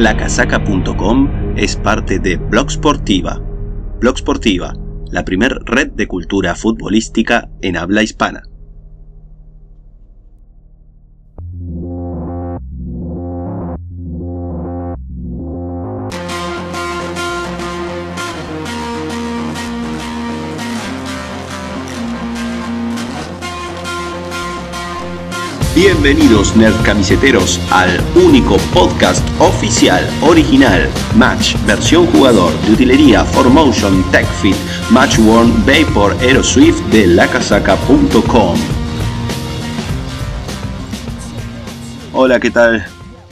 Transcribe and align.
Lacasaca.com 0.00 1.28
es 1.58 1.76
parte 1.76 2.18
de 2.18 2.38
Blog 2.38 2.70
Sportiva. 2.70 3.38
Blog 4.00 4.16
Sportiva, 4.16 4.72
la 5.10 5.26
primer 5.26 5.52
red 5.66 5.88
de 5.92 6.08
cultura 6.08 6.54
futbolística 6.54 7.50
en 7.60 7.76
habla 7.76 8.02
hispana. 8.02 8.42
Bienvenidos 26.02 26.56
nerd 26.56 26.82
camiseteros 26.82 27.60
al 27.70 27.90
único 28.16 28.56
podcast 28.72 29.22
oficial, 29.38 30.02
original, 30.22 30.88
Match, 31.14 31.56
versión 31.66 32.06
jugador, 32.06 32.58
de 32.62 32.72
utilería, 32.72 33.22
Formotion, 33.22 34.02
TechFit, 34.10 34.56
Matchworn, 34.90 35.52
Vapor, 35.66 36.16
Aeroswift 36.22 36.80
de 36.86 37.06
lacasaca.com. 37.06 38.58
Hola, 42.14 42.40
¿qué 42.40 42.50
tal? 42.50 42.86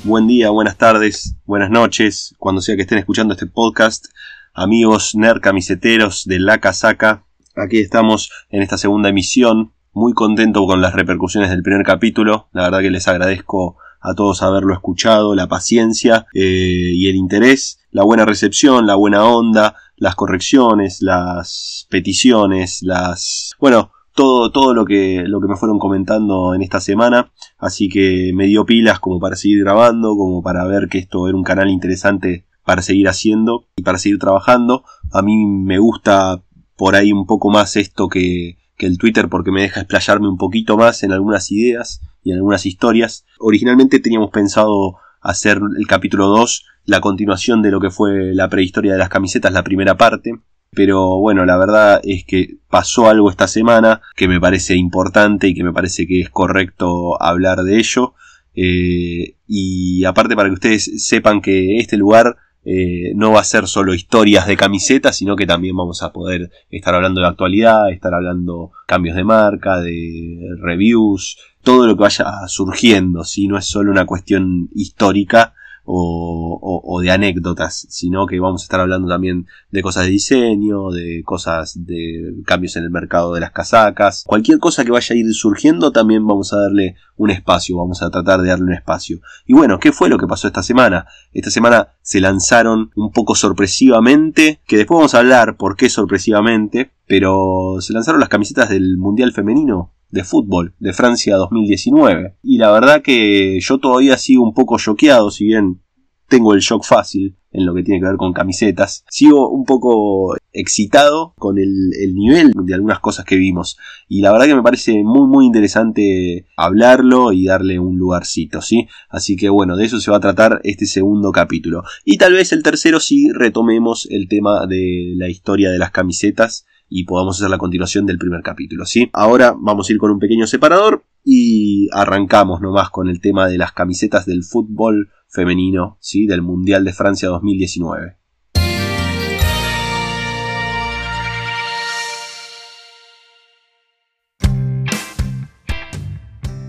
Buen 0.05 0.27
día, 0.27 0.51
buenas 0.51 0.77
tardes, 0.77 1.37
buenas 1.47 1.71
noches, 1.71 2.35
cuando 2.39 2.61
sea 2.61 2.77
que 2.77 2.83
estén 2.83 2.99
escuchando 2.99 3.33
este 3.33 3.47
podcast, 3.47 4.09
amigos 4.53 5.15
nerd 5.15 5.41
camiseteros 5.41 6.27
de 6.27 6.39
La 6.39 6.59
Casaca. 6.59 7.25
Aquí 7.57 7.79
estamos 7.79 8.31
en 8.51 8.61
esta 8.61 8.77
segunda 8.77 9.09
emisión 9.09 9.73
muy 9.93 10.13
contento 10.13 10.67
con 10.67 10.81
las 10.81 10.95
repercusiones 10.95 11.51
del 11.51 11.63
primer 11.63 11.85
capítulo. 11.85 12.49
La 12.53 12.63
verdad 12.65 12.81
que 12.81 12.91
les 12.91 13.09
agradezco 13.09 13.77
a 14.01 14.15
todos 14.15 14.43
haberlo 14.43 14.75
escuchado, 14.75 15.35
la 15.35 15.49
paciencia 15.49 16.27
eh, 16.35 16.93
y 16.95 17.09
el 17.09 17.17
interés, 17.17 17.81
la 17.91 18.05
buena 18.05 18.25
recepción, 18.25 18.87
la 18.87 18.95
buena 18.95 19.25
onda, 19.25 19.75
las 19.97 20.15
correcciones, 20.15 21.03
las 21.03 21.87
peticiones, 21.91 22.83
las... 22.83 23.53
bueno, 23.59 23.91
todo, 24.15 24.51
todo 24.51 24.75
lo 24.75 24.85
que, 24.85 25.25
lo 25.27 25.41
que 25.41 25.49
me 25.49 25.57
fueron 25.57 25.79
comentando 25.79 26.55
en 26.55 26.63
esta 26.63 26.81
semana. 26.81 27.33
Así 27.57 27.89
que 27.89 28.33
me 28.35 28.47
dio 28.47 28.67
pilas 28.67 29.01
como 29.01 29.21
para 29.21 29.37
seguir 29.37 29.63
grabando, 29.63 30.17
como 30.17 30.43
para 30.43 30.65
ver 30.67 30.89
que 30.89 30.99
esto 30.99 31.29
era 31.29 31.37
un 31.37 31.45
canal 31.45 31.69
interesante 31.69 32.45
para 32.65 32.83
seguir 32.83 33.09
haciendo 33.09 33.67
y 33.77 33.83
para 33.83 33.99
seguir 33.99 34.19
trabajando. 34.19 34.85
A 35.13 35.23
mí 35.23 35.47
me 35.47 35.79
gusta 35.79 36.43
por 36.77 36.95
ahí 36.95 37.13
un 37.13 37.27
poco 37.27 37.51
más 37.51 37.77
esto 37.77 38.09
que, 38.09 38.59
que 38.79 38.87
el 38.87 38.97
Twitter 38.97 39.29
porque 39.29 39.51
me 39.51 39.63
deja 39.63 39.81
explayarme 39.81 40.29
un 40.29 40.39
poquito 40.39 40.79
más 40.79 41.03
en 41.03 41.13
algunas 41.13 41.51
ideas 41.51 42.01
y 42.23 42.31
en 42.31 42.37
algunas 42.37 42.65
historias. 42.65 43.27
Originalmente 43.39 43.99
teníamos 43.99 44.31
pensado 44.31 44.97
hacer 45.21 45.61
el 45.77 45.87
capítulo 45.87 46.29
2, 46.29 46.65
la 46.87 47.01
continuación 47.01 47.61
de 47.61 47.71
lo 47.71 47.81
que 47.81 47.91
fue 47.91 48.35
la 48.35 48.49
prehistoria 48.49 48.93
de 48.93 48.99
las 48.99 49.09
camisetas, 49.09 49.53
la 49.53 49.65
primera 49.65 49.97
parte. 49.97 50.39
Pero 50.71 51.19
bueno, 51.19 51.45
la 51.45 51.57
verdad 51.57 52.01
es 52.05 52.25
que 52.25 52.59
pasó 52.71 53.09
algo 53.09 53.31
esta 53.31 53.49
semana 53.49 54.01
que 54.15 54.29
me 54.29 54.41
parece 54.41 54.77
importante 54.77 55.49
y 55.49 55.55
que 55.55 55.65
me 55.65 55.73
parece 55.73 56.07
que 56.07 56.21
es 56.21 56.31
correcto 56.31 57.21
hablar 57.21 57.63
de 57.63 57.79
ello. 57.79 58.15
Eh, 58.55 59.37
y 59.47 60.05
aparte 60.05 60.37
para 60.37 60.49
que 60.49 60.55
ustedes 60.55 61.05
sepan 61.05 61.41
que 61.41 61.79
este 61.79 61.97
lugar 61.97 62.37
eh, 62.65 63.13
no 63.15 63.33
va 63.33 63.41
a 63.41 63.45
ser 63.45 63.67
solo 63.67 63.95
historias 63.95 64.47
de 64.47 64.57
camisetas, 64.57 65.17
sino 65.17 65.37
que 65.37 65.47
también 65.47 65.77
vamos 65.77 66.03
a 66.03 66.13
poder 66.13 66.51
estar 66.71 66.95
hablando 66.95 67.21
de 67.21 67.27
actualidad, 67.27 67.91
estar 67.91 68.13
hablando 68.15 68.73
cambios 68.87 69.17
de 69.17 69.25
marca, 69.25 69.81
de 69.81 70.39
reviews, 70.61 71.39
todo 71.63 71.87
lo 71.87 71.97
que 71.97 72.03
vaya 72.03 72.27
surgiendo, 72.47 73.25
si 73.25 73.49
no 73.49 73.59
es 73.59 73.67
solo 73.67 73.91
una 73.91 74.07
cuestión 74.07 74.69
histórica, 74.75 75.55
o, 75.91 77.01
de 77.01 77.11
anécdotas, 77.11 77.87
sino 77.89 78.27
que 78.27 78.41
vamos 78.41 78.63
a 78.63 78.65
estar 78.65 78.81
hablando 78.81 79.09
también 79.09 79.47
de 79.71 79.83
cosas 79.83 80.05
de 80.05 80.11
diseño, 80.11 80.91
de 80.91 81.23
cosas 81.25 81.87
de 81.87 82.35
cambios 82.45 82.77
en 82.77 82.85
el 82.85 82.91
mercado 82.91 83.33
de 83.35 83.41
las 83.41 83.53
casacas, 83.53 84.25
cualquier 84.27 84.59
cosa 84.59 84.85
que 84.85 84.91
vaya 84.91 85.15
a 85.15 85.19
ir 85.19 85.33
surgiendo 85.33 85.91
también 85.93 86.27
vamos 86.27 86.53
a 86.53 86.59
darle 86.59 86.97
un 87.17 87.31
espacio, 87.31 87.77
vamos 87.77 88.03
a 88.03 88.11
tratar 88.11 88.41
de 88.43 88.49
darle 88.49 88.67
un 88.67 88.75
espacio. 88.75 89.21
Y 89.47 89.55
bueno, 89.55 89.79
¿qué 89.79 89.93
fue 89.93 90.09
lo 90.09 90.19
que 90.19 90.27
pasó 90.27 90.47
esta 90.47 90.63
semana? 90.63 91.07
Esta 91.33 91.51
semana 91.51 91.89
se 92.03 92.21
lanzaron 92.21 92.91
un 92.95 93.11
poco 93.11 93.35
sorpresivamente, 93.35 94.61
que 94.67 94.77
después 94.77 94.99
vamos 94.99 95.15
a 95.15 95.19
hablar 95.19 95.57
por 95.57 95.77
qué 95.77 95.89
sorpresivamente, 95.89 96.91
pero 97.07 97.77
se 97.81 97.93
lanzaron 97.93 98.21
las 98.21 98.29
camisetas 98.29 98.69
del 98.69 98.99
Mundial 98.99 99.33
Femenino 99.33 99.93
de 100.11 100.25
fútbol 100.25 100.75
de 100.79 100.93
Francia 100.93 101.37
2019. 101.37 102.37
Y 102.43 102.59
la 102.59 102.71
verdad 102.71 103.03
que 103.03 103.59
yo 103.61 103.79
todavía 103.79 104.17
sigo 104.17 104.43
un 104.43 104.55
poco 104.55 104.79
choqueado, 104.79 105.31
si 105.31 105.45
bien 105.45 105.83
tengo 106.29 106.55
el 106.55 106.61
shock 106.61 106.85
fácil 106.85 107.37
en 107.51 107.65
lo 107.65 107.75
que 107.75 107.83
tiene 107.83 108.01
que 108.01 108.07
ver 108.07 108.17
con 108.17 108.33
camisetas. 108.33 109.05
Sigo 109.09 109.49
un 109.49 109.65
poco 109.65 110.37
excitado 110.53 111.33
con 111.39 111.59
el, 111.59 111.91
nivel 112.15 112.53
de 112.55 112.75
algunas 112.75 113.01
cosas 113.01 113.25
que 113.25 113.37
vimos. 113.37 113.79
Y 114.09 114.21
la 114.21 114.33
verdad 114.33 114.47
que 114.47 114.55
me 114.55 114.63
parece 114.63 115.03
muy 115.03 115.27
muy 115.27 115.47
interesante 115.47 116.47
hablarlo 116.57 117.33
y 117.33 117.47
darle 117.47 117.79
un 117.79 117.97
lugarcito, 117.97 118.61
¿sí? 118.61 118.87
Así 119.09 119.37
que 119.37 119.49
bueno, 119.49 119.77
de 119.77 119.87
eso 119.87 120.01
se 120.01 120.11
va 120.11 120.19
a 120.19 120.21
tratar 120.21 120.61
este 120.65 120.87
segundo 120.87 121.33
capítulo. 121.33 121.83
Y 122.05 122.19
tal 122.19 122.35
vez 122.35 122.53
el 122.53 122.63
tercero 122.63 123.01
sí 123.01 123.31
retomemos 123.33 124.07
el 124.11 124.29
tema 124.29 124.67
de 124.67 125.15
la 125.17 125.29
historia 125.29 125.71
de 125.71 125.79
las 125.79 125.91
camisetas 125.91 126.67
y 126.91 127.05
podamos 127.05 127.39
hacer 127.39 127.51
la 127.51 127.59
continuación 127.59 128.07
del 128.07 128.19
primer 128.19 128.43
capítulo, 128.43 128.87
¿sí? 128.87 129.11
Ahora 129.13 129.55
vamos 129.59 129.89
a 129.89 129.93
ir 129.93 129.99
con 129.99 130.11
un 130.11 130.19
pequeño 130.19 130.47
separador 130.47 131.05
y 131.31 131.91
arrancamos 131.93 132.63
nomás 132.63 132.89
con 132.89 133.07
el 133.07 133.21
tema 133.21 133.49
de 133.49 133.59
las 133.59 133.73
camisetas 133.73 134.25
del 134.25 134.45
fútbol 134.45 135.11
femenino, 135.29 135.99
¿sí? 136.01 136.27
Del 136.27 136.41
Mundial 136.41 136.87
de 136.87 136.95
Francia 136.95 137.29
2019. 137.29 138.17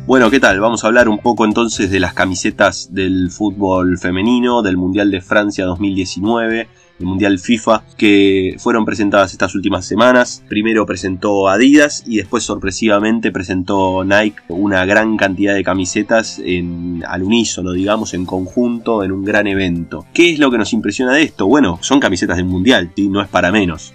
Bueno, 0.06 0.30
¿qué 0.30 0.42
tal? 0.42 0.60
Vamos 0.60 0.84
a 0.84 0.88
hablar 0.88 1.08
un 1.08 1.20
poco 1.20 1.46
entonces 1.46 1.90
de 1.90 2.02
las 2.02 2.14
camisetas 2.14 2.94
del 2.94 3.32
fútbol 3.32 3.98
femenino 3.98 4.62
del 4.62 4.76
Mundial 4.76 5.10
de 5.10 5.22
Francia 5.22 5.64
2019 5.64 6.68
el 7.00 7.06
Mundial 7.06 7.40
FIFA, 7.40 7.84
que 7.98 8.56
fueron 8.60 8.86
presentadas 8.86 9.32
estas 9.32 9.56
últimas 9.56 9.86
semanas. 9.86 10.44
Primero 10.48 10.86
presentó 10.86 11.48
Adidas 11.48 12.04
y 12.06 12.18
después 12.18 12.44
sorpresivamente 12.44 13.32
presentó 13.32 14.04
Nike 14.04 14.42
una 14.50 14.86
gran 14.86 15.18
cantidad 15.18 15.54
de 15.54 15.64
camisetas 15.64 16.40
en, 16.44 17.04
al 17.08 17.24
unísono, 17.24 17.72
digamos, 17.72 18.14
en 18.14 18.26
conjunto, 18.26 19.04
en 19.04 19.12
un 19.12 19.24
gran 19.24 19.48
evento. 19.48 20.06
¿Qué 20.14 20.32
es 20.34 20.40
lo 20.40 20.52
que 20.52 20.58
nos 20.58 20.74
impresiona 20.74 21.14
de 21.14 21.24
esto? 21.24 21.48
Bueno, 21.48 21.80
son 21.82 22.00
camisetas 22.00 22.38
del 22.38 22.46
Mundial, 22.46 22.92
y 22.96 23.08
no 23.08 23.22
es 23.22 23.28
para 23.28 23.52
menos 23.52 23.94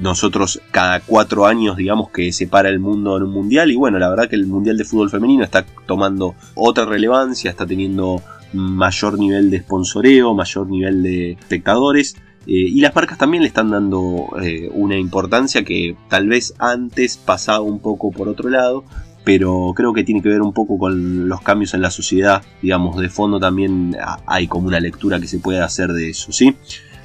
nosotros 0.00 0.60
cada 0.70 1.00
cuatro 1.00 1.46
años 1.46 1.76
digamos 1.76 2.10
que 2.10 2.32
separa 2.32 2.68
el 2.68 2.78
mundo 2.78 3.16
en 3.16 3.22
un 3.24 3.30
mundial 3.30 3.70
y 3.70 3.76
bueno 3.76 3.98
la 3.98 4.08
verdad 4.08 4.28
que 4.28 4.36
el 4.36 4.46
mundial 4.46 4.76
de 4.76 4.84
fútbol 4.84 5.10
femenino 5.10 5.42
está 5.42 5.64
tomando 5.86 6.34
otra 6.54 6.84
relevancia 6.84 7.50
está 7.50 7.66
teniendo 7.66 8.22
mayor 8.56 9.18
nivel 9.18 9.50
de 9.50 9.60
sponsoreo, 9.60 10.34
mayor 10.34 10.68
nivel 10.68 11.02
de 11.02 11.32
espectadores. 11.32 12.16
Eh, 12.46 12.52
y 12.52 12.80
las 12.80 12.94
marcas 12.94 13.18
también 13.18 13.42
le 13.42 13.48
están 13.48 13.70
dando 13.70 14.28
eh, 14.40 14.70
una 14.72 14.96
importancia 14.96 15.64
que 15.64 15.96
tal 16.08 16.28
vez 16.28 16.54
antes 16.58 17.16
pasaba 17.16 17.60
un 17.60 17.80
poco 17.80 18.12
por 18.12 18.28
otro 18.28 18.48
lado, 18.48 18.84
pero 19.24 19.72
creo 19.74 19.92
que 19.92 20.04
tiene 20.04 20.22
que 20.22 20.28
ver 20.28 20.42
un 20.42 20.52
poco 20.52 20.78
con 20.78 21.28
los 21.28 21.40
cambios 21.40 21.74
en 21.74 21.82
la 21.82 21.90
sociedad. 21.90 22.42
Digamos, 22.62 22.98
de 22.98 23.08
fondo 23.08 23.40
también 23.40 23.96
hay 24.26 24.46
como 24.46 24.68
una 24.68 24.78
lectura 24.78 25.18
que 25.18 25.26
se 25.26 25.40
puede 25.40 25.60
hacer 25.60 25.92
de 25.92 26.10
eso, 26.10 26.30
¿sí? 26.30 26.54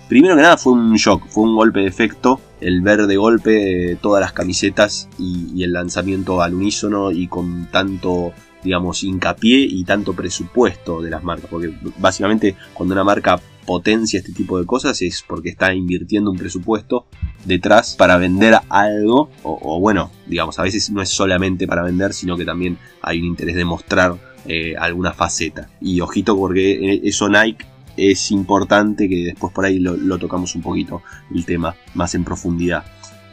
Primero 0.07 0.35
que 0.35 0.41
nada 0.41 0.57
fue 0.57 0.73
un 0.73 0.93
shock, 0.95 1.25
fue 1.29 1.45
un 1.45 1.55
golpe 1.55 1.79
de 1.79 1.87
efecto, 1.87 2.39
el 2.59 2.81
ver 2.81 3.07
de 3.07 3.15
golpe 3.15 3.97
todas 4.01 4.21
las 4.21 4.33
camisetas 4.33 5.07
y 5.17 5.63
el 5.63 5.71
lanzamiento 5.71 6.41
al 6.41 6.53
unísono 6.53 7.11
y 7.11 7.27
con 7.27 7.67
tanto 7.71 8.33
digamos, 8.63 9.03
hincapié 9.03 9.59
y 9.59 9.83
tanto 9.83 10.13
presupuesto 10.13 11.01
de 11.01 11.09
las 11.09 11.23
marcas. 11.23 11.49
Porque 11.49 11.73
básicamente 11.97 12.55
cuando 12.73 12.93
una 12.93 13.03
marca 13.03 13.39
potencia 13.65 14.19
este 14.19 14.33
tipo 14.33 14.59
de 14.59 14.65
cosas 14.65 15.01
es 15.01 15.23
porque 15.25 15.49
está 15.49 15.73
invirtiendo 15.73 16.31
un 16.31 16.37
presupuesto 16.37 17.05
detrás 17.45 17.95
para 17.95 18.17
vender 18.17 18.55
algo. 18.69 19.29
O, 19.43 19.79
bueno, 19.79 20.11
digamos, 20.27 20.59
a 20.59 20.63
veces 20.63 20.89
no 20.91 21.01
es 21.01 21.09
solamente 21.09 21.67
para 21.67 21.83
vender, 21.83 22.13
sino 22.13 22.37
que 22.37 22.45
también 22.45 22.77
hay 23.01 23.19
un 23.19 23.25
interés 23.25 23.55
de 23.55 23.65
mostrar 23.65 24.15
eh, 24.45 24.75
alguna 24.77 25.13
faceta. 25.13 25.69
Y 25.79 26.01
ojito 26.01 26.35
porque 26.35 27.01
eso 27.03 27.29
Nike 27.29 27.65
es 27.97 28.31
importante 28.31 29.09
que 29.09 29.25
después 29.25 29.53
por 29.53 29.65
ahí 29.65 29.79
lo, 29.79 29.97
lo 29.97 30.17
tocamos 30.17 30.55
un 30.55 30.61
poquito 30.61 31.01
el 31.33 31.45
tema 31.45 31.75
más 31.93 32.15
en 32.15 32.23
profundidad 32.23 32.85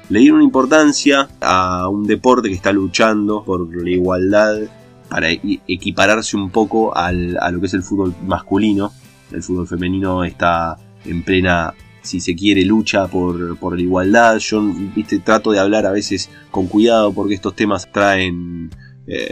le 0.08 0.20
dieron 0.20 0.42
importancia 0.42 1.28
a 1.40 1.88
un 1.88 2.06
deporte 2.06 2.48
que 2.48 2.54
está 2.54 2.72
luchando 2.72 3.44
por 3.44 3.68
la 3.82 3.90
igualdad 3.90 4.58
para 5.08 5.30
equipararse 5.30 6.36
un 6.36 6.50
poco 6.50 6.96
a 6.96 7.12
lo 7.12 7.60
que 7.60 7.66
es 7.66 7.74
el 7.74 7.82
fútbol 7.82 8.14
masculino. 8.26 8.92
El 9.32 9.42
fútbol 9.42 9.66
femenino 9.66 10.24
está 10.24 10.76
en 11.04 11.22
plena, 11.22 11.74
si 12.02 12.20
se 12.20 12.34
quiere, 12.34 12.64
lucha 12.64 13.06
por, 13.08 13.76
la 13.76 13.80
igualdad. 13.80 14.38
Yo 14.38 14.62
viste, 14.94 15.18
trato 15.18 15.52
de 15.52 15.60
hablar 15.60 15.86
a 15.86 15.92
veces 15.92 16.30
con 16.50 16.66
cuidado 16.66 17.12
porque 17.12 17.34
estos 17.34 17.54
temas 17.54 17.90
traen 17.90 18.70
eh, 19.06 19.30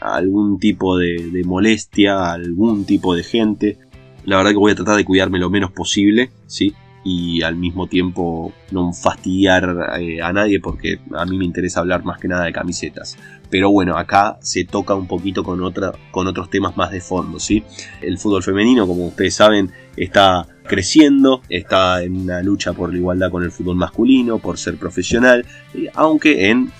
algún 0.00 0.58
tipo 0.58 0.96
de, 0.98 1.42
molestia 1.44 2.14
a 2.16 2.32
algún 2.32 2.84
tipo 2.84 3.14
de 3.14 3.22
gente. 3.22 3.78
La 4.24 4.38
verdad 4.38 4.52
que 4.52 4.58
voy 4.58 4.72
a 4.72 4.76
tratar 4.76 4.96
de 4.96 5.04
cuidarme 5.04 5.38
lo 5.38 5.50
menos 5.50 5.70
posible, 5.72 6.30
¿sí? 6.46 6.74
y 7.04 7.42
al 7.42 7.56
mismo 7.56 7.86
tiempo 7.86 8.52
no 8.70 8.92
fastidiar 8.94 9.90
eh, 10.00 10.22
a 10.22 10.32
nadie 10.32 10.58
porque 10.58 10.98
a 11.14 11.26
mí 11.26 11.36
me 11.36 11.44
interesa 11.44 11.80
hablar 11.80 12.02
más 12.02 12.18
que 12.18 12.28
nada 12.28 12.44
de 12.46 12.52
camisetas. 12.52 13.18
Pero 13.54 13.70
bueno, 13.70 13.96
acá 13.96 14.36
se 14.40 14.64
toca 14.64 14.96
un 14.96 15.06
poquito 15.06 15.44
con, 15.44 15.60
con 16.10 16.26
otros 16.26 16.50
temas 16.50 16.76
más 16.76 16.90
de 16.90 17.00
fondo, 17.00 17.38
¿sí? 17.38 17.62
El 18.00 18.18
fútbol 18.18 18.42
femenino, 18.42 18.84
como 18.84 19.06
ustedes 19.06 19.36
saben, 19.36 19.70
está 19.96 20.48
creciendo, 20.64 21.40
está 21.48 22.02
en 22.02 22.16
una 22.22 22.42
lucha 22.42 22.72
por 22.72 22.90
la 22.90 22.98
igualdad 22.98 23.30
con 23.30 23.44
el 23.44 23.52
fútbol 23.52 23.76
masculino, 23.76 24.40
por 24.40 24.58
ser 24.58 24.76
profesional, 24.76 25.46
aunque 25.94 26.50
en 26.50 26.72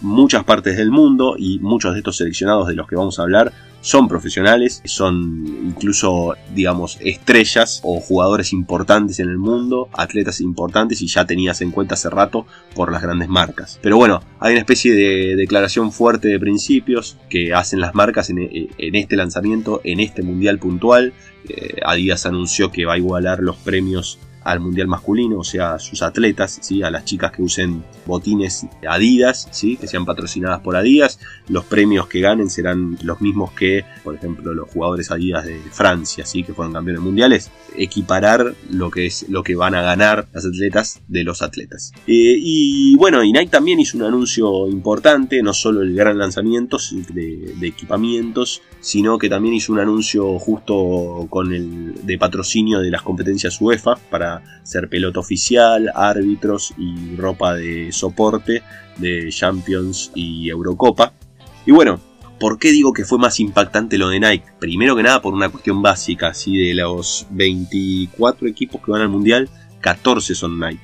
muchas 0.00 0.42
partes 0.44 0.78
del 0.78 0.90
mundo 0.90 1.34
y 1.36 1.58
muchos 1.58 1.92
de 1.92 1.98
estos 1.98 2.16
seleccionados 2.16 2.66
de 2.66 2.76
los 2.76 2.88
que 2.88 2.96
vamos 2.96 3.18
a 3.18 3.24
hablar 3.24 3.52
son 3.82 4.08
profesionales, 4.08 4.80
son 4.84 5.44
incluso, 5.66 6.34
digamos, 6.54 6.98
estrellas 7.00 7.80
o 7.82 8.00
jugadores 8.00 8.52
importantes 8.52 9.18
en 9.18 9.28
el 9.28 9.38
mundo, 9.38 9.90
atletas 9.92 10.40
importantes 10.40 11.02
y 11.02 11.08
ya 11.08 11.26
tenías 11.26 11.60
en 11.60 11.72
cuenta 11.72 11.94
hace 11.94 12.08
rato 12.08 12.46
por 12.74 12.90
las 12.90 13.02
grandes 13.02 13.28
marcas. 13.28 13.78
Pero 13.82 13.96
bueno, 13.96 14.22
hay 14.40 14.52
una 14.52 14.60
especie 14.60 14.94
de 14.94 15.36
declaración 15.36 15.92
fuerte 15.92 16.28
de 16.28 16.38
principios 16.38 17.18
que 17.28 17.52
hacen 17.52 17.80
las 17.80 17.94
marcas 17.94 18.30
en, 18.30 18.38
este 18.78 19.16
lanzamiento, 19.16 19.80
en 19.84 20.00
este 20.00 20.22
mundial 20.22 20.58
puntual. 20.58 21.12
Eh, 21.48 21.80
Adidas 21.84 22.24
anunció 22.24 22.70
que 22.70 22.86
va 22.86 22.94
a 22.94 22.98
igualar 22.98 23.40
los 23.40 23.56
premios 23.56 24.18
al 24.44 24.60
mundial 24.60 24.88
masculino, 24.88 25.38
o 25.38 25.44
sea, 25.44 25.74
a 25.74 25.78
sus 25.78 26.02
atletas, 26.02 26.58
¿sí? 26.60 26.82
a 26.82 26.90
las 26.90 27.04
chicas 27.04 27.32
que 27.32 27.42
usen 27.42 27.84
botines 28.06 28.66
Adidas, 28.88 29.48
¿sí? 29.50 29.76
que 29.76 29.86
sean 29.86 30.04
patrocinadas 30.04 30.60
por 30.60 30.76
Adidas. 30.76 31.18
Los 31.48 31.64
premios 31.64 32.06
que 32.06 32.20
ganen 32.20 32.50
serán 32.50 32.98
los 33.02 33.20
mismos 33.20 33.52
que, 33.52 33.84
por 34.02 34.14
ejemplo, 34.14 34.54
los 34.54 34.70
jugadores 34.70 35.10
Adidas 35.10 35.44
de 35.44 35.58
Francia, 35.70 36.26
¿sí? 36.26 36.42
que 36.42 36.54
fueron 36.54 36.72
campeones 36.72 37.02
mundiales. 37.02 37.50
Equiparar 37.76 38.54
lo 38.70 38.90
que 38.90 39.06
es 39.06 39.28
lo 39.28 39.42
que 39.42 39.54
van 39.54 39.74
a 39.74 39.82
ganar 39.82 40.28
las 40.32 40.44
atletas 40.44 41.00
de 41.08 41.24
los 41.24 41.42
atletas. 41.42 41.92
Eh, 42.06 42.36
y 42.38 42.96
bueno, 42.96 43.22
y 43.22 43.32
Nike 43.32 43.50
también 43.50 43.80
hizo 43.80 43.96
un 43.96 44.04
anuncio 44.04 44.68
importante, 44.68 45.42
no 45.42 45.52
solo 45.54 45.82
el 45.82 45.94
gran 45.94 46.18
lanzamiento 46.18 46.78
de, 47.12 47.54
de 47.56 47.66
equipamientos, 47.66 48.62
sino 48.80 49.18
que 49.18 49.28
también 49.28 49.54
hizo 49.54 49.72
un 49.72 49.78
anuncio 49.78 50.38
justo 50.38 51.26
con 51.30 51.52
el 51.52 51.94
de 52.02 52.18
patrocinio 52.18 52.80
de 52.80 52.90
las 52.90 53.02
competencias 53.02 53.60
UEFA 53.60 53.96
para 54.10 54.31
ser 54.62 54.88
pelota 54.88 55.20
oficial, 55.20 55.90
árbitros 55.94 56.72
y 56.78 57.16
ropa 57.16 57.54
de 57.54 57.92
soporte 57.92 58.62
de 58.96 59.28
Champions 59.30 60.10
y 60.14 60.48
Eurocopa. 60.48 61.12
Y 61.66 61.72
bueno, 61.72 62.00
¿por 62.38 62.58
qué 62.58 62.70
digo 62.70 62.92
que 62.92 63.04
fue 63.04 63.18
más 63.18 63.40
impactante 63.40 63.98
lo 63.98 64.08
de 64.08 64.20
Nike? 64.20 64.46
Primero 64.58 64.96
que 64.96 65.02
nada 65.02 65.22
por 65.22 65.34
una 65.34 65.48
cuestión 65.48 65.82
básica, 65.82 66.28
así 66.28 66.56
de 66.56 66.74
los 66.74 67.26
24 67.30 68.48
equipos 68.48 68.80
que 68.82 68.90
van 68.90 69.02
al 69.02 69.08
Mundial, 69.08 69.48
14 69.80 70.34
son 70.34 70.58
Nike 70.58 70.80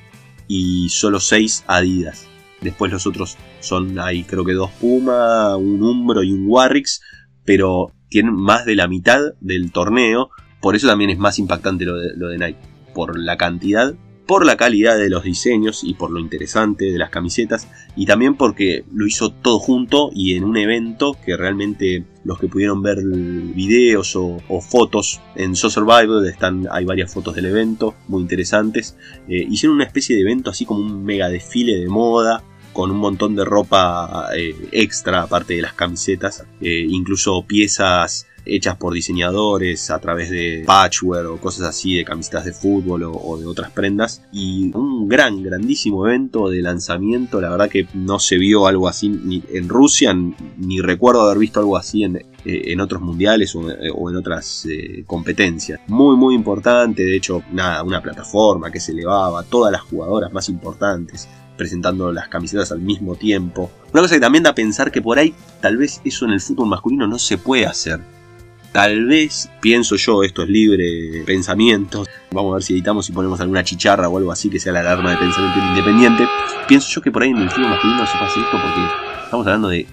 y 0.47 0.89
solo 0.89 1.19
6 1.19 1.65
Adidas. 1.67 2.27
Después 2.61 2.91
los 2.91 3.07
otros 3.07 3.37
son, 3.61 3.99
hay 3.99 4.23
creo 4.23 4.43
que 4.43 4.53
dos 4.53 4.71
Puma, 4.71 5.55
un 5.55 5.81
Umbro 5.81 6.23
y 6.23 6.33
un 6.33 6.45
Warrix, 6.47 7.01
pero 7.45 7.93
tienen 8.09 8.33
más 8.33 8.65
de 8.65 8.75
la 8.75 8.87
mitad 8.87 9.19
del 9.39 9.71
torneo, 9.71 10.29
por 10.59 10.75
eso 10.75 10.87
también 10.87 11.09
es 11.09 11.17
más 11.17 11.39
impactante 11.39 11.85
lo 11.85 11.95
de, 11.95 12.17
lo 12.17 12.27
de 12.27 12.37
Nike 12.37 12.68
por 12.93 13.17
la 13.17 13.37
cantidad, 13.37 13.95
por 14.25 14.45
la 14.45 14.57
calidad 14.57 14.97
de 14.97 15.09
los 15.09 15.23
diseños 15.23 15.83
y 15.83 15.95
por 15.95 16.11
lo 16.11 16.19
interesante 16.19 16.91
de 16.91 16.99
las 16.99 17.09
camisetas 17.09 17.67
y 17.95 18.05
también 18.05 18.35
porque 18.35 18.85
lo 18.93 19.07
hizo 19.07 19.31
todo 19.31 19.57
junto 19.57 20.11
y 20.13 20.35
en 20.35 20.43
un 20.43 20.55
evento 20.57 21.17
que 21.25 21.35
realmente 21.35 22.05
los 22.23 22.37
que 22.37 22.47
pudieron 22.47 22.83
ver 22.83 22.99
videos 23.01 24.15
o, 24.15 24.39
fotos 24.61 25.19
en 25.35 25.55
So 25.55 25.71
Survival 25.71 26.27
están, 26.27 26.67
hay 26.71 26.85
varias 26.85 27.11
fotos 27.11 27.33
del 27.33 27.47
evento 27.47 27.95
muy 28.07 28.21
interesantes 28.21 28.95
eh, 29.27 29.47
hicieron 29.49 29.77
una 29.77 29.85
especie 29.85 30.15
de 30.15 30.21
evento 30.21 30.51
así 30.51 30.63
como 30.63 30.81
un 30.81 31.03
mega 31.03 31.27
desfile 31.27 31.77
de 31.77 31.87
moda 31.87 32.43
con 32.71 32.91
un 32.91 32.97
montón 32.97 33.35
de 33.35 33.45
ropa 33.45 34.29
eh, 34.35 34.55
extra 34.71 35.23
aparte 35.23 35.55
de 35.55 35.61
las 35.61 35.73
camisetas, 35.73 36.45
eh, 36.61 36.85
incluso 36.87 37.43
piezas 37.45 38.27
hechas 38.45 38.77
por 38.77 38.93
diseñadores 38.93 39.91
a 39.91 39.99
través 39.99 40.29
de 40.29 40.63
patchwork 40.65 41.29
o 41.29 41.37
cosas 41.37 41.67
así 41.67 41.95
de 41.95 42.05
camisetas 42.05 42.45
de 42.45 42.53
fútbol 42.53 43.03
o, 43.03 43.37
de 43.37 43.45
otras 43.45 43.71
prendas 43.71 44.21
y 44.31 44.71
un 44.75 45.07
gran 45.07 45.43
grandísimo 45.43 46.07
evento 46.07 46.49
de 46.49 46.61
lanzamiento 46.61 47.41
la 47.41 47.49
verdad 47.49 47.69
que 47.69 47.87
no 47.93 48.19
se 48.19 48.37
vio 48.37 48.67
algo 48.67 48.87
así 48.87 49.09
ni 49.09 49.43
en 49.53 49.69
Rusia 49.69 50.13
ni 50.57 50.81
recuerdo 50.81 51.21
haber 51.21 51.37
visto 51.39 51.59
algo 51.59 51.77
así 51.77 52.03
en, 52.03 52.17
eh, 52.45 52.77
otros 52.79 53.01
mundiales 53.01 53.53
o, 53.55 54.09
en 54.09 54.15
otras 54.15 54.65
eh, 54.65 55.03
competencias 55.05 55.81
muy 55.87 56.15
muy 56.15 56.35
importante 56.35 57.03
de 57.03 57.15
hecho 57.15 57.43
nada 57.51 57.83
una 57.83 58.01
plataforma 58.01 58.71
que 58.71 58.79
se 58.79 58.93
elevaba 58.93 59.43
todas 59.43 59.71
las 59.71 59.81
jugadoras 59.81 60.31
más 60.31 60.49
importantes 60.49 61.27
presentando 61.59 62.11
las 62.13 62.29
camisetas 62.29 62.71
al 62.71 62.79
mismo 62.79 63.15
tiempo. 63.15 63.69
Una 63.91 64.01
cosa 64.01 64.15
que 64.15 64.21
también 64.21 64.43
da 64.43 64.51
a 64.51 64.55
pensar 64.55 64.91
que 64.91 65.01
por 65.01 65.19
ahí 65.19 65.35
tal 65.61 65.75
vez 65.75 65.99
eso 66.05 66.25
en 66.25 66.31
el 66.31 66.39
fútbol 66.39 66.69
masculino 66.69 67.05
no 67.05 67.19
se 67.19 67.37
puede 67.37 67.65
hacer. 67.65 67.99
Tal 68.71 69.05
vez, 69.05 69.49
pienso 69.61 69.95
yo, 69.95 70.23
esto 70.23 70.43
es 70.43 70.49
libre 70.49 71.23
pensamiento. 71.25 72.05
Vamos 72.31 72.51
a 72.51 72.55
ver 72.55 72.63
si 72.63 72.73
editamos 72.73 73.09
y 73.09 73.11
ponemos 73.11 73.39
alguna 73.41 73.63
chicharra 73.63 74.07
o 74.09 74.17
algo 74.17 74.31
así 74.31 74.49
que 74.49 74.59
sea 74.59 74.71
la 74.71 74.81
alarma 74.81 75.11
de 75.11 75.17
pensamiento 75.17 75.59
independiente. 75.59 76.27
Pienso 76.67 76.87
yo 76.89 77.01
que 77.01 77.11
por 77.11 77.23
ahí 77.23 77.31
en 77.31 77.37
el 77.37 77.49
fútbol 77.49 77.69
masculino 77.69 78.05
se 78.05 78.13
pasa 78.13 78.39
esto 78.39 78.51
porque 78.51 79.23
estamos 79.23 79.47
hablando 79.47 79.69
de 79.69 79.87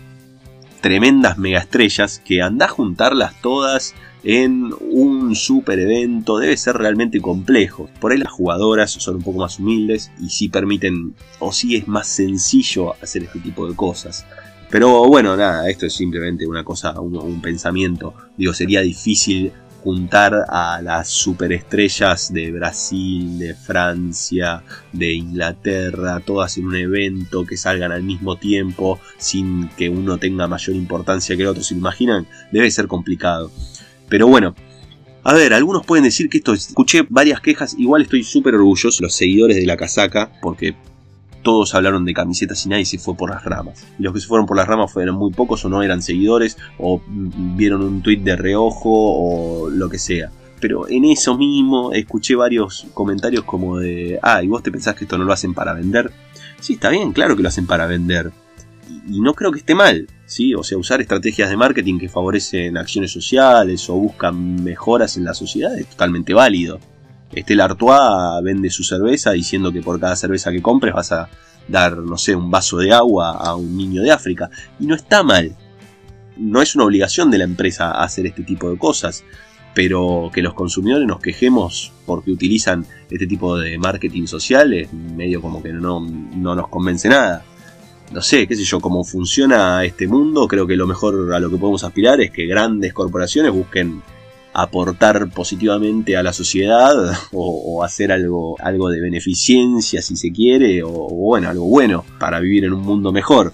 tremendas 0.82 1.38
megaestrellas 1.38 2.20
que 2.24 2.42
anda 2.42 2.66
a 2.66 2.68
juntarlas 2.68 3.40
todas 3.40 3.94
en 4.28 4.72
un 4.80 5.36
super 5.36 5.78
evento 5.78 6.38
debe 6.38 6.56
ser 6.56 6.76
realmente 6.76 7.20
complejo. 7.20 7.88
Por 8.00 8.10
ahí 8.10 8.18
las 8.18 8.32
jugadoras 8.32 8.90
son 8.90 9.16
un 9.16 9.22
poco 9.22 9.38
más 9.38 9.60
humildes 9.60 10.10
y 10.20 10.30
sí 10.30 10.48
permiten, 10.48 11.14
o 11.38 11.52
sí 11.52 11.76
es 11.76 11.86
más 11.86 12.08
sencillo 12.08 12.94
hacer 13.00 13.22
este 13.22 13.38
tipo 13.38 13.68
de 13.68 13.76
cosas. 13.76 14.26
Pero 14.70 15.06
bueno, 15.06 15.36
nada, 15.36 15.68
esto 15.70 15.86
es 15.86 15.94
simplemente 15.94 16.46
una 16.46 16.64
cosa, 16.64 17.00
un, 17.00 17.40
pensamiento. 17.40 18.14
Digo, 18.36 18.52
sería 18.52 18.80
difícil 18.80 19.52
juntar 19.84 20.34
a 20.48 20.82
las 20.82 21.08
superestrellas 21.08 22.32
de 22.32 22.50
Brasil, 22.50 23.38
de 23.38 23.54
Francia, 23.54 24.64
de 24.92 25.12
Inglaterra, 25.12 26.18
todas 26.18 26.58
en 26.58 26.66
un 26.66 26.74
evento 26.74 27.46
que 27.46 27.56
salgan 27.56 27.92
al 27.92 28.02
mismo 28.02 28.36
tiempo 28.36 28.98
sin 29.18 29.68
que 29.76 29.88
uno 29.88 30.18
tenga 30.18 30.48
mayor 30.48 30.74
importancia 30.74 31.36
que 31.36 31.42
el 31.42 31.48
otro. 31.48 31.62
¿Se 31.62 31.74
imaginan? 31.74 32.26
Debe 32.50 32.68
ser 32.72 32.88
complicado. 32.88 33.52
Pero 34.08 34.26
bueno, 34.26 34.56
a 35.22 35.34
ver, 35.34 35.54
algunos 35.54 35.84
pueden 35.84 36.04
decir 36.04 36.28
que 36.28 36.38
esto, 36.38 36.52
escuché 36.54 37.04
varias 37.08 37.40
quejas, 37.40 37.74
igual 37.78 38.02
estoy 38.02 38.22
súper 38.22 38.54
orgulloso, 38.54 39.02
los 39.02 39.14
seguidores 39.14 39.56
de 39.56 39.66
la 39.66 39.76
casaca, 39.76 40.32
porque 40.40 40.74
todos 41.46 41.76
hablaron 41.76 42.04
de 42.04 42.12
camisetas 42.12 42.66
y 42.66 42.68
nadie 42.68 42.84
se 42.84 42.98
fue 42.98 43.14
por 43.14 43.30
las 43.30 43.44
ramas. 43.44 43.86
Y 44.00 44.02
los 44.02 44.12
que 44.12 44.18
se 44.18 44.26
fueron 44.26 44.46
por 44.46 44.56
las 44.56 44.66
ramas 44.66 44.92
fueron 44.92 45.14
muy 45.14 45.30
pocos 45.30 45.64
o 45.64 45.68
no 45.68 45.80
eran 45.80 46.02
seguidores 46.02 46.58
o 46.76 47.00
vieron 47.06 47.82
un 47.82 48.02
tweet 48.02 48.16
de 48.16 48.34
reojo 48.34 48.90
o 48.90 49.70
lo 49.70 49.88
que 49.88 49.96
sea. 49.96 50.32
Pero 50.60 50.88
en 50.88 51.04
eso 51.04 51.38
mismo 51.38 51.92
escuché 51.92 52.34
varios 52.34 52.88
comentarios 52.94 53.44
como 53.44 53.78
de, 53.78 54.18
ah, 54.24 54.42
¿y 54.42 54.48
vos 54.48 54.64
te 54.64 54.72
pensás 54.72 54.96
que 54.96 55.04
esto 55.04 55.18
no 55.18 55.24
lo 55.24 55.32
hacen 55.32 55.54
para 55.54 55.72
vender? 55.72 56.10
Sí, 56.58 56.72
está 56.72 56.88
bien, 56.88 57.12
claro 57.12 57.36
que 57.36 57.44
lo 57.44 57.48
hacen 57.48 57.68
para 57.68 57.86
vender. 57.86 58.32
Y, 59.08 59.20
no 59.20 59.32
creo 59.34 59.52
que 59.52 59.60
esté 59.60 59.76
mal, 59.76 60.08
¿sí? 60.24 60.52
O 60.56 60.64
sea, 60.64 60.78
usar 60.78 61.00
estrategias 61.00 61.48
de 61.48 61.56
marketing 61.56 62.00
que 62.00 62.08
favorecen 62.08 62.76
acciones 62.76 63.12
sociales 63.12 63.88
o 63.88 63.94
buscan 63.94 64.64
mejoras 64.64 65.16
en 65.16 65.22
la 65.22 65.34
sociedad 65.34 65.78
es 65.78 65.86
totalmente 65.86 66.34
válido. 66.34 66.80
Estela 67.32 67.64
Artois 67.64 68.42
vende 68.42 68.70
su 68.70 68.84
cerveza 68.84 69.32
diciendo 69.32 69.72
que 69.72 69.82
por 69.82 70.00
cada 70.00 70.16
cerveza 70.16 70.52
que 70.52 70.62
compres 70.62 70.94
vas 70.94 71.12
a 71.12 71.28
dar, 71.68 71.96
no 71.98 72.16
sé, 72.16 72.34
un 72.34 72.50
vaso 72.50 72.78
de 72.78 72.92
agua 72.92 73.32
a 73.32 73.54
un 73.56 73.76
niño 73.76 74.02
de 74.02 74.10
África. 74.10 74.50
Y 74.78 74.86
no 74.86 74.94
está 74.94 75.22
mal. 75.22 75.54
No 76.36 76.62
es 76.62 76.74
una 76.74 76.84
obligación 76.84 77.30
de 77.30 77.38
la 77.38 77.44
empresa 77.44 77.90
hacer 78.02 78.26
este 78.26 78.42
tipo 78.42 78.70
de 78.70 78.78
cosas. 78.78 79.24
Pero 79.74 80.30
que 80.32 80.40
los 80.40 80.54
consumidores 80.54 81.06
nos 81.06 81.20
quejemos 81.20 81.92
porque 82.06 82.30
utilizan 82.30 82.86
este 83.10 83.26
tipo 83.26 83.58
de 83.58 83.76
marketing 83.78 84.26
social 84.26 84.88
medio 84.92 85.42
como 85.42 85.62
que 85.62 85.70
no, 85.70 86.00
no 86.00 86.54
nos 86.54 86.68
convence 86.68 87.08
nada. 87.08 87.44
No 88.12 88.22
sé, 88.22 88.46
qué 88.46 88.56
sé 88.56 88.64
yo, 88.64 88.80
cómo 88.80 89.04
funciona 89.04 89.84
este 89.84 90.06
mundo, 90.06 90.46
creo 90.46 90.66
que 90.66 90.76
lo 90.76 90.86
mejor 90.86 91.34
a 91.34 91.40
lo 91.40 91.50
que 91.50 91.56
podemos 91.56 91.82
aspirar 91.82 92.20
es 92.20 92.30
que 92.30 92.46
grandes 92.46 92.94
corporaciones 92.94 93.52
busquen 93.52 94.00
aportar 94.58 95.28
positivamente 95.28 96.16
a 96.16 96.22
la 96.22 96.32
sociedad 96.32 96.94
o, 97.32 97.84
hacer 97.84 98.10
algo, 98.10 98.56
algo 98.60 98.88
de 98.88 99.02
beneficencia 99.02 100.00
si 100.00 100.16
se 100.16 100.32
quiere 100.32 100.82
o, 100.82 100.90
bueno, 100.90 101.50
algo 101.50 101.66
bueno 101.66 102.06
para 102.18 102.40
vivir 102.40 102.64
en 102.64 102.72
un 102.72 102.80
mundo 102.80 103.12
mejor. 103.12 103.52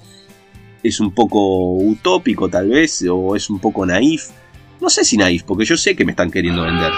Es 0.80 1.00
un 1.00 1.12
poco 1.12 1.72
utópico 1.72 2.48
tal 2.48 2.68
vez 2.68 3.04
o 3.10 3.34
es 3.34 3.50
un 3.50 3.58
poco 3.58 3.84
naif. 3.84 4.28
No 4.80 4.88
sé 4.88 5.04
si 5.04 5.16
naif, 5.16 5.42
porque 5.42 5.64
yo 5.64 5.76
sé 5.76 5.96
que 5.96 6.04
me 6.04 6.12
están 6.12 6.30
queriendo 6.30 6.62
vender. 6.62 6.92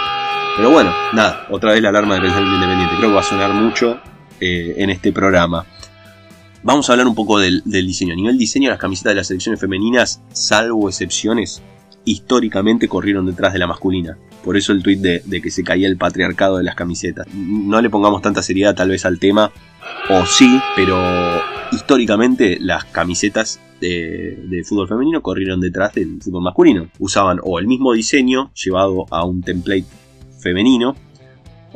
Pero 0.56 0.70
bueno, 0.70 0.92
nada, 1.14 1.46
otra 1.50 1.73
vez 1.73 1.80
la 1.80 1.88
alarma 1.88 2.16
de 2.16 2.20
pensamiento 2.20 2.56
independiente. 2.56 2.96
Creo 2.99 3.08
que 3.08 3.14
va 3.14 3.20
a 3.20 3.25
sonar 3.25 3.54
mucho 3.54 4.00
eh, 4.38 4.75
en 4.76 4.90
este 4.90 5.12
programa. 5.12 5.64
Vamos 6.62 6.88
a 6.88 6.92
hablar 6.92 7.06
un 7.06 7.14
poco 7.14 7.38
del, 7.38 7.62
del, 7.64 7.87
diseño. 7.87 8.12
A 8.12 8.16
nivel 8.16 8.37
diseño, 8.37 8.68
las 8.68 8.78
camisetas 8.78 9.12
de 9.12 9.16
las 9.16 9.26
selecciones 9.28 9.61
femeninas, 9.61 10.23
salvo 10.32 10.88
excepciones, 10.90 11.62
históricamente 12.04 12.88
corrieron 12.88 13.26
detrás 13.26 13.52
de 13.52 13.58
la 13.58 13.66
masculina. 13.66 14.18
Por 14.44 14.56
eso 14.56 14.73
el 14.73 14.82
tuit 14.82 15.00
de, 15.00 15.23
de 15.25 15.40
que 15.40 15.50
se 15.50 15.64
caía 15.64 15.88
el 15.88 15.96
patriarcado 15.96 16.58
de 16.58 16.64
las 16.64 16.75
camisetas. 16.75 17.26
No 17.34 17.80
le 17.80 17.90
pongamos 17.90 18.23
tanta 18.23 18.42
seriedad 18.42 18.75
tal 18.75 18.90
vez 18.90 19.06
al 19.06 19.18
tema, 19.18 19.52
o 20.11 20.26
sí, 20.26 20.61
pero 20.76 20.99
históricamente 21.73 22.58
las 22.61 22.84
camisetas 22.84 23.61
de, 23.80 24.62
fútbol 24.64 24.88
femenino 24.88 25.23
corrieron 25.23 25.61
detrás 25.61 25.92
del 25.94 26.20
fútbol 26.23 26.42
masculino. 26.42 26.88
Usaban 26.99 27.40
o 27.42 27.58
el 27.58 27.66
mismo 27.66 27.92
diseño 27.92 28.50
llevado 28.54 29.06
a 29.11 29.25
un 29.25 29.42
template 29.42 29.87
femenino, 30.40 30.96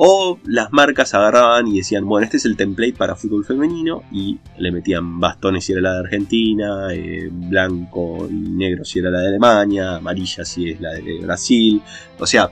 o 0.00 0.38
las 0.44 0.72
marcas 0.72 1.12
agarraban 1.12 1.66
y 1.66 1.78
decían, 1.78 2.06
bueno, 2.06 2.24
este 2.24 2.36
es 2.36 2.44
el 2.44 2.56
template 2.56 2.92
para 2.92 3.16
fútbol 3.16 3.44
femenino 3.44 4.04
y 4.12 4.38
le 4.56 4.70
metían 4.70 5.18
bastones 5.18 5.64
si 5.64 5.72
era 5.72 5.80
la 5.80 5.94
de 5.94 5.98
Argentina, 5.98 6.88
eh, 6.92 7.28
blanco 7.30 8.28
y 8.30 8.32
negro 8.32 8.84
si 8.84 9.00
era 9.00 9.10
la 9.10 9.18
de 9.20 9.28
Alemania, 9.28 9.96
amarilla 9.96 10.44
si 10.44 10.70
es 10.70 10.80
la 10.80 10.92
de 10.92 11.18
Brasil. 11.20 11.82
O 12.16 12.26
sea, 12.28 12.48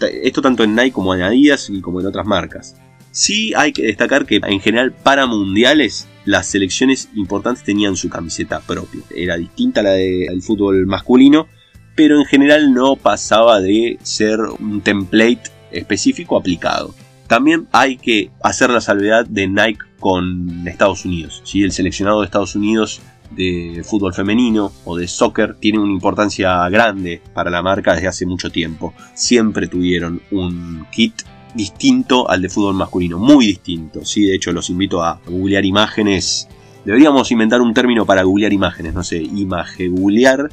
esto 0.00 0.40
tanto 0.40 0.62
en 0.62 0.76
Nike 0.76 0.92
como 0.92 1.12
en 1.16 1.22
Adidas 1.22 1.68
y 1.68 1.80
como 1.80 2.00
en 2.00 2.06
otras 2.06 2.26
marcas. 2.26 2.76
Sí 3.10 3.52
hay 3.56 3.72
que 3.72 3.82
destacar 3.82 4.24
que 4.24 4.40
en 4.40 4.60
general 4.60 4.92
para 4.92 5.26
mundiales 5.26 6.06
las 6.24 6.46
selecciones 6.46 7.08
importantes 7.16 7.64
tenían 7.64 7.96
su 7.96 8.08
camiseta 8.08 8.60
propia. 8.60 9.00
Era 9.12 9.36
distinta 9.36 9.80
a 9.80 9.82
la 9.82 9.90
del 9.92 10.42
fútbol 10.42 10.86
masculino, 10.86 11.48
pero 11.96 12.20
en 12.20 12.24
general 12.24 12.72
no 12.72 12.94
pasaba 12.94 13.60
de 13.60 13.98
ser 14.04 14.38
un 14.60 14.80
template 14.80 15.57
específico 15.70 16.36
aplicado. 16.36 16.94
También 17.26 17.68
hay 17.72 17.96
que 17.96 18.30
hacer 18.42 18.70
la 18.70 18.80
salvedad 18.80 19.26
de 19.26 19.48
Nike 19.48 19.84
con 20.00 20.66
Estados 20.66 21.04
Unidos. 21.04 21.42
Si 21.44 21.62
El 21.62 21.72
seleccionado 21.72 22.20
de 22.20 22.26
Estados 22.26 22.56
Unidos 22.56 23.02
de 23.30 23.82
fútbol 23.84 24.14
femenino 24.14 24.72
o 24.84 24.96
de 24.96 25.06
soccer 25.06 25.54
tiene 25.54 25.78
una 25.78 25.92
importancia 25.92 26.68
grande 26.70 27.20
para 27.34 27.50
la 27.50 27.62
marca 27.62 27.94
desde 27.94 28.08
hace 28.08 28.26
mucho 28.26 28.50
tiempo. 28.50 28.94
Siempre 29.14 29.68
tuvieron 29.68 30.22
un 30.30 30.86
kit 30.90 31.22
distinto 31.54 32.28
al 32.30 32.42
de 32.42 32.48
fútbol 32.48 32.74
masculino, 32.74 33.18
muy 33.18 33.46
distinto. 33.46 34.04
¿sí? 34.04 34.24
De 34.24 34.34
hecho, 34.34 34.52
los 34.52 34.70
invito 34.70 35.02
a 35.02 35.20
googlear 35.26 35.64
imágenes. 35.64 36.48
Deberíamos 36.84 37.30
inventar 37.30 37.60
un 37.60 37.74
término 37.74 38.06
para 38.06 38.22
googlear 38.22 38.52
imágenes, 38.52 38.94
no 38.94 39.02
sé, 39.02 39.18
imagen 39.18 39.94
googlear 39.94 40.48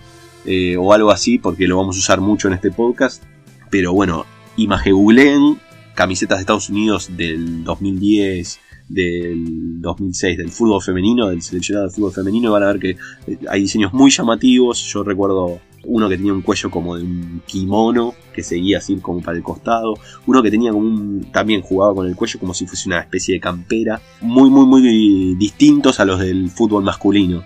eh, 0.46 0.76
o 0.78 0.92
algo 0.92 1.12
así, 1.12 1.38
porque 1.38 1.68
lo 1.68 1.78
vamos 1.78 1.96
a 1.96 2.00
usar 2.00 2.20
mucho 2.20 2.48
en 2.48 2.56
este 2.56 2.72
podcast. 2.72 3.24
Pero 3.70 3.94
bueno, 3.94 4.26
imagen 4.58 4.94
googleen 4.94 5.58
camisetas 5.96 6.38
de 6.38 6.42
Estados 6.42 6.70
Unidos 6.70 7.10
del 7.16 7.64
2010, 7.64 8.60
del 8.90 9.82
2006, 9.82 10.38
del 10.38 10.52
fútbol 10.52 10.82
femenino, 10.82 11.30
del 11.30 11.42
seleccionado 11.42 11.88
de 11.88 11.94
fútbol 11.94 12.12
femenino, 12.12 12.52
van 12.52 12.64
a 12.64 12.68
ver 12.68 12.80
que 12.80 12.90
eh, 13.28 13.40
hay 13.50 13.62
diseños 13.62 13.94
muy 13.94 14.12
llamativos. 14.12 14.84
Yo 14.86 15.04
recuerdo 15.04 15.60
uno 15.86 16.10
que 16.10 16.18
tenía 16.18 16.34
un 16.34 16.42
cuello 16.42 16.70
como 16.70 16.98
de 16.98 17.04
un 17.04 17.42
kimono 17.46 18.14
que 18.34 18.44
seguía 18.44 18.80
así 18.80 18.96
como 18.98 19.22
para 19.22 19.38
el 19.38 19.44
costado, 19.44 19.96
uno 20.26 20.44
que 20.44 20.52
tenía 20.52 20.72
como 20.72 20.88
un 20.88 21.28
también 21.32 21.62
jugaba 21.62 21.94
con 21.96 22.08
el 22.08 22.16
cuello 22.16 22.40
como 22.40 22.54
si 22.54 22.66
fuese 22.66 22.90
una 22.90 23.00
especie 23.00 23.36
de 23.36 23.40
campera, 23.40 24.02
muy 24.22 24.50
muy 24.50 24.66
muy 24.66 25.36
distintos 25.36 26.00
a 26.00 26.06
los 26.06 26.20
del 26.20 26.50
fútbol 26.50 26.84
masculino. 26.84 27.44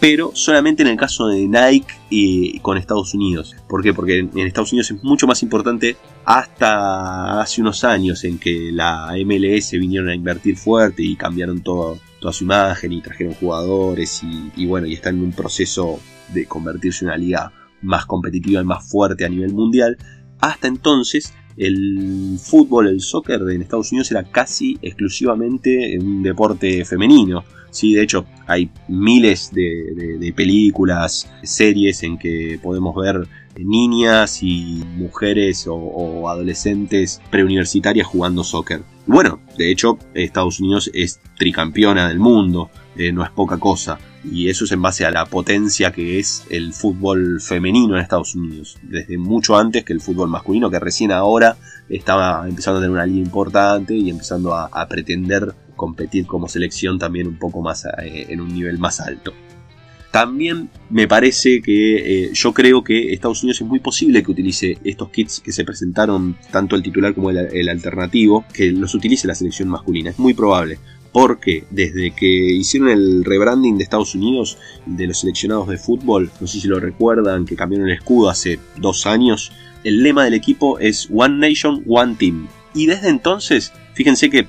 Pero 0.00 0.32
solamente 0.34 0.82
en 0.82 0.88
el 0.88 0.96
caso 0.96 1.28
de 1.28 1.46
Nike 1.46 1.94
y 2.08 2.58
con 2.60 2.78
Estados 2.78 3.12
Unidos. 3.12 3.54
¿Por 3.68 3.82
qué? 3.82 3.92
Porque 3.92 4.20
en 4.20 4.38
Estados 4.38 4.72
Unidos 4.72 4.90
es 4.90 5.04
mucho 5.04 5.26
más 5.26 5.42
importante 5.42 5.96
hasta 6.24 7.40
hace 7.40 7.60
unos 7.60 7.84
años 7.84 8.24
en 8.24 8.38
que 8.38 8.70
la 8.72 9.12
MLS 9.26 9.72
vinieron 9.72 10.08
a 10.08 10.14
invertir 10.14 10.56
fuerte 10.56 11.02
y 11.02 11.16
cambiaron 11.16 11.60
todo, 11.60 11.98
toda 12.18 12.32
su 12.32 12.44
imagen 12.44 12.92
y 12.92 13.02
trajeron 13.02 13.34
jugadores 13.34 14.22
y, 14.22 14.50
y 14.56 14.66
bueno, 14.66 14.86
y 14.86 14.94
están 14.94 15.18
en 15.18 15.24
un 15.24 15.32
proceso 15.32 16.00
de 16.32 16.46
convertirse 16.46 17.04
en 17.04 17.10
una 17.10 17.18
liga 17.18 17.52
más 17.82 18.06
competitiva 18.06 18.62
y 18.62 18.64
más 18.64 18.88
fuerte 18.88 19.26
a 19.26 19.28
nivel 19.28 19.52
mundial. 19.52 19.98
Hasta 20.40 20.66
entonces, 20.66 21.34
el 21.56 22.38
fútbol, 22.42 22.88
el 22.88 23.00
soccer 23.00 23.40
en 23.50 23.62
Estados 23.62 23.92
Unidos 23.92 24.10
era 24.10 24.24
casi 24.24 24.78
exclusivamente 24.82 25.98
un 25.98 26.22
deporte 26.22 26.84
femenino. 26.84 27.44
Sí, 27.70 27.94
de 27.94 28.02
hecho, 28.02 28.26
hay 28.46 28.70
miles 28.88 29.50
de, 29.52 30.32
películas, 30.34 31.30
series 31.42 32.02
en 32.02 32.18
que 32.18 32.58
podemos 32.60 32.96
ver 32.96 33.28
niñas 33.56 34.42
y 34.42 34.82
mujeres 34.96 35.66
o, 35.68 36.28
adolescentes 36.28 37.20
preuniversitarias 37.30 38.06
jugando 38.06 38.42
soccer. 38.42 38.82
Bueno, 39.06 39.40
de 39.56 39.70
hecho, 39.70 39.98
Estados 40.14 40.60
Unidos 40.60 40.90
es 40.94 41.20
tricampeona 41.38 42.08
del 42.08 42.18
mundo, 42.18 42.70
eh, 42.96 43.12
no 43.12 43.24
es 43.24 43.30
poca 43.30 43.58
cosa 43.58 43.98
y 44.24 44.48
eso 44.48 44.64
es 44.64 44.72
en 44.72 44.82
base 44.82 45.04
a 45.04 45.10
la 45.10 45.24
potencia 45.26 45.92
que 45.92 46.18
es 46.18 46.44
el 46.50 46.72
fútbol 46.72 47.40
femenino 47.40 47.96
en 47.96 48.02
Estados 48.02 48.34
Unidos, 48.34 48.78
desde 48.82 49.18
mucho 49.18 49.56
antes 49.56 49.84
que 49.84 49.92
el 49.92 50.00
fútbol 50.00 50.28
masculino, 50.28 50.70
que 50.70 50.78
recién 50.78 51.12
ahora 51.12 51.56
estaba 51.88 52.46
empezando 52.48 52.78
a 52.78 52.82
tener 52.82 52.94
una 52.94 53.06
liga 53.06 53.24
importante 53.24 53.94
y 53.94 54.10
empezando 54.10 54.54
a, 54.54 54.88
pretender 54.88 55.54
competir 55.76 56.26
como 56.26 56.48
selección 56.48 56.98
también 56.98 57.26
un 57.26 57.38
poco 57.38 57.62
más 57.62 57.84
eh, 57.84 58.26
en 58.28 58.40
un 58.40 58.52
nivel 58.52 58.78
más 58.78 59.00
alto. 59.00 59.32
También 60.10 60.68
me 60.90 61.06
parece 61.06 61.62
que 61.62 62.24
eh, 62.24 62.30
yo 62.34 62.52
creo 62.52 62.82
que 62.82 63.12
Estados 63.12 63.44
Unidos 63.44 63.60
es 63.60 63.66
muy 63.66 63.78
posible 63.78 64.24
que 64.24 64.32
utilice 64.32 64.78
estos 64.82 65.10
kits 65.10 65.40
que 65.40 65.52
se 65.52 65.64
presentaron, 65.64 66.36
tanto 66.50 66.74
el 66.74 66.82
titular 66.82 67.14
como 67.14 67.30
el 67.30 67.68
alternativo, 67.68 68.44
que 68.52 68.72
los 68.72 68.92
utilice 68.94 69.28
la 69.28 69.36
selección 69.36 69.68
masculina. 69.68 70.10
Es 70.10 70.18
muy 70.18 70.34
probable 70.34 70.78
porque 71.12 71.64
desde 71.70 72.12
que 72.12 72.26
hicieron 72.26 72.88
el 72.88 73.24
rebranding 73.24 73.78
de 73.78 73.84
Estados 73.84 74.14
Unidos 74.14 74.58
de 74.86 75.06
los 75.06 75.20
seleccionados 75.20 75.68
de 75.68 75.78
fútbol, 75.78 76.30
no 76.40 76.46
sé 76.46 76.60
si 76.60 76.68
lo 76.68 76.78
recuerdan, 76.78 77.46
que 77.46 77.56
cambiaron 77.56 77.88
el 77.88 77.96
escudo 77.96 78.30
hace 78.30 78.58
dos 78.76 79.06
años, 79.06 79.52
el 79.84 80.02
lema 80.02 80.24
del 80.24 80.34
equipo 80.34 80.78
es 80.78 81.08
One 81.12 81.48
Nation, 81.48 81.82
One 81.86 82.16
Team. 82.18 82.48
Y 82.74 82.86
desde 82.86 83.08
entonces, 83.08 83.72
fíjense 83.94 84.30
que 84.30 84.46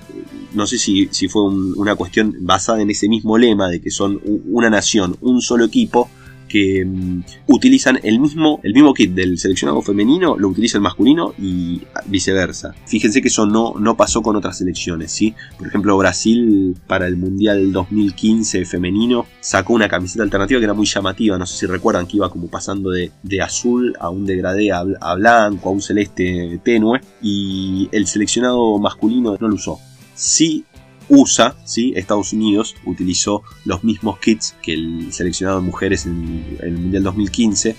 no 0.53 0.67
sé 0.67 0.77
si, 0.77 1.07
fue 1.29 1.43
una 1.43 1.95
cuestión 1.95 2.35
basada 2.41 2.81
en 2.81 2.89
ese 2.89 3.07
mismo 3.07 3.37
lema 3.37 3.69
de 3.69 3.81
que 3.81 3.89
son 3.89 4.19
una 4.23 4.69
nación, 4.69 5.17
un 5.21 5.41
solo 5.41 5.65
equipo, 5.65 6.09
que 6.51 6.83
mm, 6.85 7.23
utilizan 7.47 7.99
el 8.03 8.19
mismo, 8.19 8.59
el 8.63 8.73
mismo 8.73 8.93
kit 8.93 9.13
del 9.13 9.37
seleccionado 9.37 9.81
femenino, 9.81 10.37
lo 10.37 10.49
utiliza 10.49 10.77
el 10.77 10.81
masculino 10.81 11.33
y 11.39 11.81
viceversa. 12.05 12.73
Fíjense 12.85 13.21
que 13.21 13.29
eso 13.29 13.45
no, 13.45 13.73
no 13.79 13.95
pasó 13.95 14.21
con 14.21 14.35
otras 14.35 14.57
selecciones, 14.57 15.11
¿sí? 15.11 15.33
Por 15.57 15.67
ejemplo, 15.67 15.97
Brasil 15.97 16.75
para 16.87 17.07
el 17.07 17.17
Mundial 17.17 17.71
2015 17.71 18.65
femenino 18.65 19.25
sacó 19.39 19.73
una 19.73 19.87
camiseta 19.87 20.23
alternativa 20.23 20.59
que 20.59 20.65
era 20.65 20.73
muy 20.73 20.85
llamativa, 20.85 21.37
no 21.37 21.45
sé 21.45 21.57
si 21.57 21.65
recuerdan 21.65 22.07
que 22.07 22.17
iba 22.17 22.29
como 22.29 22.47
pasando 22.47 22.89
de, 22.89 23.11
azul 23.41 23.95
a 23.99 24.09
un 24.09 24.25
degradé 24.25 24.71
a 24.71 25.15
blanco, 25.15 25.69
a 25.69 25.71
un 25.71 25.81
celeste 25.81 26.59
tenue, 26.63 27.01
y 27.21 27.89
el 27.91 28.05
seleccionado 28.07 28.77
masculino 28.77 29.37
no 29.39 29.47
lo 29.47 29.55
usó. 29.55 29.79
Sí 30.13 30.65
USA, 31.11 31.57
¿sí? 31.65 31.93
Estados 31.95 32.31
Unidos, 32.31 32.75
utilizó 32.85 33.43
los 33.65 33.83
mismos 33.83 34.17
kits 34.19 34.55
que 34.61 34.73
el 34.73 35.11
seleccionado 35.11 35.59
de 35.59 35.65
mujeres 35.65 36.05
en, 36.05 36.57
el 36.61 36.77
Mundial 36.77 37.03
2015. 37.03 37.75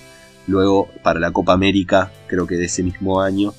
Luego, 0.48 0.88
para 1.02 1.18
la 1.18 1.32
Copa 1.32 1.54
América, 1.54 2.12
creo 2.26 2.46
que 2.46 2.56
de 2.56 2.66
ese 2.66 2.82
mismo 2.82 3.22
año, 3.22 3.54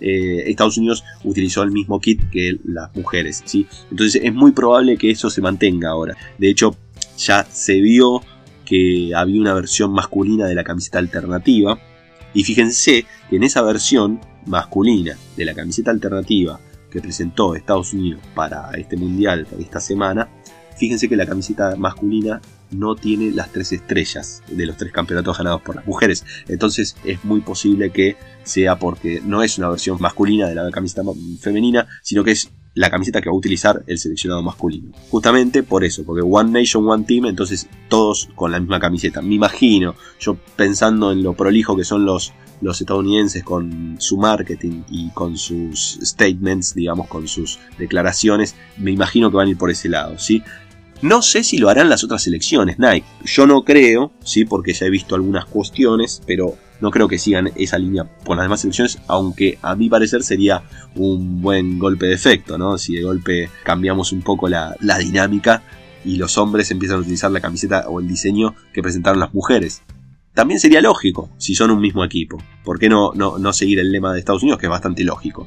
eh, 0.00 0.44
Estados 0.46 0.78
Unidos 0.78 1.04
utilizó 1.22 1.62
el 1.62 1.70
mismo 1.70 2.00
kit 2.00 2.28
que 2.30 2.58
las 2.64 2.94
mujeres. 2.96 3.42
¿sí? 3.44 3.66
Entonces 3.90 4.20
es 4.24 4.34
muy 4.34 4.50
probable 4.50 4.96
que 4.96 5.10
eso 5.10 5.30
se 5.30 5.40
mantenga 5.40 5.90
ahora. 5.90 6.16
De 6.38 6.50
hecho, 6.50 6.76
ya 7.16 7.44
se 7.44 7.80
vio 7.80 8.20
que 8.64 9.12
había 9.14 9.40
una 9.40 9.54
versión 9.54 9.92
masculina 9.92 10.46
de 10.46 10.56
la 10.56 10.64
camiseta 10.64 10.98
alternativa. 10.98 11.78
Y 12.32 12.42
fíjense 12.42 13.06
que 13.30 13.36
en 13.36 13.44
esa 13.44 13.62
versión 13.62 14.20
masculina 14.46 15.16
de 15.36 15.44
la 15.44 15.54
camiseta 15.54 15.92
alternativa 15.92 16.58
que 16.94 17.00
presentó 17.00 17.56
Estados 17.56 17.92
Unidos 17.92 18.22
para 18.36 18.70
este 18.78 18.96
mundial, 18.96 19.46
para 19.50 19.60
esta 19.60 19.80
semana, 19.80 20.28
fíjense 20.78 21.08
que 21.08 21.16
la 21.16 21.26
camiseta 21.26 21.74
masculina 21.74 22.40
no 22.70 22.94
tiene 22.94 23.32
las 23.32 23.50
tres 23.50 23.72
estrellas 23.72 24.44
de 24.48 24.64
los 24.64 24.76
tres 24.76 24.92
campeonatos 24.92 25.36
ganados 25.36 25.60
por 25.62 25.74
las 25.74 25.86
mujeres. 25.86 26.24
Entonces 26.48 26.96
es 27.04 27.24
muy 27.24 27.40
posible 27.40 27.90
que 27.90 28.16
sea 28.44 28.78
porque 28.78 29.20
no 29.24 29.42
es 29.42 29.58
una 29.58 29.70
versión 29.70 29.98
masculina 30.00 30.48
de 30.48 30.54
la 30.54 30.70
camiseta 30.70 31.02
femenina, 31.40 31.88
sino 32.02 32.22
que 32.22 32.30
es 32.30 32.52
la 32.74 32.90
camiseta 32.90 33.20
que 33.20 33.28
va 33.28 33.34
a 33.34 33.38
utilizar 33.38 33.82
el 33.88 33.98
seleccionado 33.98 34.42
masculino. 34.42 34.92
Justamente 35.10 35.64
por 35.64 35.84
eso, 35.84 36.04
porque 36.04 36.22
One 36.22 36.60
Nation, 36.60 36.88
One 36.88 37.04
Team, 37.04 37.26
entonces 37.26 37.68
todos 37.88 38.28
con 38.36 38.52
la 38.52 38.60
misma 38.60 38.78
camiseta. 38.78 39.20
Me 39.20 39.34
imagino, 39.34 39.96
yo 40.20 40.36
pensando 40.56 41.10
en 41.10 41.22
lo 41.22 41.34
prolijo 41.34 41.76
que 41.76 41.84
son 41.84 42.04
los 42.04 42.32
los 42.64 42.80
estadounidenses 42.80 43.44
con 43.44 43.96
su 43.98 44.16
marketing 44.16 44.82
y 44.90 45.10
con 45.10 45.36
sus 45.36 45.98
statements, 46.02 46.74
digamos, 46.74 47.08
con 47.08 47.28
sus 47.28 47.58
declaraciones, 47.78 48.56
me 48.78 48.90
imagino 48.90 49.30
que 49.30 49.36
van 49.36 49.48
a 49.48 49.50
ir 49.50 49.58
por 49.58 49.70
ese 49.70 49.88
lado, 49.88 50.18
¿sí? 50.18 50.42
No 51.02 51.20
sé 51.20 51.44
si 51.44 51.58
lo 51.58 51.68
harán 51.68 51.90
las 51.90 52.02
otras 52.02 52.26
elecciones, 52.26 52.78
Nike. 52.78 53.06
Yo 53.24 53.46
no 53.46 53.62
creo, 53.62 54.12
sí, 54.24 54.44
porque 54.46 54.72
ya 54.72 54.86
he 54.86 54.90
visto 54.90 55.14
algunas 55.14 55.44
cuestiones, 55.44 56.22
pero 56.26 56.56
no 56.80 56.90
creo 56.90 57.08
que 57.08 57.18
sigan 57.18 57.50
esa 57.56 57.78
línea 57.78 58.08
con 58.24 58.38
las 58.38 58.46
demás 58.46 58.64
elecciones, 58.64 58.98
aunque 59.06 59.58
a 59.60 59.76
mi 59.76 59.88
parecer 59.90 60.22
sería 60.22 60.62
un 60.96 61.42
buen 61.42 61.78
golpe 61.78 62.06
de 62.06 62.14
efecto, 62.14 62.56
¿no? 62.56 62.78
Si 62.78 62.94
de 62.94 63.02
golpe 63.02 63.50
cambiamos 63.64 64.12
un 64.12 64.22
poco 64.22 64.48
la, 64.48 64.76
la 64.80 64.98
dinámica 64.98 65.62
y 66.04 66.16
los 66.16 66.38
hombres 66.38 66.70
empiezan 66.70 66.98
a 66.98 67.00
utilizar 67.00 67.30
la 67.30 67.40
camiseta 67.40 67.88
o 67.88 68.00
el 68.00 68.08
diseño 68.08 68.54
que 68.72 68.82
presentaron 68.82 69.20
las 69.20 69.34
mujeres. 69.34 69.82
También 70.34 70.60
sería 70.60 70.80
lógico 70.80 71.30
si 71.38 71.54
son 71.54 71.70
un 71.70 71.80
mismo 71.80 72.04
equipo. 72.04 72.38
¿Por 72.64 72.78
qué 72.78 72.88
no, 72.88 73.12
no, 73.14 73.38
no 73.38 73.52
seguir 73.52 73.78
el 73.78 73.90
lema 73.90 74.12
de 74.12 74.18
Estados 74.18 74.42
Unidos, 74.42 74.58
que 74.58 74.66
es 74.66 74.70
bastante 74.70 75.04
lógico? 75.04 75.46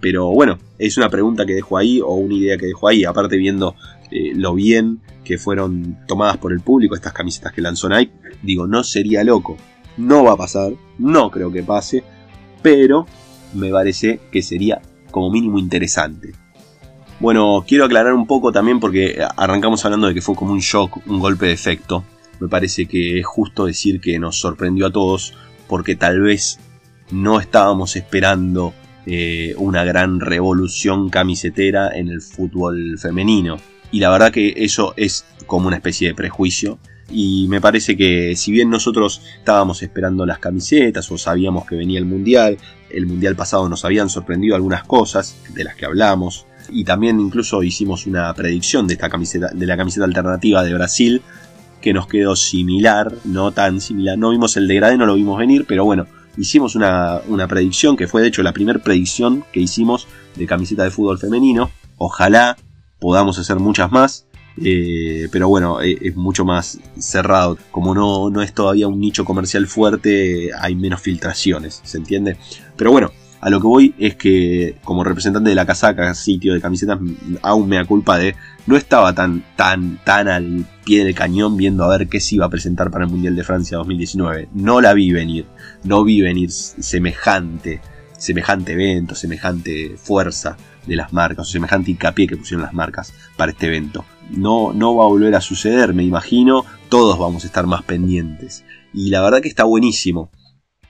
Pero 0.00 0.30
bueno, 0.30 0.58
es 0.78 0.96
una 0.96 1.08
pregunta 1.08 1.44
que 1.44 1.54
dejo 1.54 1.76
ahí 1.76 2.00
o 2.00 2.14
una 2.14 2.34
idea 2.34 2.56
que 2.56 2.66
dejo 2.66 2.86
ahí, 2.86 3.04
aparte 3.04 3.36
viendo 3.36 3.74
eh, 4.10 4.32
lo 4.34 4.54
bien 4.54 5.00
que 5.24 5.38
fueron 5.38 5.98
tomadas 6.06 6.36
por 6.36 6.52
el 6.52 6.60
público 6.60 6.94
estas 6.94 7.12
camisetas 7.12 7.52
que 7.52 7.60
lanzó 7.60 7.88
Nike, 7.88 8.12
digo, 8.42 8.66
no 8.66 8.84
sería 8.84 9.24
loco. 9.24 9.56
No 9.96 10.24
va 10.24 10.32
a 10.32 10.36
pasar, 10.36 10.72
no 10.98 11.30
creo 11.30 11.50
que 11.50 11.62
pase, 11.62 12.04
pero 12.62 13.06
me 13.54 13.70
parece 13.70 14.20
que 14.30 14.42
sería 14.42 14.80
como 15.10 15.30
mínimo 15.30 15.58
interesante. 15.58 16.32
Bueno, 17.18 17.64
quiero 17.66 17.84
aclarar 17.84 18.14
un 18.14 18.28
poco 18.28 18.52
también 18.52 18.78
porque 18.78 19.20
arrancamos 19.36 19.84
hablando 19.84 20.06
de 20.06 20.14
que 20.14 20.22
fue 20.22 20.36
como 20.36 20.52
un 20.52 20.60
shock, 20.60 20.98
un 21.06 21.18
golpe 21.18 21.46
de 21.46 21.52
efecto. 21.52 22.04
Me 22.40 22.48
parece 22.48 22.86
que 22.86 23.20
es 23.20 23.26
justo 23.26 23.66
decir 23.66 24.00
que 24.00 24.18
nos 24.18 24.38
sorprendió 24.38 24.86
a 24.86 24.92
todos 24.92 25.34
porque 25.66 25.96
tal 25.96 26.20
vez 26.20 26.58
no 27.10 27.40
estábamos 27.40 27.96
esperando 27.96 28.74
eh, 29.06 29.54
una 29.56 29.84
gran 29.84 30.20
revolución 30.20 31.08
camisetera 31.08 31.96
en 31.96 32.08
el 32.08 32.20
fútbol 32.20 32.98
femenino. 32.98 33.56
Y 33.90 34.00
la 34.00 34.10
verdad 34.10 34.32
que 34.32 34.52
eso 34.56 34.92
es 34.96 35.24
como 35.46 35.68
una 35.68 35.76
especie 35.76 36.08
de 36.08 36.14
prejuicio. 36.14 36.78
Y 37.10 37.46
me 37.48 37.60
parece 37.60 37.96
que 37.96 38.36
si 38.36 38.52
bien 38.52 38.68
nosotros 38.68 39.22
estábamos 39.38 39.82
esperando 39.82 40.26
las 40.26 40.38
camisetas 40.40 41.10
o 41.10 41.16
sabíamos 41.16 41.66
que 41.66 41.74
venía 41.74 41.98
el 41.98 42.04
mundial, 42.04 42.58
el 42.90 43.06
mundial 43.06 43.34
pasado 43.34 43.66
nos 43.68 43.84
habían 43.86 44.10
sorprendido 44.10 44.56
algunas 44.56 44.84
cosas 44.84 45.36
de 45.54 45.64
las 45.64 45.74
que 45.74 45.86
hablamos. 45.86 46.46
Y 46.70 46.84
también 46.84 47.18
incluso 47.18 47.62
hicimos 47.62 48.06
una 48.06 48.34
predicción 48.34 48.86
de 48.86 48.92
esta 48.92 49.08
camiseta, 49.08 49.48
de 49.54 49.66
la 49.66 49.78
camiseta 49.78 50.04
alternativa 50.04 50.62
de 50.62 50.74
Brasil, 50.74 51.22
que 51.80 51.92
nos 51.92 52.06
quedó 52.06 52.36
similar, 52.36 53.12
no 53.24 53.52
tan 53.52 53.80
similar. 53.80 54.18
No 54.18 54.30
vimos 54.30 54.56
el 54.56 54.68
degradé, 54.68 54.96
no 54.96 55.06
lo 55.06 55.14
vimos 55.14 55.38
venir, 55.38 55.64
pero 55.66 55.84
bueno, 55.84 56.06
hicimos 56.36 56.74
una, 56.74 57.20
predicción, 57.48 57.96
que 57.96 58.06
fue 58.06 58.22
de 58.22 58.28
hecho 58.28 58.42
la 58.42 58.52
primera 58.52 58.78
predicción 58.78 59.44
que 59.52 59.60
hicimos 59.60 60.06
de 60.36 60.46
camiseta 60.46 60.84
de 60.84 60.90
fútbol 60.90 61.18
femenino. 61.18 61.70
Ojalá 61.96 62.56
podamos 62.98 63.38
hacer 63.38 63.58
muchas 63.58 63.90
más. 63.90 64.24
Eh, 64.60 65.28
pero 65.30 65.46
bueno, 65.46 65.80
eh, 65.80 65.96
es, 66.00 66.16
mucho 66.16 66.44
más 66.44 66.80
cerrado. 66.98 67.56
Como 67.70 67.94
no, 67.94 68.28
no 68.28 68.42
es 68.42 68.52
todavía 68.52 68.88
un 68.88 68.98
nicho 68.98 69.24
comercial 69.24 69.68
fuerte, 69.68 70.50
hay 70.58 70.74
menos 70.74 71.00
filtraciones, 71.00 71.80
¿se 71.84 71.98
entiende? 71.98 72.36
Pero 72.76 72.90
bueno, 72.90 73.12
a 73.40 73.50
lo 73.50 73.60
que 73.60 73.66
voy 73.66 73.94
es 73.98 74.16
que 74.16 74.76
como 74.82 75.04
representante 75.04 75.50
de 75.50 75.54
la 75.54 75.66
casaca, 75.66 76.12
sitio 76.14 76.54
de 76.54 76.60
camisetas, 76.60 76.98
aún 77.42 77.68
me 77.68 77.76
da 77.76 77.84
culpa 77.84 78.18
de 78.18 78.34
no 78.66 78.76
estaba 78.76 79.14
tan, 79.14 79.44
tan, 79.56 79.98
tan 80.04 80.28
al 80.28 80.66
pie 80.84 81.04
del 81.04 81.14
cañón 81.14 81.56
viendo 81.56 81.84
a 81.84 81.96
ver 81.96 82.08
qué 82.08 82.20
se 82.20 82.34
iba 82.34 82.46
a 82.46 82.50
presentar 82.50 82.90
para 82.90 83.04
el 83.04 83.10
Mundial 83.10 83.36
de 83.36 83.44
Francia 83.44 83.78
2019. 83.78 84.48
No 84.54 84.80
la 84.80 84.92
vi 84.92 85.12
venir, 85.12 85.46
no 85.84 86.02
vi 86.02 86.20
venir 86.20 86.50
semejante, 86.50 87.80
semejante 88.18 88.72
evento, 88.72 89.14
semejante 89.14 89.96
fuerza 89.96 90.56
de 90.86 90.96
las 90.96 91.12
marcas, 91.12 91.48
o 91.48 91.50
semejante 91.50 91.92
hincapié 91.92 92.26
que 92.26 92.36
pusieron 92.36 92.64
las 92.64 92.74
marcas 92.74 93.12
para 93.36 93.52
este 93.52 93.66
evento. 93.66 94.04
No, 94.30 94.72
no 94.72 94.96
va 94.96 95.04
a 95.04 95.08
volver 95.08 95.34
a 95.36 95.40
suceder, 95.40 95.94
me 95.94 96.02
imagino, 96.02 96.64
todos 96.88 97.18
vamos 97.18 97.44
a 97.44 97.46
estar 97.46 97.66
más 97.66 97.82
pendientes. 97.84 98.64
Y 98.92 99.10
la 99.10 99.22
verdad 99.22 99.40
que 99.40 99.48
está 99.48 99.64
buenísimo 99.64 100.30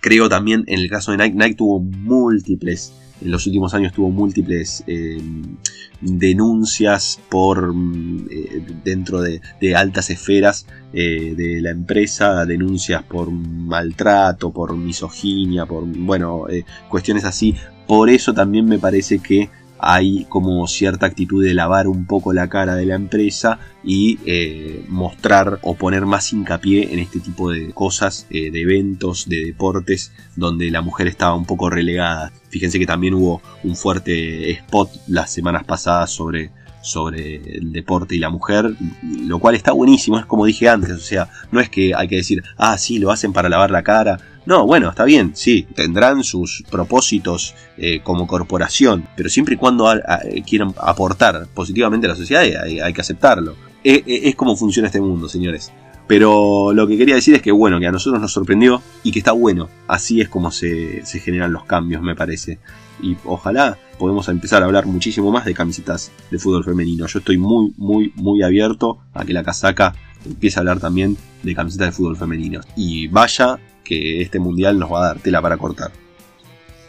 creo 0.00 0.28
también 0.28 0.64
en 0.66 0.80
el 0.80 0.90
caso 0.90 1.12
de 1.12 1.18
Nike, 1.18 1.36
Nike 1.36 1.54
tuvo 1.54 1.80
múltiples, 1.80 2.92
en 3.20 3.30
los 3.30 3.46
últimos 3.46 3.74
años 3.74 3.92
tuvo 3.92 4.10
múltiples 4.10 4.84
eh, 4.86 5.20
denuncias 6.00 7.20
por 7.28 7.74
eh, 8.30 8.62
dentro 8.84 9.20
de, 9.20 9.40
altas 9.74 10.10
esferas 10.10 10.66
eh, 10.92 11.34
de 11.36 11.60
la 11.60 11.70
empresa, 11.70 12.44
denuncias 12.46 13.02
por 13.02 13.30
maltrato, 13.30 14.52
por 14.52 14.76
misoginia, 14.76 15.66
por 15.66 15.84
bueno, 15.84 16.46
cuestiones 16.88 17.24
así. 17.24 17.56
Por 17.86 18.10
eso 18.10 18.34
también 18.34 18.66
me 18.66 18.78
parece 18.78 19.18
que 19.18 19.48
hay 19.78 20.26
como 20.28 20.66
cierta 20.66 21.06
actitud 21.06 21.44
de 21.44 21.54
lavar 21.54 21.86
un 21.88 22.06
poco 22.06 22.32
la 22.32 22.48
cara 22.48 22.74
de 22.74 22.86
la 22.86 22.94
empresa 22.94 23.58
y 23.84 24.18
eh, 24.26 24.84
mostrar 24.88 25.58
o 25.62 25.74
poner 25.74 26.06
más 26.06 26.32
hincapié 26.32 26.92
en 26.92 26.98
este 26.98 27.20
tipo 27.20 27.50
de 27.50 27.70
cosas, 27.72 28.26
eh, 28.30 28.50
de 28.50 28.60
eventos, 28.60 29.28
de 29.28 29.44
deportes, 29.44 30.12
donde 30.36 30.70
la 30.70 30.82
mujer 30.82 31.06
estaba 31.06 31.34
un 31.34 31.46
poco 31.46 31.70
relegada. 31.70 32.32
Fíjense 32.48 32.78
que 32.78 32.86
también 32.86 33.14
hubo 33.14 33.40
un 33.64 33.76
fuerte 33.76 34.50
spot 34.50 34.90
las 35.06 35.32
semanas 35.32 35.64
pasadas 35.64 36.10
sobre 36.10 36.50
sobre 36.80 37.36
el 37.58 37.72
deporte 37.72 38.14
y 38.14 38.18
la 38.18 38.30
mujer, 38.30 38.74
lo 39.02 39.38
cual 39.38 39.54
está 39.54 39.72
buenísimo, 39.72 40.18
es 40.18 40.26
como 40.26 40.46
dije 40.46 40.68
antes, 40.68 40.92
o 40.92 40.98
sea, 40.98 41.28
no 41.50 41.60
es 41.60 41.68
que 41.68 41.92
hay 41.94 42.08
que 42.08 42.16
decir, 42.16 42.42
ah, 42.56 42.78
sí, 42.78 42.98
lo 42.98 43.10
hacen 43.10 43.32
para 43.32 43.48
lavar 43.48 43.70
la 43.70 43.82
cara, 43.82 44.18
no, 44.48 44.64
bueno, 44.64 44.88
está 44.88 45.04
bien, 45.04 45.32
sí, 45.34 45.66
tendrán 45.74 46.24
sus 46.24 46.64
propósitos 46.70 47.54
eh, 47.76 48.00
como 48.02 48.26
corporación, 48.26 49.06
pero 49.14 49.28
siempre 49.28 49.56
y 49.56 49.58
cuando 49.58 49.86
quieran 50.46 50.74
aportar 50.78 51.46
positivamente 51.52 52.06
a 52.06 52.10
la 52.10 52.16
sociedad 52.16 52.42
hay, 52.42 52.92
que 52.94 53.00
aceptarlo. 53.02 53.56
Es 53.84 54.34
como 54.36 54.56
funciona 54.56 54.86
este 54.86 55.02
mundo, 55.02 55.28
señores. 55.28 55.70
Pero 56.06 56.72
lo 56.72 56.88
que 56.88 56.96
quería 56.96 57.16
decir 57.16 57.34
es 57.34 57.42
que 57.42 57.52
bueno, 57.52 57.78
que 57.78 57.88
a 57.88 57.92
nosotros 57.92 58.22
nos 58.22 58.32
sorprendió 58.32 58.80
y 59.02 59.12
que 59.12 59.18
está 59.18 59.32
bueno. 59.32 59.68
Así 59.86 60.22
es 60.22 60.30
como 60.30 60.50
se, 60.50 61.02
generan 61.04 61.52
los 61.52 61.64
cambios, 61.64 62.00
me 62.00 62.16
parece. 62.16 62.58
Y 63.02 63.18
ojalá 63.26 63.76
podemos 63.98 64.28
empezar 64.28 64.62
a 64.62 64.66
hablar 64.66 64.86
muchísimo 64.86 65.30
más 65.30 65.44
de 65.44 65.54
camisetas 65.54 66.12
de 66.30 66.38
fútbol 66.38 66.64
femenino. 66.64 67.06
Yo 67.06 67.18
estoy 67.18 67.38
muy, 67.38 67.72
muy, 67.76 68.12
muy 68.16 68.42
abierto 68.42 68.98
a 69.12 69.24
que 69.24 69.32
la 69.32 69.42
casaca 69.42 69.94
empiece 70.24 70.58
a 70.58 70.60
hablar 70.60 70.80
también 70.80 71.16
de 71.42 71.54
camisetas 71.54 71.88
de 71.88 71.92
fútbol 71.92 72.16
femenino. 72.16 72.60
Y 72.76 73.08
vaya 73.08 73.58
que 73.84 74.22
este 74.22 74.38
mundial 74.38 74.78
nos 74.78 74.92
va 74.92 75.00
a 75.00 75.06
dar 75.08 75.18
tela 75.18 75.42
para 75.42 75.56
cortar. 75.56 75.90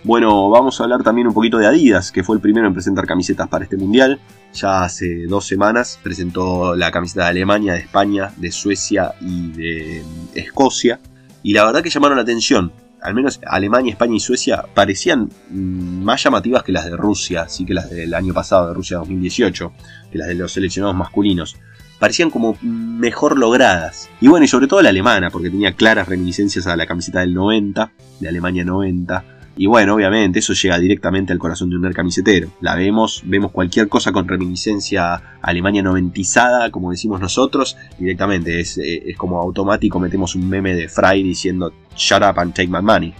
Bueno, 0.03 0.49
vamos 0.49 0.79
a 0.79 0.83
hablar 0.83 1.03
también 1.03 1.27
un 1.27 1.33
poquito 1.33 1.57
de 1.57 1.67
Adidas, 1.67 2.11
que 2.11 2.23
fue 2.23 2.37
el 2.37 2.41
primero 2.41 2.67
en 2.67 2.73
presentar 2.73 3.05
camisetas 3.05 3.49
para 3.49 3.65
este 3.65 3.75
mundial. 3.75 4.19
Ya 4.53 4.83
hace 4.83 5.25
dos 5.27 5.45
semanas 5.45 5.99
presentó 6.01 6.75
la 6.75 6.89
camiseta 6.89 7.23
de 7.23 7.29
Alemania, 7.29 7.73
de 7.73 7.79
España, 7.79 8.31
de 8.37 8.51
Suecia 8.51 9.13
y 9.19 9.51
de 9.51 10.03
Escocia. 10.35 11.01
Y 11.43 11.53
la 11.53 11.65
verdad 11.65 11.83
que 11.83 11.89
llamaron 11.89 12.15
la 12.15 12.23
atención. 12.23 12.71
Al 13.01 13.13
menos 13.13 13.39
Alemania, 13.45 13.91
España 13.91 14.15
y 14.15 14.19
Suecia 14.19 14.65
parecían 14.73 15.29
mm, 15.49 16.03
más 16.03 16.23
llamativas 16.23 16.63
que 16.63 16.71
las 16.71 16.85
de 16.85 16.95
Rusia, 16.97 17.43
así 17.43 17.65
que 17.65 17.73
las 17.73 17.89
del 17.89 18.13
año 18.13 18.33
pasado, 18.33 18.67
de 18.67 18.73
Rusia 18.73 18.97
2018, 18.97 19.73
que 20.11 20.17
las 20.17 20.27
de 20.27 20.35
los 20.35 20.51
seleccionados 20.51 20.95
masculinos 20.95 21.55
parecían 21.99 22.29
como 22.29 22.57
mejor 22.61 23.37
logradas. 23.37 24.09
Y 24.21 24.27
bueno, 24.27 24.45
y 24.45 24.47
sobre 24.47 24.67
todo 24.67 24.81
la 24.81 24.89
alemana, 24.89 25.29
porque 25.29 25.49
tenía 25.49 25.73
claras 25.73 26.07
reminiscencias 26.07 26.65
a 26.67 26.75
la 26.75 26.87
camiseta 26.87 27.19
del 27.19 27.33
90, 27.33 27.91
de 28.19 28.29
Alemania 28.29 28.63
90, 28.63 29.38
y 29.59 29.65
bueno, 29.65 29.95
obviamente 29.95 30.39
eso 30.39 30.53
llega 30.53 30.79
directamente 30.79 31.33
al 31.33 31.37
corazón 31.37 31.69
de 31.69 31.75
un 31.75 31.91
camisetero. 31.91 32.49
La 32.61 32.75
vemos, 32.75 33.23
vemos 33.25 33.51
cualquier 33.51 33.89
cosa 33.89 34.13
con 34.13 34.25
reminiscencia 34.25 35.21
Alemania 35.41 35.83
noventizada, 35.83 36.71
como 36.71 36.91
decimos 36.91 37.19
nosotros, 37.19 37.75
directamente 37.97 38.61
es, 38.61 38.77
eh, 38.77 39.03
es 39.07 39.17
como 39.17 39.37
automático, 39.37 39.99
metemos 39.99 40.33
un 40.35 40.47
meme 40.47 40.73
de 40.75 40.87
Fry 40.87 41.23
diciendo 41.23 41.73
Shut 41.93 42.21
up 42.21 42.39
and 42.39 42.53
take 42.53 42.69
my 42.69 42.81
money. 42.81 43.13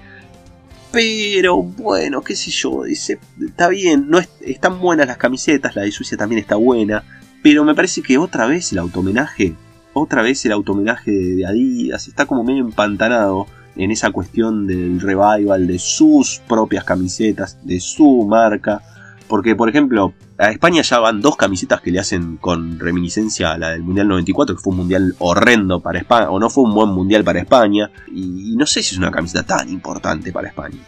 Pero 0.94 1.58
bueno, 1.62 2.22
qué 2.22 2.38
sé 2.38 2.52
yo, 2.52 2.84
dice, 2.84 3.20
está 3.46 3.68
bien, 3.68 4.08
no 4.08 4.20
están 4.40 4.80
buenas 4.80 5.08
las 5.08 5.18
camisetas, 5.18 5.76
la 5.76 5.82
de 5.82 5.92
Suecia 5.92 6.18
también 6.18 6.40
está 6.40 6.56
buena, 6.56 7.04
pero 7.44 7.66
me 7.66 7.76
parece 7.76 8.02
que 8.02 8.18
otra 8.18 8.46
vez 8.46 8.72
el 8.72 8.78
automenaje, 8.78 9.56
otra 9.92 10.22
vez 10.22 10.46
el 10.46 10.54
automenaje 10.54 11.12
de 11.12 11.46
Adidas 11.46 12.08
está 12.08 12.26
como 12.26 12.46
medio 12.46 12.64
empantanado 12.64 13.46
en 13.80 13.92
esa 13.92 14.12
cuestión 14.12 14.68
del 14.68 15.00
revival 15.00 15.66
de 15.66 15.80
sus 15.80 16.42
propias 16.48 16.84
camisetas, 16.84 17.58
de 17.64 17.80
su 17.80 18.26
marca. 18.28 18.82
Porque, 19.28 19.56
por 19.56 19.70
ejemplo, 19.70 20.14
a 20.38 20.52
España 20.52 20.82
ya 20.82 21.00
van 21.00 21.22
dos 21.22 21.38
camisetas 21.38 21.80
que 21.80 21.92
le 21.92 22.00
hacen 22.00 22.38
con 22.38 22.78
reminiscencia 22.78 23.52
a 23.54 23.58
la 23.58 23.70
del 23.70 23.84
Mundial 23.84 24.10
94, 24.10 24.56
que 24.56 24.62
fue 24.62 24.72
un 24.72 24.78
mundial 24.78 25.16
horrendo 25.20 25.80
para 25.80 26.00
España, 26.00 26.30
o 26.30 26.40
no 26.40 26.50
fue 26.50 26.66
un 26.66 26.74
buen 26.74 26.90
mundial 26.90 27.24
para 27.24 27.40
España, 27.40 27.90
y, 28.14 28.56
no 28.58 28.66
sé 28.66 28.84
si 28.84 28.96
es 28.96 28.98
una 28.98 29.12
camiseta 29.12 29.44
tan 29.44 29.70
importante 29.70 30.34
para 30.34 30.50
España. 30.50 30.80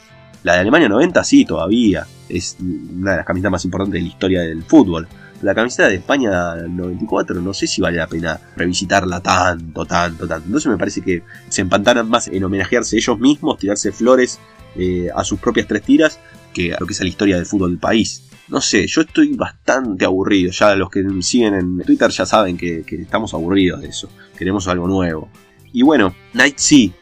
La 0.43 0.53
de 0.53 0.59
Alemania 0.59 0.89
90 0.89 1.23
sí, 1.23 1.45
todavía, 1.45 2.05
es 2.27 2.57
una 2.59 3.11
de 3.11 3.17
las 3.17 3.25
camisetas 3.25 3.51
más 3.51 3.65
importantes 3.65 3.93
de 3.93 4.01
la 4.01 4.07
historia 4.07 4.41
del 4.41 4.63
fútbol. 4.63 5.07
La 5.41 5.55
camiseta 5.55 5.89
de 5.89 5.95
España 5.95 6.55
94 6.55 7.41
no 7.41 7.53
sé 7.53 7.65
si 7.65 7.81
vale 7.81 7.97
la 7.97 8.07
pena 8.07 8.39
revisitarla 8.55 9.21
tanto, 9.21 9.85
tanto, 9.85 10.27
tanto. 10.27 10.45
Entonces 10.45 10.71
me 10.71 10.77
parece 10.77 11.01
que 11.01 11.23
se 11.49 11.61
empantanan 11.61 12.07
más 12.07 12.27
en 12.27 12.43
homenajearse 12.43 12.97
ellos 12.97 13.19
mismos, 13.19 13.57
tirarse 13.57 13.91
flores 13.91 14.39
eh, 14.75 15.09
a 15.13 15.23
sus 15.23 15.39
propias 15.39 15.67
tres 15.67 15.81
tiras, 15.81 16.19
que 16.53 16.73
a 16.73 16.77
lo 16.79 16.85
que 16.85 16.93
es 16.93 17.01
la 17.01 17.07
historia 17.07 17.35
del 17.37 17.47
fútbol 17.47 17.71
del 17.71 17.79
país. 17.79 18.29
No 18.49 18.61
sé, 18.61 18.85
yo 18.85 19.01
estoy 19.01 19.33
bastante 19.33 20.05
aburrido. 20.05 20.51
Ya 20.51 20.75
los 20.75 20.89
que 20.89 21.03
siguen 21.21 21.55
en 21.55 21.79
Twitter 21.79 22.09
ya 22.11 22.25
saben 22.25 22.57
que, 22.57 22.83
estamos 22.87 23.33
aburridos 23.33 23.81
de 23.81 23.87
eso. 23.87 24.09
Queremos 24.37 24.67
algo 24.67 24.87
nuevo. 24.87 25.29
Y 25.73 25.81
bueno, 25.81 26.13
Night 26.33 26.57
sí. 26.57 26.93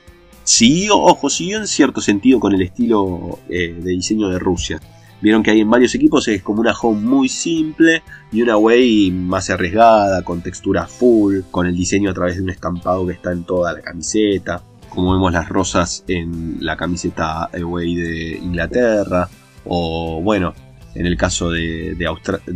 Siguió, 0.44 0.98
ojo, 0.98 1.30
siguió 1.30 1.58
en 1.58 1.68
cierto 1.68 2.02
sentido 2.02 2.40
con 2.40 2.54
el 2.54 2.62
estilo 2.62 3.40
eh, 3.50 3.74
de 3.74 3.92
diseño 3.92 4.30
de 4.30 4.40
Rusia. 4.40 4.80
Vieron 5.22 5.44
que 5.44 5.52
hay 5.52 5.62
en 5.62 5.70
varios 5.70 5.94
equipos 5.96 6.28
es 6.28 6.42
como 6.42 6.62
una 6.62 6.74
home 6.74 7.02
muy 7.02 7.30
simple 7.30 8.04
y 8.32 8.42
una 8.42 8.58
way 8.58 9.12
más 9.12 9.50
arriesgada, 9.50 10.24
con 10.24 10.42
textura 10.42 10.86
full, 10.88 11.42
con 11.52 11.68
el 11.68 11.76
diseño 11.76 12.10
a 12.10 12.14
través 12.14 12.38
de 12.38 12.44
un 12.44 12.50
estampado 12.50 13.06
que 13.06 13.14
está 13.14 13.32
en 13.32 13.44
toda 13.44 13.74
la 13.74 13.82
camiseta, 13.82 14.62
como 14.90 15.14
vemos 15.14 15.34
las 15.34 15.50
rosas 15.50 16.04
en 16.08 16.58
la 16.62 16.78
camiseta 16.78 17.50
away 17.54 17.96
de 17.96 18.38
Inglaterra, 18.38 19.28
o 19.66 20.22
bueno, 20.22 20.54
en 20.96 21.06
el 21.06 21.18
caso 21.18 21.52
de, 21.52 21.96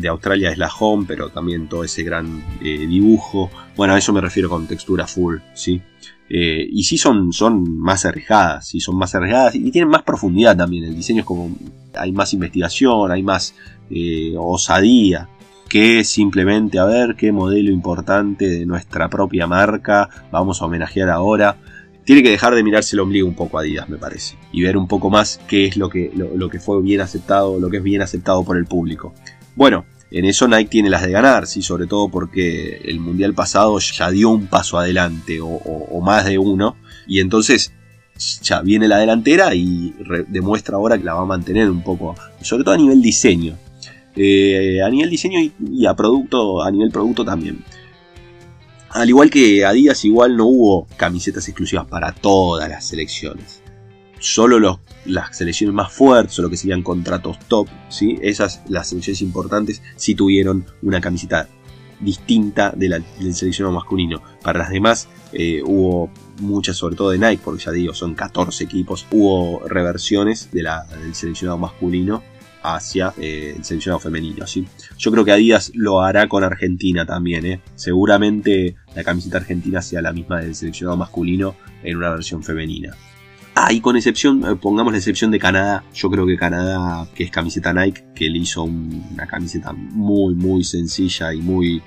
Australia 0.10 0.52
es 0.52 0.58
la 0.58 0.70
home, 0.70 1.06
pero 1.08 1.30
también 1.30 1.68
todo 1.68 1.84
ese 1.84 2.04
gran 2.04 2.44
eh, 2.62 2.86
dibujo. 2.88 3.52
Bueno, 3.76 3.94
a 3.94 3.98
eso 3.98 4.14
me 4.14 4.22
refiero 4.22 4.50
con 4.50 4.68
textura 4.68 5.08
full, 5.08 5.38
¿sí? 5.54 5.82
Eh, 6.30 6.68
y 6.72 6.84
sí 6.84 6.98
son, 6.98 7.32
son 7.32 7.78
más 7.78 8.06
arriesgadas, 8.06 8.68
sí 8.68 8.80
son 8.80 8.98
más 8.98 9.14
arriesgadas 9.14 9.56
y 9.56 9.70
tienen 9.72 9.90
más 9.90 10.04
profundidad 10.04 10.58
también. 10.58 10.86
El 10.86 10.96
diseño 10.96 11.20
es 11.20 11.26
como, 11.26 11.56
hay 11.96 12.12
más 12.12 12.34
investigación, 12.34 13.12
hay 13.12 13.22
más 13.22 13.54
eh, 13.90 14.34
osadía 14.38 15.30
que 15.70 16.04
simplemente 16.04 16.80
a 16.80 16.86
ver 16.86 17.16
qué 17.16 17.32
modelo 17.32 17.72
importante 17.72 18.48
de 18.48 18.66
nuestra 18.66 19.10
propia 19.10 19.48
marca 19.48 20.10
vamos 20.32 20.62
a 20.62 20.66
homenajear 20.66 21.10
ahora 21.10 21.58
tiene 22.06 22.24
que 22.24 22.30
dejar 22.30 22.56
de 22.56 22.64
mirarse 22.64 22.96
el 22.96 23.00
ombligo 23.00 23.28
un 23.28 23.36
poco 23.36 23.58
a 23.58 23.62
Adidas, 23.62 23.90
me 23.90 23.98
parece, 23.98 24.36
y 24.52 24.62
ver 24.62 24.78
un 24.78 24.88
poco 24.88 25.10
más 25.10 25.40
qué 25.48 25.66
es 25.66 25.78
lo 25.78 25.90
que, 25.90 26.12
lo, 26.16 26.50
que 26.50 26.60
fue 26.60 26.82
bien 26.82 27.02
aceptado, 27.02 27.60
lo 27.60 27.70
que 27.70 27.78
es 27.78 27.84
bien 27.84 28.02
aceptado 28.02 28.44
por 28.44 28.58
el 28.58 28.66
público. 28.66 29.14
Bueno, 29.56 29.86
en 30.12 30.26
eso 30.26 30.48
Nike 30.48 30.70
tiene 30.70 30.90
las 30.90 31.04
de 31.04 31.12
ganar, 31.12 31.48
sí, 31.48 31.62
sobre 31.62 31.88
todo 31.88 32.10
porque 32.10 32.82
el 32.86 33.00
mundial 33.00 33.34
pasado 33.34 33.80
ya 33.80 34.12
dio 34.12 34.30
un 34.30 34.48
paso 34.48 34.78
adelante 34.78 35.40
o, 35.42 36.02
más 36.02 36.26
de 36.26 36.38
uno, 36.38 36.76
y 37.08 37.20
entonces 37.20 37.74
ya 38.42 38.62
viene 38.62 38.88
la 38.88 38.98
delantera 38.98 39.56
y 39.56 39.96
demuestra 40.28 40.76
ahora 40.76 40.98
que 40.98 41.04
la 41.04 41.16
va 41.16 41.22
a 41.22 41.26
mantener 41.26 41.70
un 41.70 41.84
poco, 41.84 42.16
sobre 42.42 42.64
todo 42.64 42.76
a 42.76 42.78
nivel 42.78 43.02
diseño. 43.02 43.58
Eh, 44.16 44.80
a 44.86 44.90
nivel 44.90 45.10
diseño 45.10 45.40
y, 45.40 45.86
a 45.88 45.96
producto, 45.96 46.62
a 46.62 46.70
nivel 46.70 46.92
producto 46.92 47.26
también. 47.26 47.64
Al 48.94 49.10
igual 49.10 49.32
que 49.32 49.66
Adidas, 49.66 50.06
igual 50.06 50.38
no 50.38 50.46
hubo 50.46 50.88
camisetas 50.98 51.48
exclusivas 51.48 51.88
para 51.88 52.12
todas 52.12 52.70
las 52.70 52.86
selecciones. 52.88 53.64
Solo 54.20 54.80
las 55.06 55.36
selecciones 55.36 55.74
más 55.74 55.92
fuertes 55.92 56.38
o 56.38 56.44
lo 56.44 56.50
que 56.50 56.58
serían 56.58 56.84
contratos 56.84 57.40
top, 57.48 57.68
¿sí? 57.90 58.20
esas, 58.22 58.62
las 58.70 58.90
selecciones 58.90 59.22
importantes, 59.24 59.82
sí 59.96 60.14
tuvieron 60.14 60.66
una 60.84 61.02
camiseta 61.02 61.50
distinta 62.00 62.72
del 62.72 63.04
seleccionado 63.34 63.76
masculino. 63.76 64.22
Para 64.44 64.60
las 64.60 64.70
demás 64.70 65.08
eh, 65.32 65.64
hubo 65.66 66.12
muchas, 66.40 66.78
sobre 66.78 66.96
todo 66.96 67.10
de 67.10 67.18
Nike, 67.18 67.42
porque 67.44 67.64
ya 67.64 67.72
digo, 67.72 67.96
son 67.96 68.14
14 68.14 68.64
equipos. 68.64 69.08
Hubo 69.10 69.68
reversiones 69.68 70.52
de 70.52 70.62
la, 70.62 70.84
del 70.84 71.16
seleccionado 71.16 71.58
masculino 71.58 72.22
hacia 72.64 73.14
eh, 73.18 73.54
el 73.58 73.64
seleccionado 73.64 74.00
femenino. 74.00 74.46
Yo 74.98 75.12
creo 75.12 75.26
que 75.26 75.32
Adidas 75.32 75.72
lo 75.76 76.02
hará 76.02 76.28
con 76.28 76.44
Argentina 76.44 77.06
también. 77.06 77.46
¿eh? 77.46 77.62
Seguramente 77.76 78.76
la 78.96 79.04
camiseta 79.04 79.38
argentina 79.38 79.82
sea 79.82 80.02
la 80.02 80.14
misma 80.14 80.42
del 80.42 80.56
seleccionado 80.56 80.98
masculino 80.98 81.56
en 81.84 81.98
una 81.98 82.10
versión 82.10 82.42
femenina. 82.42 82.96
Ah, 83.56 83.72
y 83.72 83.82
con 83.82 83.96
excepción, 83.96 84.44
eh, 84.46 84.56
pongamos 84.56 84.94
la 84.94 84.98
excepción 84.98 85.30
de 85.30 85.38
Canadá. 85.38 85.84
Yo 85.94 86.10
creo 86.10 86.26
que 86.26 86.38
Canadá, 86.38 87.08
que 87.14 87.26
es 87.26 87.32
camiseta 87.32 87.72
Nike, 87.72 88.04
que 88.16 88.30
le 88.30 88.40
hizo 88.40 88.64
una 88.64 89.28
camiseta 89.28 89.74
muy, 89.74 90.34
muy 90.34 90.64
sencilla 90.64 91.34
y 91.34 91.42
muy 91.42 91.84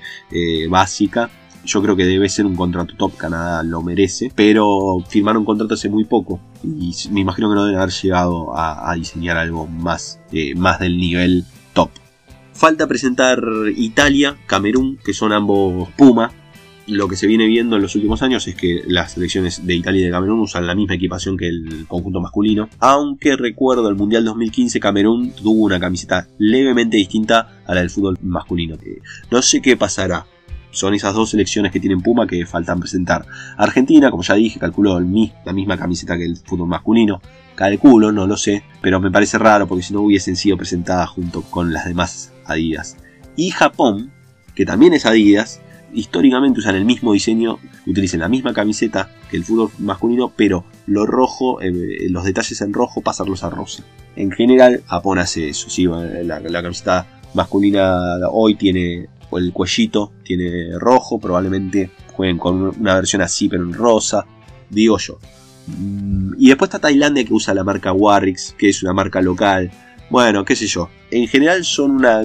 básica, 0.69 1.29
yo 1.65 1.81
creo 1.81 1.95
que 1.95 2.05
debe 2.05 2.29
ser 2.29 2.45
un 2.45 2.55
contrato 2.55 2.95
top, 2.95 3.17
Canadá 3.17 3.63
lo 3.63 3.81
merece, 3.81 4.31
pero 4.35 5.03
firmaron 5.07 5.41
un 5.41 5.45
contrato 5.45 5.73
hace 5.73 5.89
muy 5.89 6.05
poco 6.05 6.39
y 6.63 6.93
me 7.11 7.21
imagino 7.21 7.49
que 7.49 7.55
no 7.55 7.65
deben 7.65 7.79
haber 7.79 7.93
llegado 7.93 8.57
a, 8.57 8.93
diseñar 8.95 9.37
algo 9.37 9.67
más, 9.67 10.19
eh, 10.31 10.55
más 10.55 10.79
del 10.79 10.97
nivel 10.97 11.45
top. 11.73 11.91
Falta 12.53 12.87
presentar 12.87 13.39
Italia, 13.75 14.35
Camerún, 14.47 14.97
que 15.03 15.13
son 15.13 15.31
ambos 15.31 15.89
Puma. 15.95 16.31
Lo 16.87 17.09
que 17.09 17.17
se 17.17 17.27
viene 17.27 17.45
viendo 17.45 17.75
en 17.75 17.81
los 17.81 17.95
últimos 17.95 18.21
años 18.21 18.47
es 18.47 18.55
que 18.55 18.81
las 18.87 19.11
selecciones 19.11 19.67
de 19.67 19.75
Italia 19.75 20.01
y 20.01 20.05
de 20.05 20.11
Camerún 20.11 20.39
usan 20.39 20.65
la 20.65 20.73
misma 20.73 20.95
equipación 20.95 21.37
que 21.37 21.49
el 21.49 21.85
conjunto 21.87 22.21
masculino. 22.21 22.69
Aunque 22.79 23.35
recuerdo 23.35 23.89
el 23.89 23.95
Mundial 23.95 24.23
2015 24.23 24.79
Camerún 24.79 25.33
tuvo 25.33 25.65
una 25.65 25.79
camiseta 25.79 26.27
levemente 26.39 26.95
distinta 26.95 27.61
a 27.67 27.75
la 27.75 27.81
del 27.81 27.89
fútbol 27.89 28.17
masculino. 28.21 28.75
Eh, 28.75 29.01
no 29.29 29.41
sé 29.41 29.61
qué 29.61 29.75
pasará 29.75 30.25
son 30.77 30.93
esas 30.93 31.15
dos 31.15 31.31
selecciones 31.31 31.71
que 31.71 31.79
tienen 31.79 32.01
Puma 32.01 32.27
que 32.27 32.45
faltan 32.45 32.79
presentar. 32.79 33.25
Argentina, 33.57 34.11
como 34.11 34.21
ya 34.21 34.35
dije, 34.35 34.59
calculó 34.59 34.99
la 34.99 35.53
misma 35.53 35.75
camiseta 35.75 36.15
que 36.15 36.25
el 36.25 36.37
fútbol 36.37 36.67
masculino. 36.67 37.19
Calculo, 37.55 38.11
no 38.11 38.27
lo 38.27 38.37
sé, 38.37 38.61
pero 38.79 38.99
me 38.99 39.09
parece 39.09 39.39
raro 39.39 39.65
porque 39.65 39.81
si 39.81 39.91
no 39.95 40.01
hubiesen 40.01 40.35
sido 40.35 40.55
presentadas 40.55 41.09
junto 41.09 41.41
con 41.41 41.73
las 41.73 41.85
demás 41.85 42.31
Adidas. 42.45 42.95
Y 43.35 43.49
Japón, 43.49 44.11
que 44.53 44.65
también 44.67 44.93
es 44.93 45.07
Adidas, 45.07 45.61
históricamente 45.95 46.59
usan 46.59 46.75
el 46.75 46.85
mismo 46.85 47.11
diseño, 47.11 47.57
utilizan 47.87 48.19
la 48.19 48.29
misma 48.29 48.53
camiseta 48.53 49.09
que 49.31 49.37
el 49.37 49.45
fútbol 49.45 49.71
masculino, 49.79 50.31
pero 50.35 50.63
lo 50.85 51.07
rojo, 51.07 51.59
eh, 51.59 52.07
los 52.11 52.23
detalles 52.23 52.61
en 52.61 52.71
rojo, 52.71 53.01
pasarlos 53.01 53.43
a 53.43 53.49
rosa. 53.49 53.83
En 54.15 54.31
general, 54.31 54.83
Japón 54.85 55.17
hace 55.17 55.49
eso, 55.49 55.71
¿sí? 55.71 55.87
la 55.87 56.61
camiseta 56.61 57.07
masculina 57.33 57.99
hoy 58.31 58.53
tiene 58.53 59.07
o 59.29 59.37
el 59.37 59.51
cuellito 59.53 60.13
tiene 60.23 60.77
rojo, 60.79 61.19
probablemente 61.19 61.91
jueguen 62.13 62.37
con 62.37 62.79
una 62.79 62.95
versión 62.95 63.21
así 63.21 63.49
pero 63.49 63.63
en 63.63 63.73
rosa, 63.73 64.25
digo 64.69 64.97
yo. 64.97 65.19
Mm, 65.67 66.33
y 66.37 66.47
después 66.47 66.69
está 66.69 66.79
Tailandia 66.79 67.25
que 67.25 67.33
usa 67.33 67.53
la 67.53 67.63
marca 67.63 67.91
Warrix, 67.91 68.55
que 68.57 68.69
es 68.69 68.83
una 68.83 68.93
marca 68.93 69.21
local. 69.21 69.71
Bueno, 70.09 70.45
qué 70.45 70.55
sé 70.55 70.67
yo. 70.67 70.89
En 71.11 71.27
general 71.27 71.63
son 71.65 71.91
una... 71.91 72.23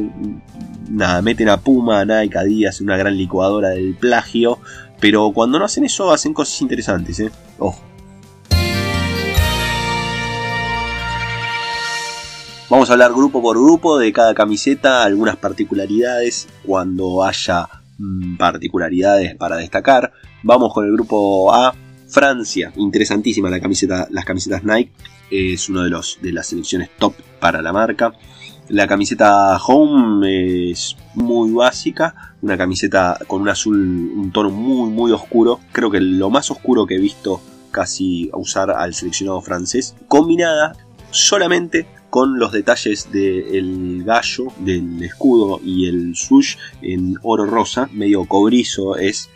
Nada, 0.89 1.23
meten 1.23 1.49
a 1.49 1.57
Puma, 1.59 2.05
Nike, 2.05 2.39
Adidas, 2.39 2.81
una 2.81 2.97
gran 2.97 3.17
licuadora 3.17 3.71
del 3.71 3.95
plagio. 3.95 4.59
Pero 5.01 5.33
cuando 5.33 5.59
no 5.59 5.65
hacen 5.65 5.85
eso, 5.85 6.13
hacen 6.13 6.33
cosas 6.33 6.61
interesantes, 6.63 7.19
¿eh? 7.19 7.31
Ojo. 7.59 7.92
Vamos 12.73 12.89
a 12.89 12.95
hablar 12.95 13.13
grupo 13.13 13.43
por 13.43 13.59
grupo 13.59 13.99
de 13.99 14.15
cada 14.15 14.33
camiseta, 14.33 15.05
algunas 15.05 15.37
particularidades, 15.37 16.49
cuando 16.65 17.23
haya 17.23 17.69
mm, 17.99 18.39
particularidades 18.39 19.37
para 19.37 19.57
destacar. 19.57 20.11
Vamos 20.43 20.73
con 20.73 20.87
el 20.87 20.93
grupo 20.95 21.53
A, 21.53 21.75
Francia, 22.09 22.73
interesantísima 22.77 23.51
la 23.51 23.61
camiseta, 23.61 24.09
las 24.11 24.25
camisetas 24.25 24.65
Nike, 24.65 24.91
es 25.31 25.69
una 25.69 25.85
de, 25.85 25.95
de 26.23 26.33
las 26.33 26.47
selecciones 26.47 26.89
top 26.99 27.13
para 27.39 27.61
la 27.61 27.75
marca. 27.75 28.15
La 28.71 28.89
camiseta 28.89 29.59
Home 29.59 30.71
es 30.71 30.97
muy 31.15 31.53
básica, 31.53 32.35
una 32.41 32.57
camiseta 32.57 33.19
con 33.27 33.43
un 33.43 33.51
azul, 33.51 33.77
un 34.17 34.33
tono 34.33 34.49
muy 34.49 34.89
muy 34.89 35.13
oscuro, 35.13 35.61
creo 35.73 35.91
que 35.91 36.01
lo 36.01 36.31
más 36.31 36.51
oscuro 36.51 36.87
que 36.87 36.95
he 36.95 37.01
visto 37.01 37.43
casi 37.71 38.31
usar 38.33 38.71
al 38.71 38.95
seleccionado 38.95 39.43
francés, 39.43 39.95
combinada 40.09 40.73
solamente 41.11 41.87
con 42.13 42.39
los 42.39 42.53
detalles 42.53 43.11
del 43.11 44.05
gallo, 44.05 44.49
del 44.59 45.03
escudo 45.03 45.63
y 45.65 45.89
el 45.89 46.15
sush 46.15 46.57
en 46.83 47.17
oro 47.23 47.47
rosa, 47.47 47.89
medio 47.91 48.27
cobrizo 48.27 48.97
es 48.97 49.31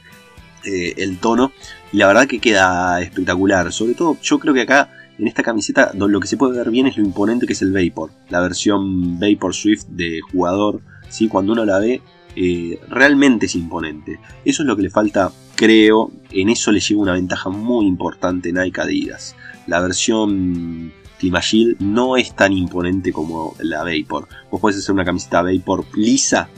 eh, 0.62 0.92
el 0.98 1.16
tono, 1.16 1.52
y 1.90 1.96
la 1.96 2.06
verdad 2.06 2.26
que 2.26 2.38
queda 2.38 3.00
espectacular, 3.00 3.72
sobre 3.72 3.94
todo 3.94 4.18
yo 4.20 4.38
creo 4.38 4.52
que 4.52 4.60
acá 4.60 4.90
en 5.18 5.26
esta 5.26 5.42
camiseta 5.42 5.92
lo 5.94 6.20
que 6.20 6.28
se 6.28 6.36
puede 6.36 6.58
ver 6.58 6.70
bien 6.70 6.86
es 6.86 6.98
lo 6.98 7.04
imponente 7.06 7.46
que 7.46 7.54
es 7.54 7.62
el 7.62 7.72
Vapor, 7.72 8.10
la 8.28 8.40
versión 8.42 9.18
Vapor 9.18 9.54
Swift 9.54 9.86
de 9.88 10.20
jugador, 10.30 10.82
¿sí? 11.08 11.28
cuando 11.28 11.54
uno 11.54 11.64
la 11.64 11.78
ve 11.78 12.02
eh, 12.36 12.78
realmente 12.90 13.46
es 13.46 13.54
imponente. 13.54 14.20
Eso 14.44 14.62
es 14.62 14.66
lo 14.66 14.76
que 14.76 14.82
le 14.82 14.90
falta, 14.90 15.32
creo, 15.54 16.12
en 16.30 16.50
eso 16.50 16.72
le 16.72 16.80
lleva 16.80 17.00
una 17.00 17.14
ventaja 17.14 17.48
muy 17.48 17.86
importante 17.86 18.52
Nike 18.52 18.82
Adidas. 18.82 19.34
La 19.66 19.80
versión 19.80 20.92
Climagil 21.18 21.76
no 21.81 22.16
es 22.16 22.35
tan 22.35 22.52
imponente 22.52 23.12
como 23.12 23.55
la 23.61 23.85
Vapor. 23.85 24.29
Vos 24.50 24.61
podés 24.61 24.79
hacer 24.79 24.94
una 24.94 25.05
camiseta 25.05 25.42
Vapor 25.42 25.87
lisa 25.94 26.48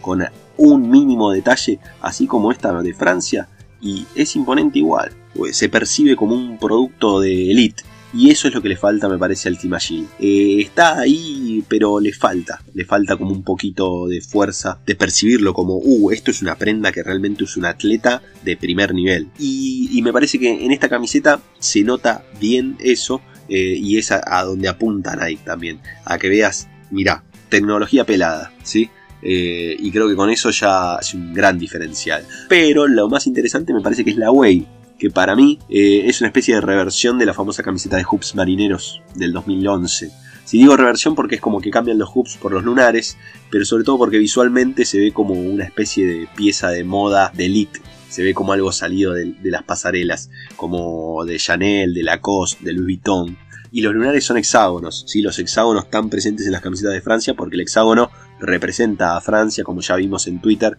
con 0.00 0.24
un 0.58 0.90
mínimo 0.90 1.32
detalle, 1.32 1.78
así 2.00 2.26
como 2.26 2.52
esta 2.52 2.72
de 2.82 2.94
Francia, 2.94 3.48
y 3.80 4.06
es 4.14 4.36
imponente 4.36 4.78
igual. 4.78 5.12
Pues 5.34 5.56
se 5.56 5.68
percibe 5.68 6.16
como 6.16 6.34
un 6.34 6.58
producto 6.58 7.20
de 7.20 7.50
elite. 7.50 7.82
Y 8.14 8.30
eso 8.30 8.48
es 8.48 8.54
lo 8.54 8.62
que 8.62 8.70
le 8.70 8.76
falta, 8.76 9.08
me 9.08 9.18
parece, 9.18 9.48
al 9.48 9.58
Timagil. 9.58 10.06
Eh, 10.18 10.58
está 10.60 11.00
ahí, 11.00 11.62
pero 11.68 12.00
le 12.00 12.12
falta. 12.12 12.62
Le 12.72 12.86
falta 12.86 13.16
como 13.16 13.32
un 13.32 13.42
poquito 13.42 14.06
de 14.06 14.22
fuerza 14.22 14.78
de 14.86 14.94
percibirlo 14.94 15.52
como, 15.52 15.76
uh, 15.76 16.10
esto 16.12 16.30
es 16.30 16.40
una 16.40 16.54
prenda 16.54 16.92
que 16.92 17.02
realmente 17.02 17.44
es 17.44 17.56
un 17.58 17.66
atleta 17.66 18.22
de 18.42 18.56
primer 18.56 18.94
nivel. 18.94 19.28
y 19.38 20.00
me 20.02 20.12
parece 20.12 20.38
que 20.38 20.64
en 20.64 20.72
esta 20.72 20.88
camiseta 20.88 21.42
se 21.58 21.82
nota 21.82 22.24
bien 22.40 22.76
eso 22.78 23.20
eh, 23.48 23.78
y 23.78 23.98
es 23.98 24.12
a, 24.12 24.42
donde 24.44 24.68
apunta 24.68 25.16
Nike 25.16 25.42
también, 25.44 25.80
a 26.04 26.18
que 26.18 26.28
veas, 26.28 26.68
mira, 26.90 27.24
tecnología 27.48 28.04
pelada, 28.04 28.52
¿sí? 28.62 28.90
Eh, 29.22 29.76
y 29.78 29.90
creo 29.90 30.08
que 30.08 30.14
con 30.14 30.30
eso 30.30 30.50
ya 30.50 30.98
es 31.00 31.14
un 31.14 31.32
gran 31.32 31.58
diferencial. 31.58 32.24
Pero 32.48 32.86
lo 32.86 33.08
más 33.08 33.26
interesante 33.26 33.72
me 33.72 33.80
parece 33.80 34.04
que 34.04 34.10
es 34.10 34.16
la 34.16 34.30
Way, 34.30 34.66
que 34.98 35.10
para 35.10 35.34
mí 35.34 35.58
eh, 35.68 36.02
es 36.06 36.20
una 36.20 36.28
especie 36.28 36.54
de 36.54 36.60
reversión 36.60 37.18
de 37.18 37.26
la 37.26 37.34
famosa 37.34 37.62
camiseta 37.62 37.96
de 37.96 38.04
Hoops 38.04 38.34
Marineros 38.34 39.02
del 39.14 39.32
2011. 39.32 40.10
Si 40.44 40.58
digo 40.58 40.76
reversión 40.76 41.16
porque 41.16 41.34
es 41.34 41.40
como 41.40 41.60
que 41.60 41.70
cambian 41.70 41.98
los 41.98 42.08
hoops 42.08 42.36
por 42.36 42.52
los 42.52 42.62
lunares, 42.62 43.16
pero 43.50 43.64
sobre 43.64 43.82
todo 43.82 43.98
porque 43.98 44.18
visualmente 44.18 44.84
se 44.84 45.00
ve 45.00 45.12
como 45.12 45.34
una 45.34 45.64
especie 45.64 46.06
de 46.06 46.28
pieza 46.36 46.70
de 46.70 46.84
moda 46.84 47.32
de 47.34 47.46
elite. 47.46 47.80
Se 48.08 48.22
ve 48.22 48.34
como 48.34 48.52
algo 48.52 48.72
salido 48.72 49.12
de, 49.12 49.34
las 49.42 49.62
pasarelas, 49.64 50.30
como 50.56 51.24
de 51.24 51.38
Chanel, 51.38 51.94
de 51.94 52.02
Lacoste, 52.02 52.64
de 52.64 52.72
Louis 52.72 52.86
Vuitton. 52.86 53.36
Y 53.72 53.82
los 53.82 53.94
lunares 53.94 54.24
son 54.24 54.38
hexágonos, 54.38 55.04
¿sí? 55.06 55.22
los 55.22 55.38
hexágonos 55.38 55.84
están 55.84 56.08
presentes 56.08 56.46
en 56.46 56.52
las 56.52 56.62
camisetas 56.62 56.94
de 56.94 57.00
Francia 57.00 57.34
porque 57.34 57.56
el 57.56 57.62
hexágono 57.62 58.10
representa 58.40 59.16
a 59.16 59.20
Francia, 59.20 59.64
como 59.64 59.80
ya 59.80 59.96
vimos 59.96 60.26
en 60.28 60.40
Twitter, 60.40 60.76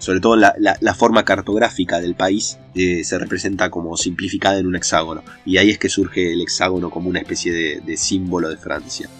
sobre 0.00 0.20
todo 0.20 0.34
la, 0.34 0.54
la, 0.58 0.94
forma 0.94 1.26
cartográfica 1.26 2.00
del 2.00 2.14
país 2.14 2.58
eh, 2.74 3.04
se 3.04 3.18
representa 3.18 3.68
como 3.68 3.98
simplificada 3.98 4.58
en 4.58 4.66
un 4.66 4.74
hexágono. 4.74 5.22
Y 5.44 5.58
ahí 5.58 5.68
es 5.68 5.78
que 5.78 5.90
surge 5.90 6.32
el 6.32 6.40
hexágono 6.40 6.90
como 6.90 7.10
una 7.10 7.20
especie 7.20 7.80
de, 7.82 7.96
símbolo 7.98 8.48
de 8.48 8.56
Francia. 8.56 9.10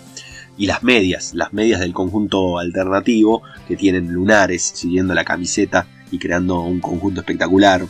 Y 0.56 0.66
las 0.66 0.82
medias, 0.82 1.34
las 1.34 1.52
medias 1.52 1.80
del 1.80 1.92
conjunto 1.92 2.58
alternativo, 2.58 3.42
que 3.68 3.76
tienen 3.76 4.10
lunares 4.10 4.62
siguiendo 4.62 5.12
la 5.12 5.24
camiseta 5.24 5.86
y 6.10 6.18
creando 6.18 6.60
un 6.60 6.80
conjunto 6.80 7.20
espectacular. 7.20 7.86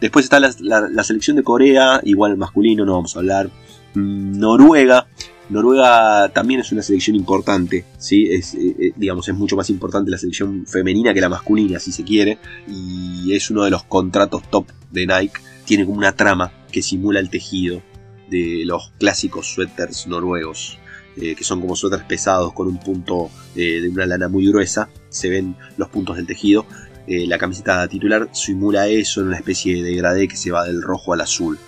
Después 0.00 0.24
está 0.24 0.40
la, 0.40 0.52
la 0.60 1.04
selección 1.04 1.36
de 1.36 1.42
Corea, 1.42 2.00
igual 2.04 2.36
masculino, 2.36 2.84
no 2.84 2.94
vamos 2.94 3.14
a 3.14 3.20
hablar. 3.20 3.50
Mm, 3.94 4.38
Noruega, 4.38 5.06
Noruega 5.52 6.30
también 6.30 6.60
es 6.60 6.72
una 6.72 6.82
selección 6.82 7.14
importante, 7.14 7.84
¿sí? 7.98 8.26
es, 8.30 8.54
eh, 8.54 8.74
eh, 8.78 8.92
digamos, 8.96 9.28
es 9.28 9.34
mucho 9.34 9.54
más 9.54 9.68
importante 9.70 10.10
la 10.10 10.16
selección 10.16 10.66
femenina 10.66 11.12
que 11.12 11.20
la 11.20 11.28
masculina, 11.28 11.78
si 11.78 11.92
se 11.92 12.04
quiere, 12.04 12.38
y 12.66 13.34
es 13.34 13.50
uno 13.50 13.64
de 13.64 13.70
los 13.70 13.84
contratos 13.84 14.42
top 14.50 14.66
de 14.90 15.06
Nike. 15.06 15.40
Tiene 15.66 15.84
como 15.84 15.98
una 15.98 16.12
trama 16.12 16.52
que 16.70 16.80
simula 16.80 17.20
el 17.20 17.28
tejido 17.28 17.82
de 18.30 18.62
los 18.64 18.92
clásicos 18.98 19.52
suéteres 19.52 20.06
noruegos, 20.06 20.78
eh, 21.16 21.34
que 21.34 21.44
son 21.44 21.60
como 21.60 21.76
suéteres 21.76 22.06
pesados 22.06 22.54
con 22.54 22.66
un 22.66 22.78
punto 22.78 23.30
de 23.54 23.86
una 23.90 24.06
lana 24.06 24.28
muy 24.28 24.46
gruesa. 24.48 24.88
Se 25.10 25.28
ven 25.28 25.54
los 25.76 25.90
puntos 25.90 26.16
del 26.16 26.26
tejido. 26.26 26.64
La 27.06 27.38
camiseta 27.38 27.86
titular 27.88 28.28
simula 28.32 28.88
eso 28.88 29.20
en 29.20 29.28
una 29.28 29.36
especie 29.36 29.76
de 29.76 29.82
degradé 29.82 30.28
que 30.28 30.36
se 30.36 30.50
va 30.50 30.64
del 30.64 30.82
rojo 30.82 31.12
al 31.12 31.20
azul. 31.20 31.58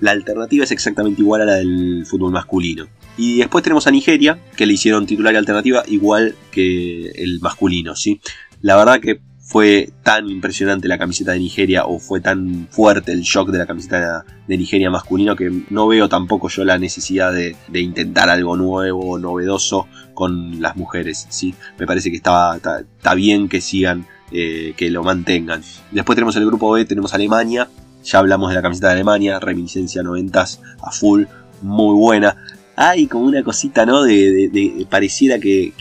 La 0.00 0.12
alternativa 0.12 0.64
es 0.64 0.70
exactamente 0.70 1.20
igual 1.22 1.42
a 1.42 1.44
la 1.44 1.54
del 1.54 2.04
fútbol 2.06 2.32
masculino. 2.32 2.86
Y 3.18 3.38
después 3.38 3.64
tenemos 3.64 3.86
a 3.86 3.90
Nigeria, 3.90 4.38
que 4.56 4.66
le 4.66 4.74
hicieron 4.74 5.06
titular 5.06 5.32
y 5.34 5.36
alternativa 5.36 5.82
igual 5.86 6.34
que 6.50 7.08
el 7.10 7.40
masculino, 7.40 7.96
¿sí? 7.96 8.20
La 8.60 8.76
verdad 8.76 9.00
que 9.00 9.20
fue 9.46 9.90
tan 10.02 10.28
impresionante 10.28 10.88
la 10.88 10.98
camiseta 10.98 11.30
de 11.30 11.38
Nigeria 11.38 11.86
o 11.86 12.00
fue 12.00 12.20
tan 12.20 12.66
fuerte 12.68 13.12
el 13.12 13.22
shock 13.22 13.50
de 13.50 13.58
la 13.58 13.66
camiseta 13.66 14.24
de 14.48 14.58
Nigeria 14.58 14.90
masculino 14.90 15.36
que 15.36 15.62
no 15.70 15.86
veo 15.86 16.08
tampoco 16.08 16.48
yo 16.48 16.64
la 16.64 16.78
necesidad 16.78 17.32
de, 17.32 17.56
intentar 17.72 18.28
algo 18.28 18.56
nuevo, 18.56 19.20
novedoso 19.20 19.86
con 20.14 20.60
las 20.60 20.76
mujeres, 20.76 21.26
¿sí? 21.30 21.54
Me 21.78 21.86
parece 21.86 22.10
que 22.10 22.16
está, 22.16 22.56
está, 22.56 23.14
bien 23.14 23.48
que 23.48 23.60
sigan, 23.60 24.06
eh, 24.32 24.74
que 24.76 24.90
lo 24.90 25.02
mantengan. 25.02 25.62
Después 25.90 26.16
tenemos 26.16 26.36
el 26.36 26.46
grupo 26.46 26.72
B, 26.72 26.84
tenemos 26.84 27.14
Alemania, 27.14 27.68
ya 28.04 28.18
hablamos 28.18 28.50
de 28.50 28.56
la 28.56 28.62
camiseta 28.62 28.88
de 28.88 28.94
Alemania, 28.94 29.40
reminiscencia 29.40 30.02
noventas 30.02 30.60
a 30.82 30.90
full, 30.90 31.24
muy 31.62 31.94
buena 31.94 32.36
hay 32.76 33.06
como 33.06 33.24
una 33.24 33.42
cosita, 33.42 33.86
¿no? 33.86 34.02
De, 34.04 34.86
pareciera 34.90 35.38
que, 35.38 35.72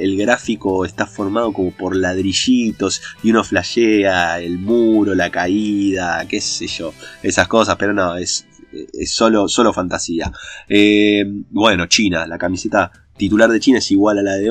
el 0.00 0.16
gráfico 0.16 0.84
está 0.84 1.06
formado 1.06 1.52
como 1.52 1.70
por 1.70 1.94
ladrillitos 1.94 3.00
y 3.22 3.30
uno 3.30 3.44
flashea 3.44 4.40
el 4.40 4.58
muro, 4.58 5.14
la 5.14 5.30
caída, 5.30 6.26
qué 6.28 6.40
sé 6.40 6.66
yo, 6.66 6.92
esas 7.22 7.46
cosas, 7.46 7.76
pero 7.76 7.92
no, 7.92 8.16
es, 8.16 8.46
es 8.92 9.14
solo, 9.14 9.48
solo 9.48 9.72
fantasía. 9.72 10.32
Eh, 10.68 11.24
bueno, 11.50 11.86
China, 11.86 12.26
la 12.26 12.38
camiseta 12.38 12.90
titular 13.22 13.48
de 13.52 13.60
China 13.60 13.78
es 13.78 13.88
igual 13.92 14.18
a 14.18 14.22
la, 14.22 14.32
de, 14.32 14.50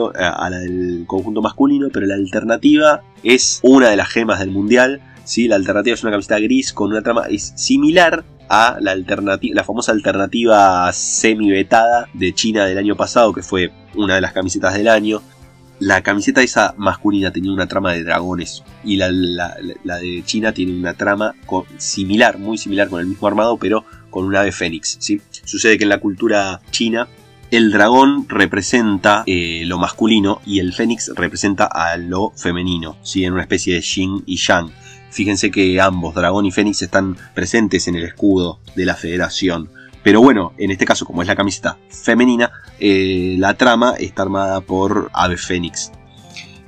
del 0.61 1.03
conjunto 1.05 1.41
masculino, 1.41 1.89
pero 1.91 2.05
la 2.05 2.15
alternativa 2.15 3.01
es 3.21 3.59
una 3.63 3.89
de 3.89 3.97
las 3.97 4.07
gemas 4.07 4.39
del 4.39 4.51
mundial. 4.51 5.01
¿sí? 5.25 5.49
La 5.49 5.57
alternativa 5.57 5.93
es 5.93 6.03
una 6.03 6.11
camiseta 6.11 6.39
gris 6.39 6.71
con 6.71 6.89
una 6.89 7.01
trama 7.01 7.25
es 7.29 7.51
similar 7.57 8.23
a 8.47 8.77
la, 8.79 8.91
alternativa, 8.91 9.55
la 9.55 9.65
famosa 9.65 9.91
alternativa 9.91 10.89
semi-vetada 10.93 12.07
de 12.13 12.33
China 12.33 12.65
del 12.65 12.77
año 12.77 12.95
pasado, 12.95 13.33
que 13.33 13.41
fue 13.41 13.73
una 13.95 14.15
de 14.15 14.21
las 14.21 14.31
camisetas 14.31 14.73
del 14.73 14.87
año. 14.87 15.21
La 15.79 16.01
camiseta 16.01 16.41
esa 16.41 16.73
masculina 16.77 17.29
tenía 17.31 17.51
una 17.51 17.67
trama 17.67 17.91
de 17.91 18.05
dragones 18.05 18.63
y 18.85 18.95
la, 18.95 19.11
de 19.11 20.23
China 20.25 20.53
tiene 20.53 20.79
una 20.79 20.93
trama 20.93 21.35
similar, 21.75 22.37
muy 22.37 22.57
similar 22.57 22.87
con 22.87 23.01
el 23.01 23.07
mismo 23.07 23.27
armado, 23.27 23.57
pero 23.57 23.83
con 24.09 24.23
un 24.23 24.35
ave 24.37 24.53
fénix. 24.53 24.95
¿sí? 25.01 25.19
Sucede 25.43 25.77
que 25.77 25.83
en 25.83 25.89
la 25.89 25.99
cultura 25.99 26.61
china 26.71 27.09
el 27.51 27.71
dragón 27.71 28.27
representa 28.29 29.23
eh, 29.27 29.63
lo 29.65 29.77
masculino 29.77 30.41
y 30.45 30.59
el 30.59 30.73
fénix 30.73 31.11
representa 31.15 31.65
a 31.65 31.97
lo 31.97 32.31
femenino, 32.37 32.97
¿sí? 33.03 33.25
en 33.25 33.33
una 33.33 33.41
especie 33.41 33.75
de 33.75 33.81
yin 33.81 34.23
y 34.25 34.37
yang. 34.37 34.71
Fíjense 35.11 35.51
que 35.51 35.81
ambos, 35.81 36.15
Dragón 36.15 36.45
y 36.45 36.51
Fénix, 36.51 36.81
están 36.81 37.17
presentes 37.35 37.89
en 37.89 37.95
el 37.95 38.05
escudo 38.05 38.59
de 38.77 38.85
la 38.85 38.95
federación. 38.95 39.69
Pero 40.03 40.21
bueno, 40.21 40.53
en 40.57 40.71
este 40.71 40.85
caso, 40.85 41.05
como 41.05 41.21
es 41.21 41.27
la 41.27 41.35
camiseta 41.35 41.77
femenina, 41.89 42.49
eh, 42.79 43.35
la 43.37 43.55
trama 43.55 43.95
está 43.99 44.21
armada 44.21 44.61
por 44.61 45.11
Ave 45.13 45.35
Fénix. 45.35 45.91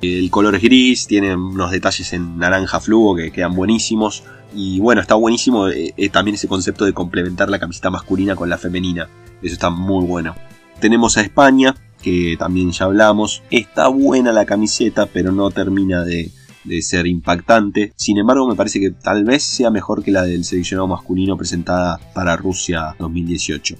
El 0.02 0.30
color 0.30 0.54
es 0.56 0.62
gris, 0.62 1.06
tiene 1.06 1.34
unos 1.34 1.70
detalles 1.70 2.12
en 2.12 2.36
naranja 2.36 2.78
fluo 2.80 3.16
que 3.16 3.32
quedan 3.32 3.54
buenísimos. 3.54 4.24
Y 4.54 4.78
bueno, 4.80 5.00
está 5.00 5.14
buenísimo 5.14 5.68
eh, 5.68 5.94
también 6.12 6.34
ese 6.34 6.46
concepto 6.46 6.84
de 6.84 6.92
complementar 6.92 7.48
la 7.48 7.58
camiseta 7.58 7.88
masculina 7.88 8.36
con 8.36 8.50
la 8.50 8.58
femenina. 8.58 9.08
Eso 9.40 9.54
está 9.54 9.70
muy 9.70 10.04
bueno. 10.04 10.34
Tenemos 10.80 11.16
a 11.16 11.22
España, 11.22 11.74
que 12.02 12.36
también 12.38 12.72
ya 12.72 12.86
hablamos. 12.86 13.42
Está 13.50 13.88
buena 13.88 14.32
la 14.32 14.44
camiseta, 14.44 15.06
pero 15.06 15.32
no 15.32 15.50
termina 15.50 16.04
de, 16.04 16.30
de 16.64 16.82
ser 16.82 17.06
impactante. 17.06 17.92
Sin 17.96 18.18
embargo, 18.18 18.48
me 18.48 18.56
parece 18.56 18.80
que 18.80 18.90
tal 18.90 19.24
vez 19.24 19.42
sea 19.42 19.70
mejor 19.70 20.02
que 20.02 20.10
la 20.10 20.22
del 20.22 20.44
seleccionado 20.44 20.88
masculino 20.88 21.36
presentada 21.36 21.98
para 22.14 22.36
Rusia 22.36 22.94
2018. 22.98 23.76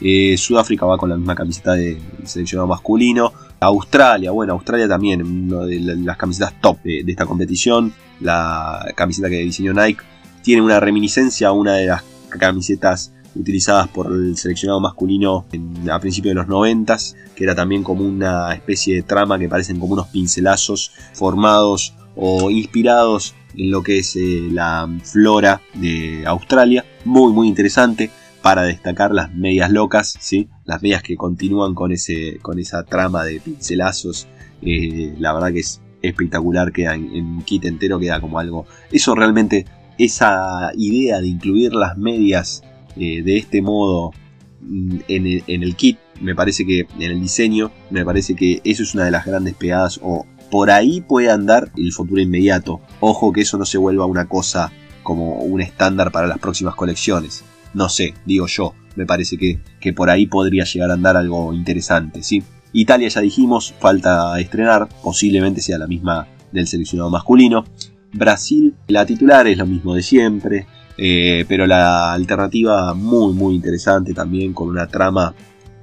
Eh, 0.00 0.36
Sudáfrica 0.38 0.86
va 0.86 0.96
con 0.96 1.10
la 1.10 1.16
misma 1.16 1.34
camiseta 1.34 1.74
del 1.74 2.00
seleccionado 2.24 2.68
masculino. 2.68 3.32
Australia, 3.60 4.30
bueno, 4.30 4.52
Australia 4.52 4.86
también, 4.86 5.22
una 5.22 5.64
de 5.64 5.80
las 5.80 6.16
camisetas 6.16 6.60
top 6.60 6.82
de, 6.82 7.04
esta 7.06 7.26
competición. 7.26 7.92
La 8.20 8.84
camiseta 8.94 9.28
que 9.28 9.38
diseñó 9.38 9.72
Nike 9.72 10.02
tiene 10.42 10.62
una 10.62 10.80
reminiscencia 10.80 11.48
a 11.48 11.52
una 11.52 11.74
de 11.74 11.86
las 11.86 12.02
camisetas 12.30 13.12
utilizadas 13.38 13.88
por 13.88 14.12
el 14.12 14.36
seleccionado 14.36 14.80
masculino 14.80 15.46
a 15.90 16.00
principios 16.00 16.32
de 16.32 16.40
los 16.40 16.48
90, 16.48 16.96
que 17.34 17.44
era 17.44 17.54
también 17.54 17.82
como 17.82 18.04
una 18.04 18.52
especie 18.52 18.96
de 18.96 19.02
trama 19.02 19.38
que 19.38 19.48
parecen 19.48 19.78
como 19.78 19.94
unos 19.94 20.08
pincelazos 20.08 20.92
formados 21.14 21.94
o 22.16 22.50
inspirados 22.50 23.34
en 23.56 23.70
lo 23.70 23.82
que 23.82 23.98
es 23.98 24.16
eh, 24.16 24.48
la 24.50 24.88
flora 25.02 25.62
de 25.74 26.24
Australia. 26.26 26.84
Muy, 27.04 27.32
muy 27.32 27.48
interesante 27.48 28.10
para 28.42 28.62
destacar 28.62 29.12
las 29.12 29.34
medias 29.34 29.70
locas, 29.70 30.16
¿sí? 30.20 30.48
las 30.64 30.82
medias 30.82 31.02
que 31.02 31.16
continúan 31.16 31.74
con, 31.74 31.92
ese, 31.92 32.38
con 32.42 32.58
esa 32.58 32.82
trama 32.84 33.24
de 33.24 33.40
pincelazos. 33.40 34.26
Eh, 34.62 35.14
la 35.18 35.32
verdad 35.32 35.52
que 35.52 35.60
es 35.60 35.80
espectacular, 36.02 36.72
queda 36.72 36.94
en, 36.94 37.14
en 37.14 37.42
kit 37.42 37.64
entero, 37.64 37.98
queda 37.98 38.20
como 38.20 38.38
algo. 38.38 38.66
Eso 38.90 39.14
realmente, 39.14 39.66
esa 39.98 40.70
idea 40.74 41.20
de 41.20 41.28
incluir 41.28 41.74
las 41.74 41.96
medias 41.96 42.62
eh, 42.98 43.22
de 43.22 43.36
este 43.36 43.62
modo 43.62 44.12
mm, 44.60 44.98
en 45.08 45.62
el, 45.62 45.76
kit, 45.76 45.98
me 46.20 46.34
parece 46.34 46.66
que 46.66 46.80
en 46.80 47.02
el 47.02 47.20
diseño, 47.20 47.70
me 47.90 48.04
parece 48.04 48.34
que 48.34 48.60
eso 48.64 48.82
es 48.82 48.94
una 48.94 49.04
de 49.04 49.10
las 49.10 49.24
grandes 49.24 49.54
pegadas 49.54 50.00
o 50.02 50.26
por 50.50 50.70
ahí 50.70 51.00
puede 51.00 51.30
andar 51.30 51.70
el 51.76 51.92
futuro 51.92 52.20
inmediato. 52.20 52.80
Ojo 53.00 53.32
que 53.32 53.42
eso 53.42 53.58
no 53.58 53.64
se 53.64 53.78
vuelva 53.78 54.06
una 54.06 54.28
cosa 54.28 54.72
como 55.02 55.36
un 55.36 55.60
estándar 55.60 56.10
para 56.10 56.26
las 56.26 56.38
próximas 56.38 56.74
colecciones. 56.74 57.44
No 57.74 57.88
sé, 57.88 58.14
digo 58.24 58.46
yo, 58.46 58.74
me 58.96 59.06
parece 59.06 59.36
que, 59.36 59.60
que 59.80 59.92
por 59.92 60.10
ahí 60.10 60.26
podría 60.26 60.64
llegar 60.64 60.90
a 60.90 60.94
andar 60.94 61.16
algo 61.16 61.52
interesante, 61.52 62.22
¿sí? 62.22 62.42
Italia 62.72 63.08
ya 63.08 63.20
dijimos, 63.20 63.74
falta 63.78 64.38
estrenar, 64.40 64.88
posiblemente 65.02 65.62
sea 65.62 65.78
la 65.78 65.86
misma 65.86 66.28
del 66.52 66.66
seleccionado 66.66 67.10
masculino. 67.10 67.64
Brasil, 68.12 68.74
la 68.88 69.06
titular 69.06 69.46
es 69.46 69.58
lo 69.58 69.66
mismo 69.66 69.94
de 69.94 70.02
siempre, 70.02 70.66
eh, 70.98 71.44
pero 71.48 71.66
la 71.66 72.12
alternativa 72.12 72.92
muy 72.92 73.32
muy 73.32 73.54
interesante 73.54 74.12
también 74.12 74.52
con 74.52 74.68
una 74.68 74.88
trama 74.88 75.34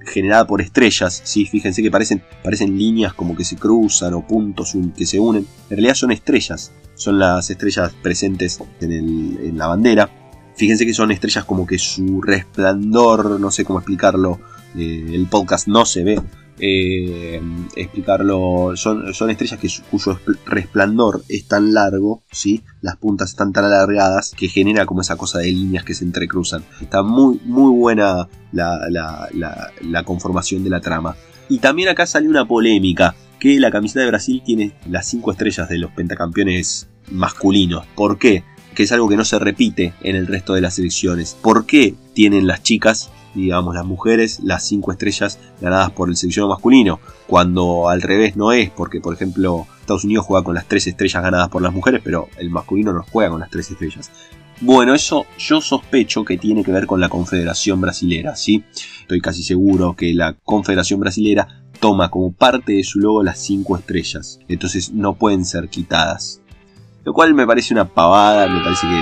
generada 0.06 0.46
por 0.46 0.62
estrellas, 0.62 1.22
¿sí? 1.24 1.46
fíjense 1.46 1.82
que 1.82 1.90
parecen, 1.90 2.22
parecen 2.44 2.78
líneas 2.78 3.14
como 3.14 3.36
que 3.36 3.44
se 3.44 3.56
cruzan 3.56 4.14
o 4.14 4.26
puntos 4.26 4.78
que 4.96 5.06
se 5.06 5.20
unen, 5.20 5.48
en 5.70 5.78
realidad 5.78 5.96
son 5.96 6.12
estrellas, 6.12 6.72
son 6.96 7.20
las 7.20 7.50
estrellas 7.50 7.94
presentes 8.02 8.60
en, 8.82 9.58
la 9.58 9.68
bandera, 9.68 10.10
fíjense 10.56 10.86
que 10.86 10.94
son 10.94 11.12
estrellas 11.12 11.46
como 11.46 11.66
que 11.66 11.80
su 11.80 12.22
resplandor, 12.22 13.40
no 13.40 13.52
sé 13.52 13.66
cómo 13.66 13.80
explicarlo, 13.80 14.40
eh, 14.76 15.12
el 15.14 15.28
podcast 15.28 15.68
no 15.68 15.86
se 15.86 16.04
ve, 16.04 16.22
eh, 16.60 17.42
explicarlo. 17.76 18.74
Son, 18.76 19.14
son 19.14 19.30
estrellas 19.30 19.60
que, 19.60 19.70
cuyo 19.90 20.20
resplandor 20.46 21.24
es 21.30 21.48
tan 21.48 21.74
largo, 21.74 22.24
¿sí? 22.32 22.64
las 22.82 22.98
puntas 22.98 23.30
están 23.30 23.54
tan 23.54 23.66
alargadas, 23.66 24.34
que 24.38 24.48
genera 24.48 24.86
como 24.86 25.02
esa 25.02 25.16
cosa 25.16 25.40
de 25.40 25.52
líneas 25.52 25.84
que 25.84 25.94
se 25.94 26.06
entrecruzan. 26.06 26.64
Está 26.82 27.04
muy, 27.04 27.40
muy 27.46 27.72
buena 27.78 28.28
la, 28.52 28.80
la 29.82 30.04
conformación 30.04 30.64
de 30.64 30.70
la 30.70 30.82
trama. 30.82 31.16
Y 31.50 31.60
también 31.60 31.90
acá 31.90 32.06
salió 32.06 32.30
una 32.30 32.48
polémica, 32.48 33.16
que 33.40 33.60
la 33.60 33.72
camiseta 33.72 34.02
de 34.02 34.08
Brasil 34.08 34.42
tiene 34.44 34.72
las 34.90 35.08
cinco 35.08 35.32
estrellas 35.32 35.70
de 35.70 35.78
los 35.78 35.92
pentacampeones 35.92 36.88
masculinos. 37.12 37.86
¿Por 37.96 38.18
qué? 38.18 38.44
Que 38.74 38.84
es 38.84 38.92
algo 38.92 39.08
que 39.08 39.18
no 39.18 39.26
se 39.26 39.40
repite 39.40 39.94
en 40.02 40.16
el 40.16 40.28
resto 40.28 40.54
de 40.54 40.62
las 40.62 40.76
selecciones. 40.76 41.38
¿Por 41.42 41.66
qué 41.66 41.96
tienen 42.14 42.48
las 42.48 42.64
chicas 42.64 43.12
digamos, 43.36 43.76
las 43.76 43.86
mujeres, 43.86 44.40
las 44.44 44.66
cinco 44.66 44.92
estrellas 44.92 45.40
ganadas 45.62 45.92
por 45.92 46.10
el 46.10 46.16
seleccionado 46.16 46.54
masculino, 46.54 47.00
cuando 47.28 47.90
al 47.90 48.02
revés 48.02 48.36
no 48.36 48.52
es, 48.52 48.70
porque 48.72 49.02
por 49.02 49.14
ejemplo 49.14 49.68
Estados 49.82 50.06
Unidos 50.06 50.26
juega 50.26 50.44
con 50.44 50.56
las 50.56 50.68
tres 50.68 50.88
estrellas 50.88 51.22
ganadas 51.22 51.50
por 51.50 51.62
las 51.62 51.74
mujeres, 51.74 52.02
pero 52.04 52.28
el 52.38 52.50
masculino 52.50 52.94
no 52.94 53.04
juega 53.12 53.30
con 53.30 53.40
las 53.40 53.50
tres 53.50 53.70
estrellas. 53.70 54.10
Bueno, 54.62 54.96
eso 54.96 55.26
yo 55.38 55.60
sospecho 55.60 56.24
que 56.24 56.38
tiene 56.38 56.64
que 56.64 56.72
ver 56.72 56.88
con 56.88 57.02
la 57.02 57.10
Confederación 57.10 57.82
Brasilera, 57.82 58.38
¿sí? 58.38 58.64
Estoy 59.02 59.20
casi 59.20 59.44
seguro 59.44 59.96
que 59.96 60.14
la 60.14 60.34
Confederación 60.34 61.02
Brasilera 61.02 61.66
toma 61.80 62.10
como 62.10 62.32
parte 62.32 62.74
de 62.74 62.84
su 62.84 63.00
logo 63.00 63.22
las 63.22 63.40
cinco 63.40 63.78
estrellas, 63.78 64.40
entonces 64.48 64.94
no 64.94 65.16
pueden 65.16 65.44
ser 65.44 65.68
quitadas. 65.68 66.42
Lo 67.06 67.14
cual 67.14 67.34
me 67.36 67.46
parece 67.46 67.74
una 67.74 67.86
pavada, 67.86 68.48
me 68.48 68.64
parece 68.64 68.88
que 68.88 69.02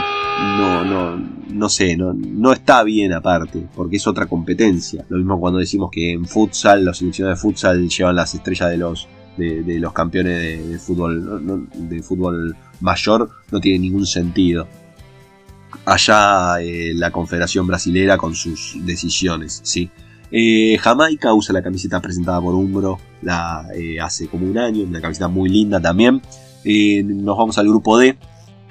no, 0.57 0.83
no, 0.83 1.15
no 1.49 1.69
sé, 1.69 1.95
no, 1.95 2.13
no 2.13 2.51
está 2.51 2.83
bien 2.83 3.13
aparte, 3.13 3.65
porque 3.73 3.95
es 3.95 4.05
otra 4.05 4.25
competencia. 4.25 5.05
Lo 5.07 5.17
mismo 5.17 5.39
cuando 5.39 5.59
decimos 5.59 5.89
que 5.89 6.11
en 6.11 6.25
futsal, 6.25 6.83
los 6.83 6.97
seleccionados 6.97 7.39
de 7.39 7.41
futsal 7.41 7.87
llevan 7.87 8.15
las 8.15 8.35
estrellas 8.35 8.69
de 8.69 8.77
los, 8.77 9.07
de, 9.37 9.79
los 9.79 9.93
campeones 9.93 10.67
de, 10.67 10.79
fútbol, 10.79 11.69
de 11.73 12.03
fútbol 12.03 12.55
mayor, 12.81 13.29
no 13.51 13.59
tiene 13.61 13.79
ningún 13.79 14.05
sentido. 14.05 14.67
Allá 15.85 16.61
eh, 16.61 16.91
la 16.93 17.11
Confederación 17.11 17.65
Brasilera 17.67 18.17
con 18.17 18.35
sus 18.35 18.77
decisiones, 18.85 19.61
¿sí? 19.63 19.89
Eh, 20.35 20.77
Jamaica 20.79 21.33
usa 21.33 21.53
la 21.53 21.61
camiseta 21.61 22.01
presentada 22.01 22.41
por 22.41 22.55
Umbro, 22.55 22.99
la 23.21 23.67
eh, 23.75 23.99
hace 23.99 24.27
como 24.27 24.47
un 24.47 24.57
año, 24.57 24.83
una 24.83 24.99
camiseta 24.99 25.27
muy 25.27 25.47
linda 25.47 25.79
también. 25.79 26.21
Nos 26.65 27.37
vamos 27.37 27.57
al 27.57 27.67
grupo 27.67 27.97
D, 27.97 28.17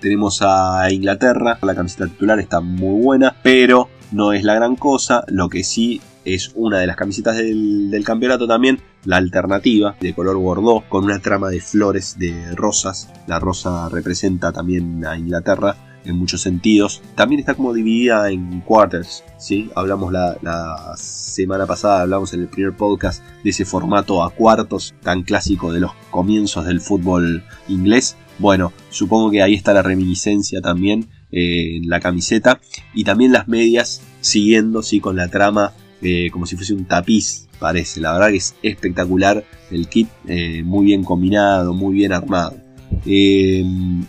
tenemos 0.01 0.43
a 0.43 0.91
Inglaterra, 0.91 1.59
la 1.63 1.75
camiseta 1.75 2.07
titular 2.07 2.41
está 2.41 2.61
muy 2.61 3.03
buena, 3.03 3.37
pero 3.43 3.89
no 4.11 4.33
es 4.33 4.43
la 4.43 4.55
gran 4.55 4.77
cosa. 4.77 5.25
Lo 5.29 5.49
que 5.49 5.63
sí 5.63 6.01
es 6.25 6.53
una 6.55 6.79
de 6.79 6.87
las 6.87 6.97
camisetas 6.97 7.37
del, 7.37 8.03
campeonato 8.05 8.47
también, 8.47 8.81
la 9.05 9.17
alternativa 9.17 9.97
de 10.01 10.15
color 10.15 10.37
bordeaux 10.37 10.85
con 10.89 11.05
una 11.05 11.21
trama 11.21 11.51
de 11.51 11.61
flores 11.61 12.19
de 12.19 12.35
rosas. 12.55 13.11
La 13.27 13.39
rosa 13.39 13.89
representa 13.89 14.53
también 14.53 15.05
a 15.07 15.17
Inglaterra 15.17 15.77
en 16.05 16.17
muchos 16.17 16.41
sentidos. 16.41 17.03
También 17.15 17.41
está 17.41 17.55
como 17.55 17.73
dividida 17.73 18.31
en 18.31 18.61
quarters, 18.61 19.25
¿sí? 19.39 19.71
Hablamos 19.75 20.13
la, 20.13 20.95
semana 20.97 21.67
pasada, 21.67 22.03
hablamos 22.03 22.33
en 22.35 22.41
el 22.41 22.49
primer 22.49 22.77
podcast 22.77 23.23
de 23.43 23.51
ese 23.51 23.65
formato 23.65 24.23
a 24.23 24.31
cuartos 24.31 24.95
tan 25.03 25.23
clásico 25.23 25.73
de 25.73 25.81
los 25.81 25.93
comienzos 26.11 26.67
del 26.67 26.81
fútbol 26.81 27.45
inglés. 27.69 28.17
Bueno, 28.39 28.73
supongo 28.91 29.31
que 29.31 29.43
ahí 29.43 29.55
está 29.55 29.73
la 29.73 29.83
reminiscencia 29.83 30.61
también 30.61 31.09
eh, 31.31 31.77
en 31.77 31.89
la 31.89 32.01
camiseta. 32.01 32.61
Y 32.95 33.05
también 33.05 33.33
las 33.33 33.49
medias 33.49 34.03
siguiendo, 34.21 34.83
sí, 34.83 35.01
con 35.01 35.17
la 35.17 35.29
trama 35.29 35.73
eh, 36.03 36.31
como 36.33 36.47
si 36.47 36.57
fuese 36.57 36.75
un 36.75 36.85
tapiz, 36.85 37.49
parece. 37.61 38.01
La 38.01 38.13
verdad 38.13 38.31
que 38.31 38.39
es 38.39 38.57
espectacular 38.63 39.45
el 39.71 39.89
kit, 39.89 40.09
eh, 40.27 40.63
muy 40.65 40.87
bien 40.87 41.05
combinado, 41.05 41.75
muy 41.75 41.95
bien 41.95 42.13
armado. 42.13 42.57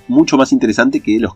Mucho 0.07 0.37
más 0.37 0.51
interesante 0.51 0.99
que 0.99 1.19
los, 1.19 1.33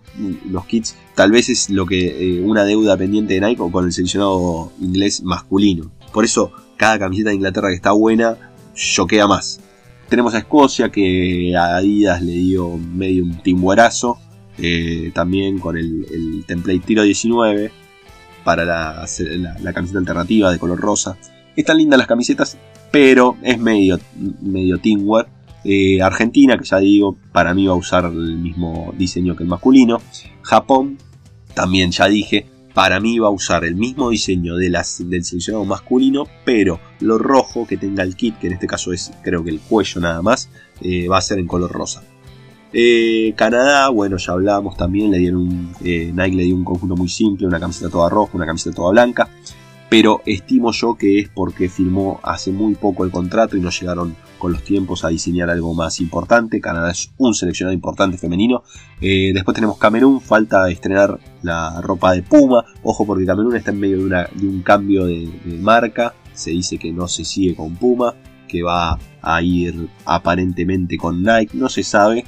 los, 0.49 0.65
kits. 0.65 0.95
Tal 1.15 1.31
vez 1.31 1.49
es 1.49 1.69
lo 1.69 1.85
que 1.85 2.41
una 2.43 2.63
deuda 2.63 2.97
pendiente 2.97 3.33
de 3.33 3.41
Nike 3.41 3.61
con 3.71 3.85
el 3.85 3.91
seleccionado 3.91 4.71
inglés 4.79 5.23
masculino. 5.23 5.91
Por 6.13 6.25
eso 6.25 6.51
cada 6.77 6.99
camiseta 6.99 7.29
de 7.29 7.35
Inglaterra 7.35 7.69
que 7.69 7.75
está 7.75 7.91
buena 7.91 8.37
choquea 8.73 9.27
más. 9.27 9.59
Tenemos 10.09 10.33
a 10.35 10.37
Escocia 10.37 10.89
que 10.89 11.53
a 11.55 11.75
Adidas 11.77 12.21
le 12.21 12.33
dio 12.33 12.77
medio 12.77 13.23
un 13.23 13.41
timbuerazo. 13.41 14.19
Eh, 14.59 15.11
también 15.13 15.59
con 15.59 15.77
el, 15.77 16.43
template 16.47 16.79
tiro 16.79 17.03
19 17.03 17.71
para 18.43 18.65
la, 18.65 19.05
camiseta 19.73 19.99
alternativa 19.99 20.51
de 20.51 20.59
color 20.59 20.79
rosa. 20.79 21.17
Están 21.55 21.77
lindas 21.77 21.97
las 21.97 22.07
camisetas, 22.07 22.57
pero 22.91 23.35
es 23.41 23.59
medio, 23.59 23.99
medio. 24.41 24.79
Eh, 25.69 26.01
Argentina, 26.01 26.57
que 26.57 26.63
ya 26.63 26.77
digo, 26.77 27.17
para 27.33 27.53
mí 27.53 27.67
va 27.67 27.73
a 27.73 27.75
usar 27.75 28.05
el 28.05 28.37
mismo 28.37 28.93
diseño 28.97 29.35
que 29.35 29.43
el 29.43 29.49
masculino. 29.49 30.01
Japón, 30.41 30.97
también 31.53 31.91
ya 31.91 32.07
dije, 32.07 32.47
para 32.73 33.01
mí 33.01 33.19
va 33.19 33.27
a 33.27 33.31
usar 33.31 33.65
el 33.65 33.75
mismo 33.75 34.09
diseño 34.09 34.55
de 34.55 34.69
las, 34.69 35.03
del 35.09 35.25
seleccionado 35.25 35.65
masculino, 35.65 36.25
pero 36.45 36.79
lo 37.01 37.17
rojo 37.17 37.67
que 37.67 37.75
tenga 37.75 38.03
el 38.03 38.15
kit, 38.15 38.37
que 38.39 38.47
en 38.47 38.53
este 38.53 38.65
caso 38.65 38.93
es 38.93 39.11
creo 39.21 39.43
que 39.43 39.49
el 39.49 39.59
cuello 39.59 39.99
nada 39.99 40.21
más, 40.21 40.49
eh, 40.79 41.09
va 41.09 41.17
a 41.17 41.21
ser 41.21 41.37
en 41.37 41.47
color 41.47 41.69
rosa. 41.69 42.01
Eh, 42.71 43.33
Canadá, 43.35 43.89
bueno, 43.89 44.15
ya 44.15 44.31
hablábamos 44.31 44.77
también, 44.77 45.11
le 45.11 45.17
dieron 45.17 45.73
Nike 45.81 46.37
le 46.37 46.43
dio 46.43 46.55
un 46.55 46.63
conjunto 46.63 46.95
muy 46.95 47.09
simple, 47.09 47.45
una 47.45 47.59
camiseta 47.59 47.89
toda 47.89 48.09
roja, 48.09 48.37
una 48.37 48.45
camiseta 48.45 48.73
toda 48.73 48.91
blanca, 48.91 49.29
pero 49.89 50.21
estimo 50.25 50.71
yo 50.73 50.95
que 50.95 51.19
es 51.19 51.29
porque 51.29 51.69
firmó 51.69 52.19
hace 52.23 52.51
muy 52.51 52.75
poco 52.75 53.05
el 53.05 53.11
contrato 53.11 53.55
y 53.55 53.61
no 53.61 53.69
llegaron 53.69 54.15
con 54.37 54.51
los 54.51 54.63
tiempos 54.63 55.05
a 55.05 55.09
diseñar 55.09 55.49
algo 55.49 55.73
más 55.73 55.99
importante. 56.01 56.59
Canadá 56.59 56.91
es 56.91 57.11
un 57.17 57.33
seleccionado 57.33 57.73
importante 57.73 58.17
femenino. 58.17 58.63
Eh, 59.01 59.31
después 59.33 59.55
tenemos 59.55 59.77
Camerún, 59.77 60.21
falta 60.21 60.69
estrenar 60.69 61.19
la 61.41 61.81
ropa 61.81 62.13
de 62.13 62.21
Puma. 62.21 62.65
Ojo 62.83 63.05
porque 63.05 63.25
Camerún 63.25 63.55
está 63.55 63.71
en 63.71 63.79
medio 63.79 64.07
de, 64.07 64.27
un 64.43 64.61
cambio 64.61 65.05
de, 65.05 65.29
marca. 65.61 66.13
Se 66.33 66.51
dice 66.51 66.77
que 66.77 66.91
no 66.91 67.07
se 67.07 67.23
sigue 67.23 67.55
con 67.55 67.75
Puma, 67.75 68.13
que 68.47 68.63
va 68.63 68.99
a 69.21 69.41
ir 69.41 69.87
aparentemente 70.05 70.97
con 70.97 71.23
Nike, 71.23 71.57
no 71.57 71.69
se 71.69 71.83
sabe. 71.83 72.25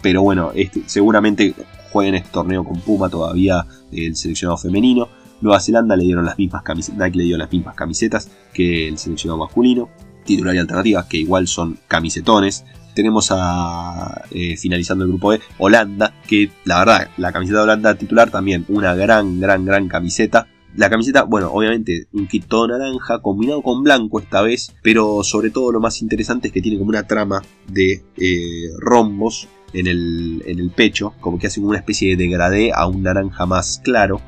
Pero 0.00 0.22
bueno, 0.22 0.50
este, 0.54 0.82
seguramente 0.86 1.54
jueguen 1.92 2.16
este 2.16 2.30
torneo 2.30 2.64
con 2.64 2.80
Puma 2.80 3.08
todavía 3.08 3.64
el 3.92 4.16
seleccionado 4.16 4.56
femenino. 4.56 5.08
Nueva 5.42 5.60
Zelanda 5.60 5.96
le 5.96 6.04
dieron 6.04 6.24
las 6.24 6.38
mismas 6.38 6.62
camisetas, 6.62 6.98
Nike 6.98 7.18
le 7.18 7.24
dio 7.24 7.36
las 7.36 7.52
mismas 7.52 7.74
camisetas 7.74 8.30
que 8.54 8.88
el 8.88 8.96
seleccionado 8.96 9.38
masculino 9.38 9.90
titular 10.24 10.54
y 10.54 10.58
alternativa, 10.58 11.06
que 11.08 11.18
igual 11.18 11.46
son 11.46 11.78
camisetones. 11.88 12.64
Tenemos 12.94 13.28
a, 13.30 14.24
eh, 14.30 14.56
finalizando 14.56 15.04
el 15.04 15.10
grupo 15.10 15.32
E, 15.32 15.40
Holanda, 15.58 16.14
que 16.26 16.50
la 16.64 16.80
verdad, 16.80 17.08
la 17.16 17.32
camiseta 17.32 17.58
de 17.58 17.64
Holanda 17.64 17.94
titular 17.94 18.30
también, 18.30 18.66
una 18.68 18.94
gran, 18.94 19.40
gran, 19.40 19.64
gran 19.64 19.88
camiseta. 19.88 20.46
La 20.76 20.88
camiseta, 20.88 21.24
bueno, 21.24 21.50
obviamente 21.52 22.06
un 22.12 22.26
kit 22.26 22.46
todo 22.46 22.68
naranja, 22.68 23.20
combinado 23.20 23.62
con 23.62 23.82
blanco 23.82 24.20
esta 24.20 24.42
vez, 24.42 24.74
pero 24.82 25.22
sobre 25.22 25.50
todo 25.50 25.72
lo 25.72 25.80
más 25.80 26.00
interesante 26.00 26.48
es 26.48 26.54
que 26.54 26.62
tiene 26.62 26.78
como 26.78 26.90
una 26.90 27.06
trama 27.06 27.42
de 27.68 28.04
eh, 28.16 28.70
rombos 28.78 29.48
en 29.74 29.86
el, 29.86 30.42
en 30.46 30.58
el 30.58 30.70
pecho, 30.70 31.14
como 31.20 31.38
que 31.38 31.46
hace 31.46 31.60
una 31.60 31.78
especie 31.78 32.10
de 32.10 32.24
degradé 32.24 32.72
a 32.74 32.86
un 32.86 33.02
naranja 33.02 33.44
más 33.46 33.80
claro. 33.82 34.20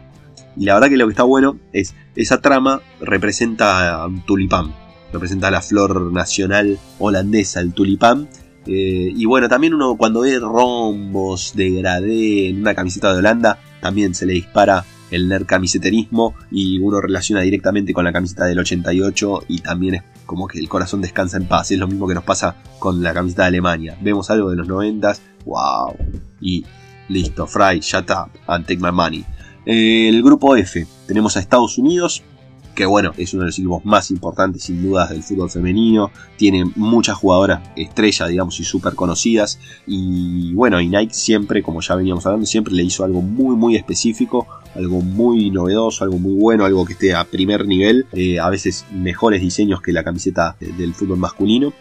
Y 0.56 0.64
la 0.64 0.74
verdad 0.74 0.88
que 0.88 0.96
lo 0.96 1.06
que 1.06 1.12
está 1.12 1.22
bueno 1.24 1.58
es, 1.72 1.94
esa 2.16 2.40
trama 2.40 2.80
representa 3.00 3.94
a 3.94 4.06
un 4.06 4.24
tulipán, 4.24 4.74
representa 5.12 5.50
la 5.50 5.60
flor 5.60 6.12
nacional 6.12 6.78
holandesa, 6.98 7.60
el 7.60 7.72
tulipán. 7.72 8.28
Eh, 8.66 9.12
y 9.14 9.24
bueno, 9.26 9.48
también 9.48 9.74
uno 9.74 9.96
cuando 9.96 10.20
ve 10.20 10.38
rombos 10.38 11.52
de 11.54 11.70
gradé 11.70 12.48
en 12.48 12.60
una 12.60 12.74
camiseta 12.74 13.12
de 13.12 13.18
Holanda, 13.18 13.58
también 13.80 14.14
se 14.14 14.26
le 14.26 14.32
dispara 14.32 14.84
el 15.10 15.28
nerd 15.28 15.46
camiseterismo 15.46 16.34
y 16.50 16.78
uno 16.78 17.00
relaciona 17.00 17.42
directamente 17.42 17.92
con 17.92 18.04
la 18.04 18.12
camiseta 18.12 18.46
del 18.46 18.58
88 18.58 19.44
y 19.48 19.60
también 19.60 19.94
es 19.96 20.02
como 20.26 20.48
que 20.48 20.58
el 20.58 20.68
corazón 20.68 21.02
descansa 21.02 21.36
en 21.36 21.46
paz. 21.46 21.70
Es 21.70 21.78
lo 21.78 21.86
mismo 21.86 22.08
que 22.08 22.14
nos 22.14 22.24
pasa 22.24 22.56
con 22.78 23.02
la 23.02 23.12
camiseta 23.12 23.42
de 23.42 23.48
Alemania. 23.48 23.96
Vemos 24.00 24.30
algo 24.30 24.50
de 24.50 24.56
los 24.56 24.66
90, 24.66 25.14
wow. 25.44 25.94
Y 26.40 26.64
listo, 27.08 27.46
Fry, 27.46 27.80
shut 27.80 28.10
up 28.10 28.30
and 28.46 28.66
take 28.66 28.80
my 28.80 28.90
money. 28.90 29.24
El 29.66 30.22
grupo 30.22 30.56
F, 30.56 30.86
tenemos 31.06 31.36
a 31.36 31.40
Estados 31.40 31.78
Unidos, 31.78 32.22
que 32.74 32.86
bueno, 32.86 33.12
es 33.16 33.32
uno 33.32 33.42
de 33.42 33.46
los 33.48 33.58
equipos 33.58 33.84
más 33.84 34.10
importantes 34.10 34.64
sin 34.64 34.82
dudas 34.82 35.10
del 35.10 35.22
fútbol 35.22 35.48
femenino, 35.48 36.10
tiene 36.36 36.64
muchas 36.76 37.16
jugadoras 37.16 37.62
estrellas, 37.76 38.28
digamos, 38.28 38.58
y 38.60 38.64
súper 38.64 38.94
conocidas, 38.94 39.58
y 39.86 40.52
bueno, 40.54 40.80
y 40.80 40.88
Nike 40.88 41.14
siempre, 41.14 41.62
como 41.62 41.80
ya 41.80 41.94
veníamos 41.94 42.26
hablando, 42.26 42.46
siempre 42.46 42.74
le 42.74 42.82
hizo 42.82 43.04
algo 43.04 43.22
muy, 43.22 43.56
muy 43.56 43.76
específico, 43.76 44.46
algo 44.74 45.00
muy 45.00 45.50
novedoso, 45.50 46.04
algo 46.04 46.18
muy 46.18 46.34
bueno, 46.34 46.64
algo 46.64 46.84
que 46.84 46.94
esté 46.94 47.14
a 47.14 47.24
primer 47.24 47.66
nivel, 47.66 48.06
eh, 48.12 48.40
a 48.40 48.50
veces 48.50 48.84
mejores 48.92 49.40
diseños 49.40 49.80
que 49.80 49.92
la 49.92 50.02
camiseta 50.02 50.56
del 50.60 50.94
fútbol 50.94 51.18
masculino. 51.18 51.72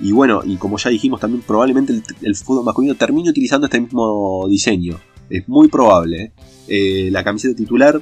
Y 0.00 0.12
bueno, 0.12 0.40
y 0.44 0.56
como 0.56 0.78
ya 0.78 0.90
dijimos 0.90 1.20
también, 1.20 1.42
probablemente 1.46 1.92
el, 2.22 2.34
fútbol 2.34 2.64
masculino 2.64 2.94
termine 2.94 3.30
utilizando 3.30 3.66
este 3.66 3.80
mismo 3.80 4.46
diseño. 4.48 4.98
Es 5.28 5.48
muy 5.48 5.68
probable. 5.68 6.22
¿eh? 6.22 6.32
Eh, 6.72 7.08
la 7.10 7.24
camiseta 7.24 7.56
titular 7.56 8.00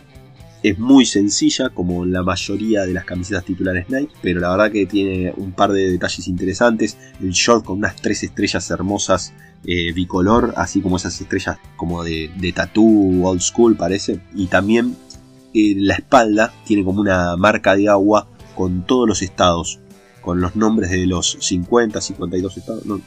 Es 0.63 0.79
muy 0.79 1.07
sencilla, 1.07 1.71
como 1.71 2.05
la 2.05 2.23
mayoría 2.23 2.85
de 2.85 2.93
las 2.93 3.05
camisetas 3.05 3.45
titulares 3.45 3.89
Nike, 3.89 4.13
pero 4.21 4.41
la 4.41 4.51
verdad 4.51 4.71
que 4.71 4.85
tiene 4.87 5.33
un 5.37 5.53
par 5.53 5.73
de 5.73 5.91
detalles 5.91 6.29
interesantes. 6.29 6.99
El 7.21 7.31
short 7.31 7.65
con 7.65 7.79
unas 7.79 7.97
tres 7.97 8.23
estrellas 8.25 8.71
hermosas 8.71 9.33
eh, 9.65 9.93
bicolor, 9.93 10.53
así 10.57 10.81
como 10.81 10.97
esas 10.97 11.21
estrellas 11.21 11.59
como 11.77 12.05
de, 12.05 12.31
de 12.37 12.53
tattoo 12.53 13.25
old 13.25 13.41
school 13.41 13.77
parece. 13.77 14.21
Y 14.35 14.47
también 14.47 14.97
eh, 15.55 15.75
la 15.77 15.95
espalda 15.95 16.53
tiene 16.67 16.85
como 16.85 17.01
una 17.01 17.37
marca 17.37 17.75
de 17.75 17.89
agua 17.89 18.29
con 18.55 18.85
todos 18.85 19.09
los 19.09 19.23
estados, 19.23 19.79
con 20.21 20.41
los 20.41 20.57
nombres 20.57 20.91
de 20.91 21.07
los 21.07 21.39
50, 21.41 22.01
52 22.01 22.57
estados, 22.57 22.85
no, 22.85 23.01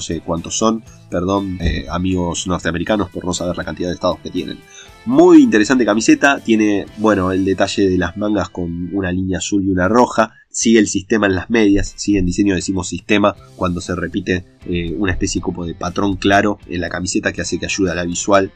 sé 0.00 0.20
cuántos 0.20 0.56
son, 0.56 0.82
perdón 1.10 1.58
eh, 1.60 1.86
amigos 1.90 2.46
norteamericanos 2.46 3.10
por 3.10 3.24
no 3.24 3.32
saber 3.32 3.56
la 3.56 3.64
cantidad 3.64 3.88
de 3.88 3.94
estados 3.94 4.18
que 4.20 4.30
tienen. 4.30 4.58
Muy 5.04 5.42
interesante 5.42 5.84
camiseta, 5.84 6.40
tiene, 6.40 6.86
bueno, 6.98 7.30
el 7.30 7.44
detalle 7.44 7.88
de 7.88 7.96
las 7.96 8.16
mangas 8.16 8.48
con 8.48 8.90
una 8.92 9.12
línea 9.12 9.38
azul 9.38 9.64
y 9.64 9.70
una 9.70 9.88
roja, 9.88 10.32
sigue 10.50 10.78
el 10.78 10.88
sistema 10.88 11.26
en 11.26 11.36
las 11.36 11.50
medias, 11.50 11.94
sigue 11.96 12.18
en 12.18 12.26
diseño 12.26 12.54
decimos 12.54 12.88
sistema 12.88 13.36
cuando 13.54 13.80
se 13.80 13.94
repite 13.94 14.44
eh, 14.66 14.94
una 14.98 15.12
especie 15.12 15.40
como 15.40 15.64
de 15.64 15.74
patrón 15.74 16.16
claro 16.16 16.58
en 16.66 16.80
la 16.80 16.88
camiseta 16.88 17.32
que 17.32 17.42
hace 17.42 17.58
que 17.58 17.66
ayude 17.66 17.92
a 17.92 17.94
la 17.94 18.04
visual 18.04 18.50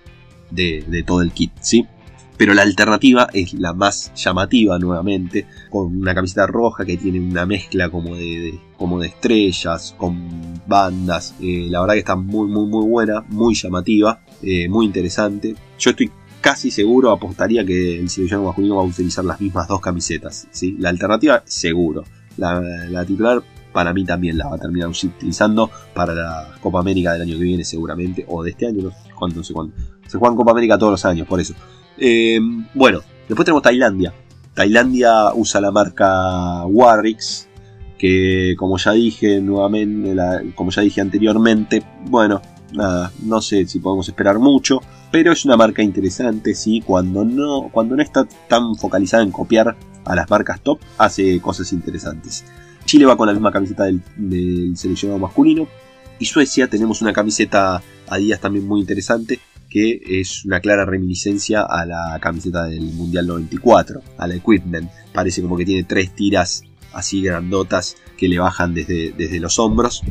de, 0.50 0.84
de 0.88 1.02
todo 1.02 1.22
el 1.22 1.30
kit, 1.32 1.52
¿sí? 1.60 1.86
pero 2.40 2.54
la 2.54 2.62
alternativa 2.62 3.28
es 3.34 3.52
la 3.52 3.74
más 3.74 4.14
llamativa 4.14 4.78
nuevamente, 4.78 5.44
con 5.68 5.94
una 5.94 6.14
camiseta 6.14 6.46
roja 6.46 6.86
que 6.86 6.96
tiene 6.96 7.20
una 7.20 7.44
mezcla 7.44 7.90
como 7.90 8.16
de, 8.16 8.58
como 8.78 8.98
de 8.98 9.08
estrellas, 9.08 9.94
con 9.98 10.49
bandas, 10.66 11.34
eh, 11.40 11.66
la 11.68 11.80
verdad 11.80 11.94
que 11.94 12.00
está 12.00 12.16
muy 12.16 12.48
muy 12.48 12.66
muy 12.66 12.86
buena, 12.86 13.24
muy 13.28 13.54
llamativa, 13.54 14.20
eh, 14.42 14.68
muy 14.68 14.86
interesante. 14.86 15.54
Yo 15.78 15.90
estoy 15.90 16.10
casi 16.40 16.70
seguro, 16.70 17.10
apostaría 17.10 17.64
que 17.64 18.00
el 18.00 18.08
seleccionado 18.08 18.48
masculino 18.48 18.76
va 18.76 18.82
a 18.82 18.86
utilizar 18.86 19.24
las 19.24 19.40
mismas 19.40 19.68
dos 19.68 19.80
camisetas, 19.80 20.48
¿sí? 20.50 20.76
La 20.78 20.88
alternativa, 20.88 21.42
seguro. 21.44 22.04
La, 22.36 23.04
titular 23.04 23.42
para 23.72 23.92
mí 23.92 24.04
también 24.04 24.38
la 24.38 24.48
va 24.48 24.56
a 24.56 24.58
terminar 24.58 24.88
utilizando 24.88 25.70
para 25.94 26.14
la 26.14 26.54
Copa 26.60 26.80
América 26.80 27.12
del 27.12 27.22
año 27.22 27.34
que 27.38 27.44
viene 27.44 27.64
seguramente, 27.64 28.24
o 28.28 28.42
de 28.42 28.50
este 28.50 28.66
año, 28.66 28.84
no 28.84 28.90
sé 28.90 28.96
cuándo, 29.14 29.36
no 29.36 29.44
sé 29.44 29.52
cuándo. 29.52 29.74
Se 30.06 30.18
juegan 30.18 30.36
Copa 30.36 30.52
América 30.52 30.78
todos 30.78 30.92
los 30.92 31.04
años, 31.04 31.28
por 31.28 31.40
eso. 31.40 31.54
Eh, 31.98 32.40
bueno, 32.74 33.00
después 33.28 33.44
tenemos 33.44 33.62
Tailandia. 33.62 34.14
Tailandia 34.54 35.32
usa 35.34 35.60
la 35.60 35.70
marca 35.70 36.64
Warrix, 36.66 37.48
que 38.00 38.54
como 38.56 38.78
ya 38.78 38.92
dije 38.92 39.42
nuevamente, 39.42 40.16
como 40.54 40.70
ya 40.70 40.80
dije 40.80 41.02
anteriormente, 41.02 41.82
bueno, 42.06 42.40
nada, 42.72 43.12
no 43.22 43.42
sé 43.42 43.66
si 43.66 43.78
podemos 43.78 44.08
esperar 44.08 44.38
mucho, 44.38 44.80
pero 45.12 45.32
es 45.32 45.44
una 45.44 45.58
marca 45.58 45.82
interesante, 45.82 46.54
sí, 46.54 46.80
cuando 46.80 47.26
no, 47.26 47.68
cuando 47.70 47.96
no 47.96 48.02
está 48.02 48.26
tan 48.48 48.74
focalizada 48.74 49.22
en 49.22 49.30
copiar 49.30 49.76
a 50.06 50.14
las 50.14 50.30
marcas 50.30 50.62
top, 50.62 50.80
hace 50.96 51.42
cosas 51.42 51.74
interesantes. 51.74 52.42
Chile 52.86 53.04
va 53.04 53.18
con 53.18 53.26
la 53.26 53.34
misma 53.34 53.52
camiseta 53.52 53.84
del, 53.84 54.00
del 54.16 54.78
seleccionado 54.78 55.20
masculino. 55.20 55.68
Y 56.18 56.24
Suecia 56.24 56.68
tenemos 56.68 57.02
una 57.02 57.12
camiseta 57.12 57.82
a 58.08 58.16
días 58.16 58.40
también 58.40 58.66
muy 58.66 58.80
interesante 58.80 59.40
que 59.68 60.00
es 60.04 60.44
una 60.44 60.58
clara 60.58 60.84
reminiscencia 60.84 61.62
a 61.62 61.86
la 61.86 62.18
camiseta 62.20 62.64
del 62.64 62.80
Mundial 62.80 63.26
94, 63.28 64.02
a 64.18 64.26
la 64.26 64.34
Equipment. 64.34 64.90
Parece 65.12 65.42
como 65.42 65.56
que 65.56 65.64
tiene 65.64 65.84
tres 65.84 66.12
tiras 66.12 66.64
así 66.92 67.22
grandotas 67.22 67.96
que 68.16 68.28
le 68.28 68.38
bajan 68.38 68.74
desde, 68.74 69.12
desde 69.12 69.40
los 69.40 69.58
hombros. 69.58 70.02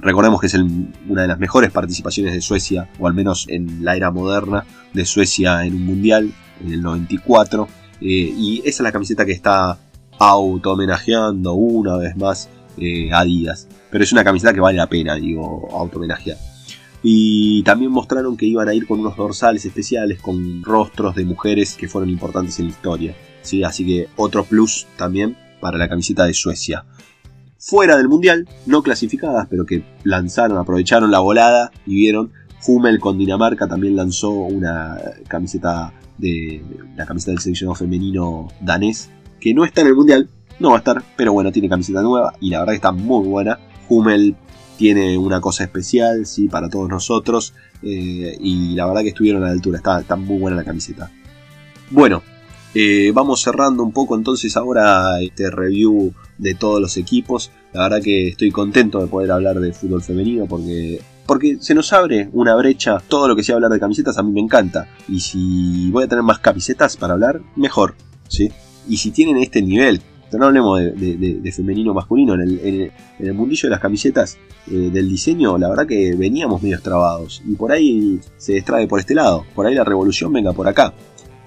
Recordemos 0.00 0.40
que 0.40 0.46
es 0.46 0.54
una 0.54 1.22
de 1.22 1.28
las 1.28 1.38
mejores 1.38 1.72
participaciones 1.72 2.32
de 2.32 2.40
Suecia, 2.40 2.88
o 2.98 3.08
al 3.08 3.14
menos 3.14 3.46
en 3.48 3.84
la 3.84 3.96
era 3.96 4.10
moderna 4.10 4.64
de 4.92 5.04
Suecia 5.04 5.64
en 5.64 5.74
un 5.74 5.86
Mundial, 5.86 6.32
en 6.64 6.72
el 6.72 6.82
94. 6.82 7.68
Eh, 8.00 8.06
y 8.06 8.60
esa 8.60 8.68
es 8.68 8.80
la 8.80 8.92
camiseta 8.92 9.26
que 9.26 9.32
está 9.32 9.78
auto 10.18 10.72
homenajeando 10.72 11.54
una 11.54 11.96
vez 11.96 12.16
más 12.16 12.48
eh, 12.76 13.10
a 13.12 13.24
Díaz. 13.24 13.66
Pero 13.90 14.04
es 14.04 14.12
una 14.12 14.22
camiseta 14.22 14.54
que 14.54 14.60
vale 14.60 14.76
la 14.76 14.88
pena, 14.88 15.16
digo, 15.16 15.68
auto 15.72 15.98
homenajear. 15.98 16.36
Y 17.02 17.62
también 17.62 17.90
mostraron 17.90 18.36
que 18.36 18.46
iban 18.46 18.68
a 18.68 18.74
ir 18.74 18.86
con 18.86 19.00
unos 19.00 19.16
dorsales 19.16 19.64
especiales 19.64 20.20
con 20.20 20.62
rostros 20.62 21.14
de 21.14 21.24
mujeres 21.24 21.74
que 21.74 21.88
fueron 21.88 22.10
importantes 22.10 22.58
en 22.58 22.66
la 22.66 22.70
historia. 22.70 23.16
¿sí? 23.42 23.62
Así 23.64 23.86
que 23.86 24.08
otro 24.16 24.44
plus 24.44 24.86
también 24.96 25.36
para 25.60 25.78
la 25.78 25.88
camiseta 25.88 26.24
de 26.24 26.34
Suecia. 26.34 26.84
Fuera 27.58 27.96
del 27.96 28.08
mundial, 28.08 28.48
no 28.66 28.82
clasificadas, 28.82 29.48
pero 29.50 29.66
que 29.66 29.84
lanzaron, 30.04 30.58
aprovecharon 30.58 31.10
la 31.10 31.18
volada 31.18 31.70
y 31.86 31.96
vieron. 31.96 32.32
Hummel 32.66 32.98
con 33.00 33.18
Dinamarca 33.18 33.66
también 33.66 33.96
lanzó 33.96 34.30
una 34.30 34.96
camiseta 35.28 35.92
de 36.18 36.62
la 36.96 37.06
camiseta 37.06 37.32
del 37.32 37.40
seleccionado 37.40 37.76
femenino 37.76 38.48
danés 38.60 39.10
que 39.40 39.54
no 39.54 39.64
está 39.64 39.82
en 39.82 39.86
el 39.88 39.94
mundial, 39.94 40.28
no 40.58 40.70
va 40.70 40.76
a 40.76 40.78
estar, 40.78 41.02
pero 41.16 41.32
bueno, 41.32 41.52
tiene 41.52 41.68
camiseta 41.68 42.02
nueva 42.02 42.34
y 42.40 42.50
la 42.50 42.60
verdad 42.60 42.72
que 42.72 42.76
está 42.76 42.92
muy 42.92 43.26
buena. 43.26 43.58
Hummel 43.88 44.36
tiene 44.76 45.18
una 45.18 45.40
cosa 45.40 45.64
especial, 45.64 46.26
sí, 46.26 46.48
para 46.48 46.68
todos 46.68 46.88
nosotros. 46.88 47.54
Eh, 47.82 48.36
y 48.40 48.74
la 48.74 48.86
verdad 48.86 49.02
que 49.02 49.08
estuvieron 49.08 49.42
a 49.42 49.46
la 49.46 49.52
altura, 49.52 49.78
está, 49.78 50.16
muy 50.16 50.38
buena 50.38 50.56
la 50.56 50.64
camiseta. 50.64 51.10
Bueno, 51.90 52.22
eh, 52.80 53.10
vamos 53.12 53.42
cerrando 53.42 53.82
un 53.82 53.90
poco 53.90 54.14
entonces 54.14 54.56
ahora 54.56 55.20
este 55.20 55.50
review 55.50 56.14
de 56.38 56.54
todos 56.54 56.80
los 56.80 56.96
equipos. 56.96 57.50
La 57.72 57.82
verdad 57.82 58.00
que 58.00 58.28
estoy 58.28 58.52
contento 58.52 59.00
de 59.00 59.08
poder 59.08 59.32
hablar 59.32 59.58
de 59.58 59.72
fútbol 59.72 60.00
femenino 60.00 60.46
porque 60.46 61.00
porque 61.26 61.58
se 61.60 61.74
nos 61.74 61.92
abre 61.92 62.30
una 62.32 62.54
brecha. 62.54 63.02
Todo 63.08 63.26
lo 63.26 63.34
que 63.34 63.42
sea 63.42 63.56
hablar 63.56 63.72
de 63.72 63.80
camisetas 63.80 64.16
a 64.16 64.22
mí 64.22 64.30
me 64.30 64.40
encanta. 64.40 64.86
Y 65.08 65.18
si 65.18 65.90
voy 65.90 66.04
a 66.04 66.06
tener 66.06 66.22
más 66.22 66.38
camisetas 66.38 66.96
para 66.96 67.14
hablar, 67.14 67.40
mejor. 67.56 67.96
¿sí? 68.28 68.48
Y 68.88 68.96
si 68.98 69.10
tienen 69.10 69.38
este 69.38 69.60
nivel, 69.60 70.00
no 70.38 70.46
hablemos 70.46 70.78
de, 70.78 71.52
femenino 71.52 71.92
masculino, 71.92 72.34
en 72.34 72.92
el, 73.18 73.34
mundillo 73.34 73.68
de 73.68 73.70
las 73.70 73.80
camisetas 73.80 74.38
eh, 74.70 74.90
del 74.92 75.08
diseño, 75.08 75.58
la 75.58 75.68
verdad 75.68 75.86
que 75.88 76.14
veníamos 76.14 76.62
medio 76.62 76.80
trabados. 76.80 77.42
Y 77.44 77.56
por 77.56 77.72
ahí 77.72 78.20
se 78.36 78.52
distrae 78.52 78.86
por 78.86 79.00
este 79.00 79.16
lado, 79.16 79.44
por 79.56 79.66
ahí 79.66 79.74
la 79.74 79.84
revolución 79.84 80.32
venga 80.32 80.52
por 80.52 80.68
acá. 80.68 80.94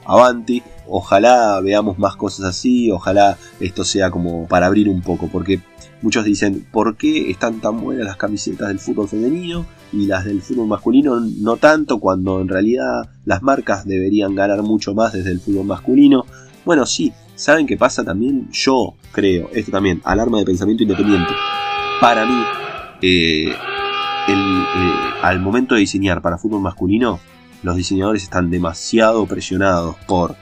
Avanti, 0.05 0.61
ojalá 0.91 1.59
veamos 1.61 1.97
más 1.97 2.15
cosas 2.15 2.45
así, 2.45 2.91
ojalá 2.91 3.37
esto 3.59 3.83
sea 3.83 4.11
como 4.11 4.47
para 4.47 4.67
abrir 4.67 4.89
un 4.89 5.01
poco, 5.01 5.29
porque 5.31 5.61
muchos 6.01 6.25
dicen, 6.25 6.67
¿por 6.71 6.97
qué 6.97 7.31
están 7.31 7.61
tan 7.61 7.81
buenas 7.81 8.05
las 8.05 8.17
camisetas 8.17 8.67
del 8.67 8.79
fútbol 8.79 9.07
femenino 9.07 9.65
y 9.93 10.05
las 10.05 10.25
del 10.25 10.41
fútbol 10.41 10.67
masculino 10.67 11.19
no 11.19 11.57
tanto 11.57 11.99
cuando 11.99 12.41
en 12.41 12.47
realidad 12.47 13.09
las 13.25 13.41
marcas 13.41 13.85
deberían 13.85 14.35
ganar 14.35 14.61
mucho 14.63 14.93
más 14.93 15.13
desde 15.13 15.31
el 15.31 15.39
fútbol 15.39 15.65
masculino? 15.65 16.25
Bueno, 16.65 16.85
sí, 16.85 17.11
¿Saben 17.41 17.65
qué 17.65 17.75
pasa 17.75 18.03
también? 18.03 18.49
Yo 18.51 18.93
creo, 19.11 19.49
esto 19.51 19.71
también, 19.71 19.99
alarma 20.03 20.37
de 20.37 20.45
pensamiento 20.45 20.83
independiente. 20.83 21.31
Para 21.99 22.23
mí, 22.23 22.43
eh, 23.01 23.49
eh, 24.27 24.63
al 25.23 25.39
momento 25.39 25.73
de 25.73 25.81
diseñar 25.81 26.21
para 26.21 26.37
fútbol 26.37 26.61
masculino, 26.61 27.19
los 27.63 27.75
diseñadores 27.75 28.21
están 28.21 28.51
demasiado 28.51 29.25
presionados 29.25 29.95
por 30.05 30.35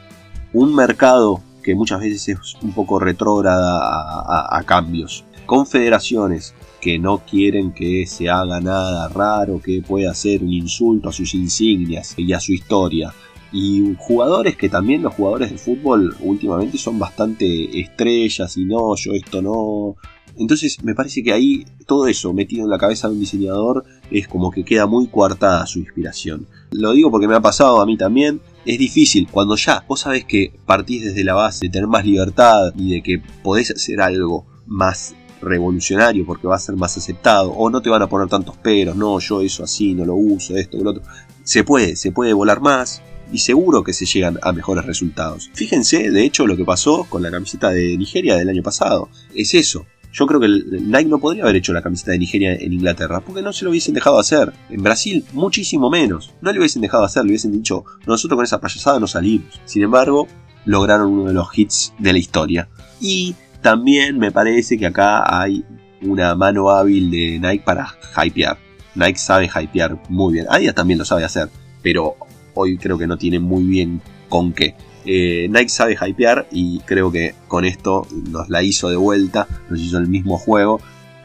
un 0.53 0.75
mercado 0.75 1.41
que 1.63 1.75
muchas 1.75 1.99
veces 1.99 2.29
es 2.29 2.55
un 2.61 2.73
poco 2.73 2.99
retrógrada 2.99 4.57
a, 4.57 4.63
cambios. 4.63 5.23
Confederaciones 5.45 6.53
que 6.79 6.99
no 6.99 7.19
quieren 7.19 7.73
que 7.73 8.05
se 8.07 8.29
haga 8.29 8.59
nada 8.61 9.07
raro 9.09 9.61
que 9.61 9.81
pueda 9.81 10.13
ser 10.13 10.43
un 10.43 10.53
insulto 10.53 11.09
a 11.09 11.13
sus 11.13 11.33
insignias 11.33 12.13
y 12.17 12.31
a 12.33 12.39
su 12.39 12.53
historia 12.53 13.13
y 13.51 13.95
jugadores 13.97 14.55
que 14.55 14.69
también 14.69 15.01
los 15.01 15.13
jugadores 15.15 15.51
de 15.51 15.57
fútbol 15.57 16.15
últimamente 16.21 16.77
son 16.77 16.99
bastante 16.99 17.79
estrellas 17.79 18.55
y 18.57 18.65
no, 18.65 18.95
yo 18.95 19.13
esto 19.13 19.41
no. 19.41 19.95
Entonces 20.37 20.83
me 20.83 20.95
parece 20.95 21.23
que 21.23 21.33
ahí 21.33 21.65
todo 21.85 22.07
eso 22.07 22.31
metido 22.31 22.63
en 22.63 22.69
la 22.69 22.77
cabeza 22.77 23.07
de 23.07 23.15
un 23.15 23.19
diseñador 23.19 23.83
es 24.11 24.27
como 24.27 24.51
que 24.51 24.63
queda 24.63 24.85
muy 24.85 25.07
coartada 25.07 25.65
su 25.65 25.79
inspiración. 25.79 26.47
Lo 26.71 26.93
digo 26.93 27.11
porque 27.11 27.27
me 27.27 27.35
ha 27.35 27.41
pasado 27.41 27.81
a 27.81 27.85
mí 27.85 27.97
también. 27.97 28.39
Es 28.65 28.77
difícil 28.77 29.27
cuando 29.29 29.55
ya 29.55 29.83
vos 29.87 30.01
sabés 30.01 30.25
que 30.25 30.53
partís 30.65 31.05
desde 31.05 31.23
la 31.23 31.33
base 31.33 31.65
de 31.65 31.71
tener 31.71 31.87
más 31.87 32.05
libertad 32.05 32.73
y 32.75 32.91
de 32.91 33.01
que 33.01 33.21
podés 33.43 33.71
hacer 33.71 34.01
algo 34.01 34.45
más 34.67 35.15
revolucionario 35.41 36.25
porque 36.25 36.47
va 36.47 36.55
a 36.55 36.59
ser 36.59 36.75
más 36.75 36.97
aceptado 36.97 37.51
o 37.51 37.69
no 37.69 37.81
te 37.81 37.89
van 37.89 38.01
a 38.01 38.09
poner 38.09 38.27
tantos 38.27 38.57
peros, 38.57 38.95
no, 38.95 39.19
yo 39.19 39.41
eso 39.41 39.63
así 39.63 39.93
no 39.93 40.05
lo 40.05 40.15
uso, 40.15 40.55
esto, 40.57 40.77
lo 40.77 40.91
otro. 40.91 41.03
Se 41.43 41.63
puede, 41.63 41.95
se 41.95 42.11
puede 42.11 42.33
volar 42.33 42.61
más, 42.61 43.01
y 43.31 43.39
seguro 43.39 43.83
que 43.83 43.93
se 43.93 44.05
llegan 44.05 44.39
a 44.41 44.51
mejores 44.51 44.85
resultados. 44.85 45.49
Fíjense, 45.53 46.09
de 46.09 46.23
hecho, 46.23 46.47
lo 46.47 46.57
que 46.57 46.65
pasó 46.65 47.05
con 47.09 47.21
la 47.21 47.31
camiseta 47.31 47.69
de 47.69 47.97
Nigeria 47.97 48.35
del 48.35 48.49
año 48.49 48.63
pasado. 48.63 49.09
Es 49.35 49.53
eso. 49.53 49.85
Yo 50.11 50.25
creo 50.25 50.39
que 50.39 50.47
Nike 50.47 51.09
no 51.09 51.19
podría 51.19 51.43
haber 51.43 51.57
hecho 51.57 51.71
la 51.71 51.81
camiseta 51.81 52.11
de 52.11 52.19
Nigeria 52.19 52.53
en 52.53 52.73
Inglaterra, 52.73 53.19
porque 53.19 53.41
no 53.41 53.53
se 53.53 53.63
lo 53.63 53.71
hubiesen 53.71 53.93
dejado 53.93 54.19
hacer. 54.19 54.53
En 54.69 54.81
Brasil, 54.81 55.23
muchísimo 55.33 55.89
menos. 55.89 56.33
No 56.41 56.51
le 56.51 56.59
hubiesen 56.59 56.81
dejado 56.81 57.03
hacer, 57.03 57.23
le 57.23 57.29
hubiesen 57.29 57.51
dicho, 57.51 57.85
nosotros 58.07 58.37
con 58.37 58.43
esa 58.43 58.59
payasada 58.59 58.99
no 58.99 59.07
salimos. 59.07 59.61
Sin 59.65 59.83
embargo, 59.83 60.27
lograron 60.65 61.11
uno 61.11 61.25
de 61.25 61.33
los 61.33 61.47
hits 61.57 61.93
de 61.99 62.13
la 62.13 62.19
historia. 62.19 62.69
Y 62.99 63.35
también 63.61 64.17
me 64.17 64.31
parece 64.31 64.77
que 64.77 64.87
acá 64.87 65.41
hay 65.41 65.63
una 66.01 66.35
mano 66.35 66.69
hábil 66.69 67.11
de 67.11 67.39
Nike 67.39 67.63
para 67.63 67.95
hypear. 68.23 68.57
Nike 68.95 69.19
sabe 69.19 69.47
hypear 69.47 70.01
muy 70.09 70.33
bien. 70.33 70.47
Adidas 70.49 70.75
también 70.75 70.97
lo 70.97 71.05
sabe 71.05 71.23
hacer, 71.23 71.49
pero 71.81 72.15
hoy 72.55 72.77
creo 72.77 72.97
que 72.97 73.07
no 73.07 73.17
tiene 73.17 73.39
muy 73.39 73.63
bien 73.63 74.01
con 74.27 74.53
qué. 74.53 74.75
Eh, 75.11 75.47
Nike 75.49 75.69
sabe 75.69 75.97
hypear 75.99 76.47
y 76.51 76.81
creo 76.81 77.11
que 77.11 77.33
con 77.47 77.65
esto 77.65 78.05
nos 78.29 78.47
la 78.47 78.61
hizo 78.61 78.91
de 78.91 78.95
vuelta, 78.95 79.47
nos 79.67 79.79
hizo 79.79 79.97
el 79.97 80.07
mismo 80.07 80.37
juego. 80.37 80.79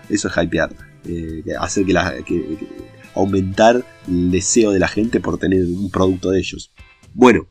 Eso 0.08 0.28
es 0.28 0.34
hypear, 0.34 0.74
eh, 1.06 1.42
hacer 1.60 1.84
que, 1.84 1.92
la, 1.92 2.14
aumentar 3.14 3.84
el 4.08 4.30
deseo 4.30 4.70
de 4.70 4.78
la 4.78 4.88
gente 4.88 5.20
por 5.20 5.36
tener 5.36 5.66
un 5.66 5.90
producto 5.90 6.30
de 6.30 6.38
ellos. 6.38 6.72
Bueno, 7.12 7.46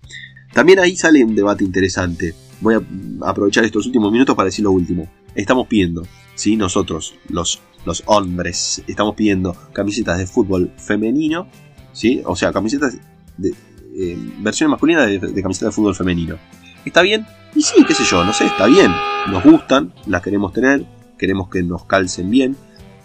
también 0.54 0.80
ahí 0.80 0.96
sale 0.96 1.24
un 1.24 1.36
debate 1.36 1.64
interesante. 1.64 2.34
Voy 2.62 2.76
a 2.76 3.30
aprovechar 3.30 3.64
estos 3.64 3.86
últimos 3.86 4.12
minutos 4.12 4.36
para 4.36 4.48
decir 4.48 4.64
lo 4.64 4.72
último. 4.72 5.08
Estamos 5.36 5.68
pidiendo, 5.68 6.02
¿sí? 6.34 6.58
nosotros, 6.58 7.14
los, 7.30 7.62
los 7.86 8.02
hombres, 8.08 8.82
estamos 8.88 9.14
pidiendo 9.14 9.56
camisetas 9.72 10.18
de 10.18 10.26
fútbol 10.26 10.72
femenino, 10.78 11.48
¿sí? 11.92 12.24
o 12.26 12.36
sea, 12.36 12.52
camisetas 12.52 12.98
de, 13.38 13.54
eh, 13.96 14.18
versiones 14.40 14.72
masculinas 14.72 15.08
de, 15.08 15.20
de 15.20 15.30
de 15.30 15.72
fútbol 15.72 15.96
femenino. 15.96 16.38
¿Está 16.86 17.02
bien? 17.02 17.26
Y 17.56 17.62
sí, 17.62 17.84
qué 17.88 17.94
sé 17.94 18.04
yo, 18.04 18.24
no 18.24 18.34
sé, 18.34 18.46
está 18.46 18.66
bien. 18.66 18.92
Nos 19.30 19.44
gustan, 19.44 19.94
las 20.08 20.22
queremos 20.22 20.54
tener, 20.54 20.86
queremos 21.18 21.50
que 21.50 21.64
nos 21.64 21.86
calcen 21.86 22.30
bien. 22.30 22.58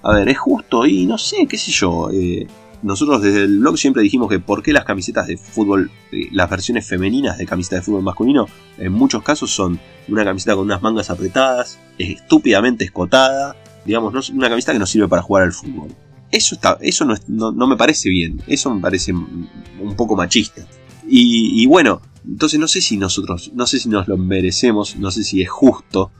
A 0.03 0.14
ver, 0.14 0.28
es 0.28 0.39
justo 0.39 0.86
y 0.86 1.07
no 1.07 1.18
sé, 1.18 1.47
qué 1.49 1.59
sé 1.59 1.70
yo. 1.70 2.11
Eh, 2.12 2.47
nosotros 2.82 3.20
desde 3.22 3.43
el 3.43 3.59
blog 3.59 3.76
siempre 3.76 4.03
dijimos 4.03 4.28
que 4.28 4.39
por 4.39 4.62
qué 4.62 4.72
las 4.72 4.84
camisetas 4.84 5.26
de 5.26 5.36
fútbol, 5.36 5.91
eh, 6.12 6.28
las 6.32 6.49
versiones 6.49 6.86
femeninas 6.86 7.36
de 7.39 7.47
camiseta 7.47 7.76
de 7.76 7.82
fútbol 7.82 8.03
masculino, 8.03 8.47
en 8.78 8.93
muchos 8.93 9.22
casos 9.22 9.51
son 9.51 9.78
una 10.09 10.24
camiseta 10.24 10.55
con 10.55 10.64
unas 10.64 10.82
mangas 10.82 11.11
apretadas, 11.11 11.78
estúpidamente 11.99 12.84
escotada, 12.84 13.57
digamos, 13.84 14.30
una 14.30 14.49
camiseta 14.49 14.72
que 14.72 14.78
no 14.78 14.86
sirve 14.86 15.09
para 15.09 15.22
jugar 15.22 15.45
al 15.45 15.53
fútbol. 15.53 15.89
Eso, 16.30 16.55
está, 16.55 16.78
eso 16.80 17.05
no, 17.05 17.53
no, 17.53 17.66
me 17.66 17.76
parece 17.76 18.11
bien, 18.11 18.41
eso 18.47 18.72
me 18.74 18.80
parece 18.80 19.12
un 19.12 19.95
poco 19.97 20.14
machista. 20.14 20.66
Y, 21.11 21.66
bueno, 21.66 22.02
entonces 22.26 22.61
no 22.61 22.68
sé 22.68 22.80
si 22.80 22.96
nosotros, 22.96 23.50
no 23.54 23.66
sé 23.66 23.78
si 23.78 23.88
nos 23.88 24.09
lo 24.09 24.16
merecemos, 24.16 24.96
no 24.96 25.11
sé 25.11 25.24
si 25.24 25.42
es 25.42 25.48
justo. 25.48 26.11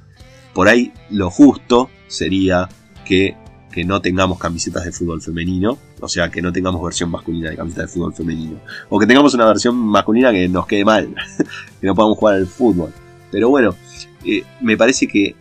Por 0.55 0.69
ahí 0.69 0.93
lo 1.11 1.31
justo 1.31 1.91
sería 2.07 2.69
que, 3.05 3.37
que 3.71 3.85
no 3.85 4.01
tengamos 4.01 4.39
camisetas 4.39 4.85
de 4.85 4.93
fútbol 4.93 5.21
femenino, 5.21 5.79
o 6.01 6.09
sea, 6.09 6.31
que 6.31 6.41
no 6.41 6.53
tengamos 6.53 6.83
versión 6.83 7.11
masculina 7.11 7.51
de 7.51 7.57
camiseta 7.57 7.83
de 7.83 7.89
fútbol 7.89 8.15
femenino. 8.15 8.61
O 8.89 8.99
que 8.99 9.07
tengamos 9.07 9.35
una 9.35 9.47
versión 9.47 9.77
masculina 9.77 10.33
que 10.33 10.49
nos 10.49 10.67
quede 10.67 10.85
mal, 10.85 11.15
que 11.81 11.87
no 11.87 11.95
podamos 11.95 12.19
jugar 12.19 12.37
al 12.37 12.47
fútbol. 12.47 12.93
Pero 13.31 13.51
bueno, 13.51 13.75
eh, 14.25 14.43
me 14.61 14.77
parece 14.77 15.07
que 15.07 15.37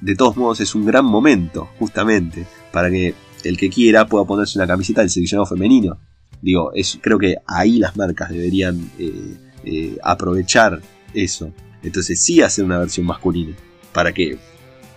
de 0.00 0.14
todos 0.14 0.36
modos 0.36 0.60
es 0.60 0.74
un 0.74 0.84
gran 0.84 1.04
momento, 1.04 1.68
justamente, 1.78 2.46
para 2.72 2.90
que 2.90 3.14
el 3.44 3.56
que 3.56 3.70
quiera 3.70 4.06
pueda 4.06 4.24
ponerse 4.24 4.58
una 4.58 4.66
camiseta 4.66 5.00
del 5.00 5.10
seleccionado 5.10 5.46
femenino. 5.46 5.98
Digo, 6.42 6.72
es, 6.74 6.98
creo 7.00 7.18
que 7.18 7.36
ahí 7.46 7.78
las 7.78 7.96
marcas 7.96 8.30
deberían 8.30 8.90
eh, 8.98 9.36
eh, 9.64 9.98
aprovechar 10.02 10.80
eso. 11.14 11.52
Entonces 11.82 12.22
sí 12.22 12.40
hacer 12.42 12.64
una 12.64 12.78
versión 12.78 13.06
masculina. 13.06 13.54
Para 13.92 14.12
que 14.12 14.38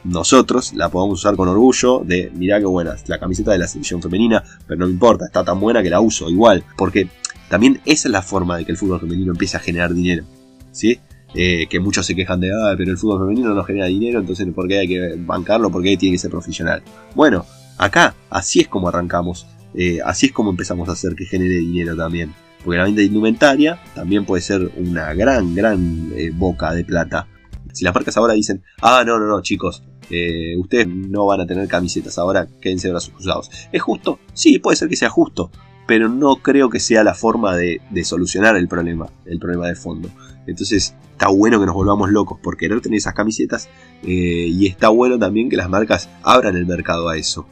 nosotros 0.03 0.73
la 0.73 0.89
podamos 0.89 1.19
usar 1.19 1.35
con 1.35 1.47
orgullo 1.47 2.03
de, 2.05 2.31
mirá 2.35 2.59
qué 2.59 2.65
buena, 2.65 2.95
la 3.07 3.19
camiseta 3.19 3.51
de 3.51 3.57
la 3.57 3.67
selección 3.67 4.01
femenina, 4.01 4.43
pero 4.67 4.79
no 4.79 4.85
me 4.85 4.91
importa, 4.91 5.25
está 5.25 5.43
tan 5.43 5.59
buena 5.59 5.81
que 5.81 5.89
la 5.89 5.99
uso 5.99 6.29
igual. 6.29 6.63
Porque 6.77 7.09
también 7.49 7.81
esa 7.85 8.07
es 8.07 8.11
la 8.11 8.21
forma 8.21 8.57
de 8.57 8.65
que 8.65 8.71
el 8.71 8.77
fútbol 8.77 8.99
femenino 8.99 9.31
empiece 9.31 9.57
a 9.57 9.59
generar 9.59 9.93
dinero. 9.93 10.25
¿Sí? 10.71 10.99
Eh, 11.35 11.65
que 11.67 11.79
muchos 11.79 12.05
se 12.05 12.15
quejan 12.15 12.39
de, 12.39 12.51
ah, 12.51 12.75
pero 12.77 12.91
el 12.91 12.97
fútbol 12.97 13.21
femenino 13.21 13.55
no 13.55 13.63
genera 13.63 13.87
dinero, 13.87 14.19
entonces 14.19 14.47
¿por 14.53 14.67
qué 14.67 14.79
hay 14.79 14.87
que 14.87 15.15
bancarlo? 15.17 15.71
¿Por 15.71 15.81
qué 15.81 15.97
tiene 15.97 16.15
que 16.15 16.19
ser 16.19 16.29
profesional? 16.29 16.83
Bueno, 17.15 17.43
Acá, 17.77 18.15
así 18.29 18.61
es 18.61 18.67
como 18.67 18.87
arrancamos. 18.87 19.47
Eh, 19.75 19.99
así 20.03 20.27
es 20.27 20.31
como 20.31 20.51
empezamos 20.51 20.87
a 20.89 20.93
hacer 20.93 21.15
que 21.15 21.25
genere 21.25 21.55
dinero 21.55 21.95
también. 21.95 22.33
Porque 22.63 22.77
la 22.77 22.85
venta 22.85 23.01
indumentaria 23.01 23.79
también 23.93 24.25
puede 24.25 24.41
ser 24.41 24.71
una 24.77 25.13
gran, 25.13 25.53
gran 25.53 26.11
eh, 26.15 26.31
boca 26.33 26.73
de 26.73 26.85
plata. 26.85 27.27
Si 27.73 27.83
las 27.83 27.93
marcas 27.93 28.15
ahora 28.17 28.33
dicen, 28.33 28.63
ah, 28.81 29.03
no, 29.05 29.19
no, 29.19 29.25
no, 29.25 29.41
chicos, 29.41 29.83
eh, 30.09 30.55
ustedes 30.57 30.87
no 30.87 31.25
van 31.25 31.41
a 31.41 31.47
tener 31.47 31.67
camisetas, 31.67 32.17
ahora 32.17 32.47
quédense 32.61 32.89
brazos 32.89 33.13
cruzados. 33.13 33.49
¿Es 33.71 33.81
justo? 33.81 34.19
Sí, 34.33 34.59
puede 34.59 34.77
ser 34.77 34.87
que 34.87 34.95
sea 34.95 35.09
justo, 35.09 35.51
pero 35.87 36.07
no 36.07 36.37
creo 36.37 36.69
que 36.69 36.79
sea 36.79 37.03
la 37.03 37.15
forma 37.15 37.55
de, 37.55 37.81
de 37.89 38.03
solucionar 38.05 38.55
el 38.55 38.67
problema, 38.67 39.07
el 39.25 39.39
problema 39.39 39.67
de 39.67 39.75
fondo. 39.75 40.09
Entonces 40.45 40.95
está 41.11 41.29
bueno 41.29 41.59
que 41.59 41.65
nos 41.65 41.75
volvamos 41.75 42.11
locos 42.11 42.39
por 42.41 42.57
querer 42.57 42.79
tener 42.79 42.97
esas 42.97 43.13
camisetas 43.13 43.69
y 44.03 44.67
está 44.67 44.89
bueno 44.89 45.17
también 45.17 45.49
que 45.49 45.55
las 45.55 45.69
marcas 45.69 46.09
abran 46.21 46.57
el 46.57 46.65
mercado 46.65 47.07
a 47.07 47.17
eso. 47.17 47.47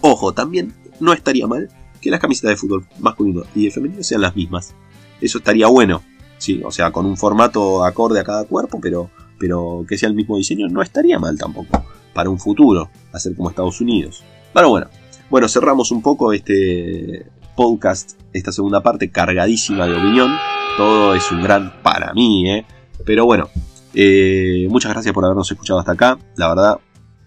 Ojo, 0.00 0.34
también 0.34 0.74
no 1.00 1.12
estaría 1.12 1.46
mal 1.46 1.68
que 2.00 2.10
las 2.10 2.20
camisetas 2.20 2.50
de 2.50 2.56
fútbol 2.56 2.86
masculino 2.98 3.42
y 3.54 3.64
de 3.64 3.70
femenino 3.70 4.02
sean 4.02 4.20
las 4.20 4.36
mismas. 4.36 4.74
Eso 5.20 5.38
estaría 5.38 5.66
bueno, 5.68 6.02
¿sí? 6.38 6.62
O 6.64 6.70
sea, 6.70 6.90
con 6.90 7.06
un 7.06 7.16
formato 7.16 7.84
acorde 7.84 8.20
a 8.20 8.24
cada 8.24 8.44
cuerpo, 8.44 8.78
pero, 8.80 9.10
pero 9.38 9.84
que 9.88 9.96
sea 9.96 10.08
el 10.08 10.14
mismo 10.14 10.36
diseño 10.36 10.68
no 10.68 10.82
estaría 10.82 11.18
mal 11.18 11.38
tampoco. 11.38 11.84
Para 12.12 12.30
un 12.30 12.38
futuro, 12.38 12.90
hacer 13.12 13.34
como 13.34 13.50
Estados 13.50 13.80
Unidos. 13.80 14.22
Pero 14.52 14.68
bueno, 14.68 14.88
bueno, 15.30 15.48
cerramos 15.48 15.90
un 15.90 16.02
poco 16.02 16.32
este 16.32 17.26
podcast, 17.56 18.20
esta 18.32 18.52
segunda 18.52 18.82
parte 18.82 19.10
cargadísima 19.10 19.86
de 19.86 19.96
opinión. 19.96 20.36
Todo 20.76 21.14
es 21.14 21.30
un 21.32 21.42
gran 21.42 21.82
para 21.82 22.12
mí, 22.12 22.50
¿eh? 22.50 22.66
Pero 23.04 23.24
bueno, 23.24 23.48
eh, 23.94 24.66
muchas 24.70 24.92
gracias 24.92 25.14
por 25.14 25.24
habernos 25.24 25.50
escuchado 25.50 25.78
hasta 25.78 25.92
acá. 25.92 26.18
La 26.36 26.48
verdad, 26.48 26.78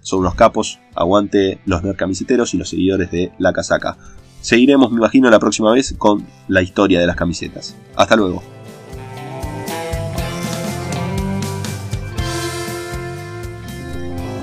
son 0.07 0.21
unos 0.21 0.35
capos, 0.35 0.79
aguante 0.95 1.59
los 1.65 1.83
nerd 1.83 1.97
camiseteros 1.97 2.53
y 2.53 2.57
los 2.57 2.69
seguidores 2.69 3.11
de 3.11 3.33
La 3.39 3.51
Casaca. 3.51 3.97
Seguiremos, 4.39 4.89
me 4.89 4.99
imagino, 4.99 5.29
la 5.29 5.39
próxima 5.39 5.73
vez 5.73 5.95
con 5.97 6.25
la 6.47 6.61
historia 6.61 7.01
de 7.01 7.07
las 7.07 7.17
camisetas. 7.17 7.75
Hasta 7.93 8.15
luego. 8.15 8.41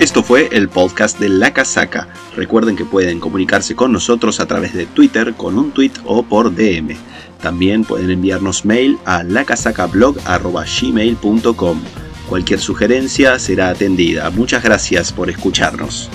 Esto 0.01 0.23
fue 0.23 0.51
el 0.53 0.69
podcast 0.69 1.19
de 1.19 1.31
La 1.31 1.55
Casaca. 1.55 2.09
Recuerden 2.37 2.77
que 2.77 2.85
pueden 2.85 3.19
comunicarse 3.19 3.75
con 3.75 3.91
nosotros 3.91 4.41
a 4.41 4.47
través 4.47 4.75
de 4.75 4.85
Twitter 4.85 5.33
con 5.33 5.59
un 5.59 5.71
tweet 5.71 5.93
o 6.05 6.25
por 6.25 6.55
DM. 6.55 6.95
También 7.41 7.85
pueden 7.85 8.11
enviarnos 8.11 8.67
mail 8.67 8.99
a 9.07 9.23
lacasacablog.gmail.com. 9.23 12.04
Cualquier 12.29 12.61
sugerencia 12.61 13.39
será 13.39 13.69
atendida. 13.69 14.31
Muchas 14.31 14.63
gracias 14.63 15.13
por 15.13 15.29
escucharnos. 15.29 16.11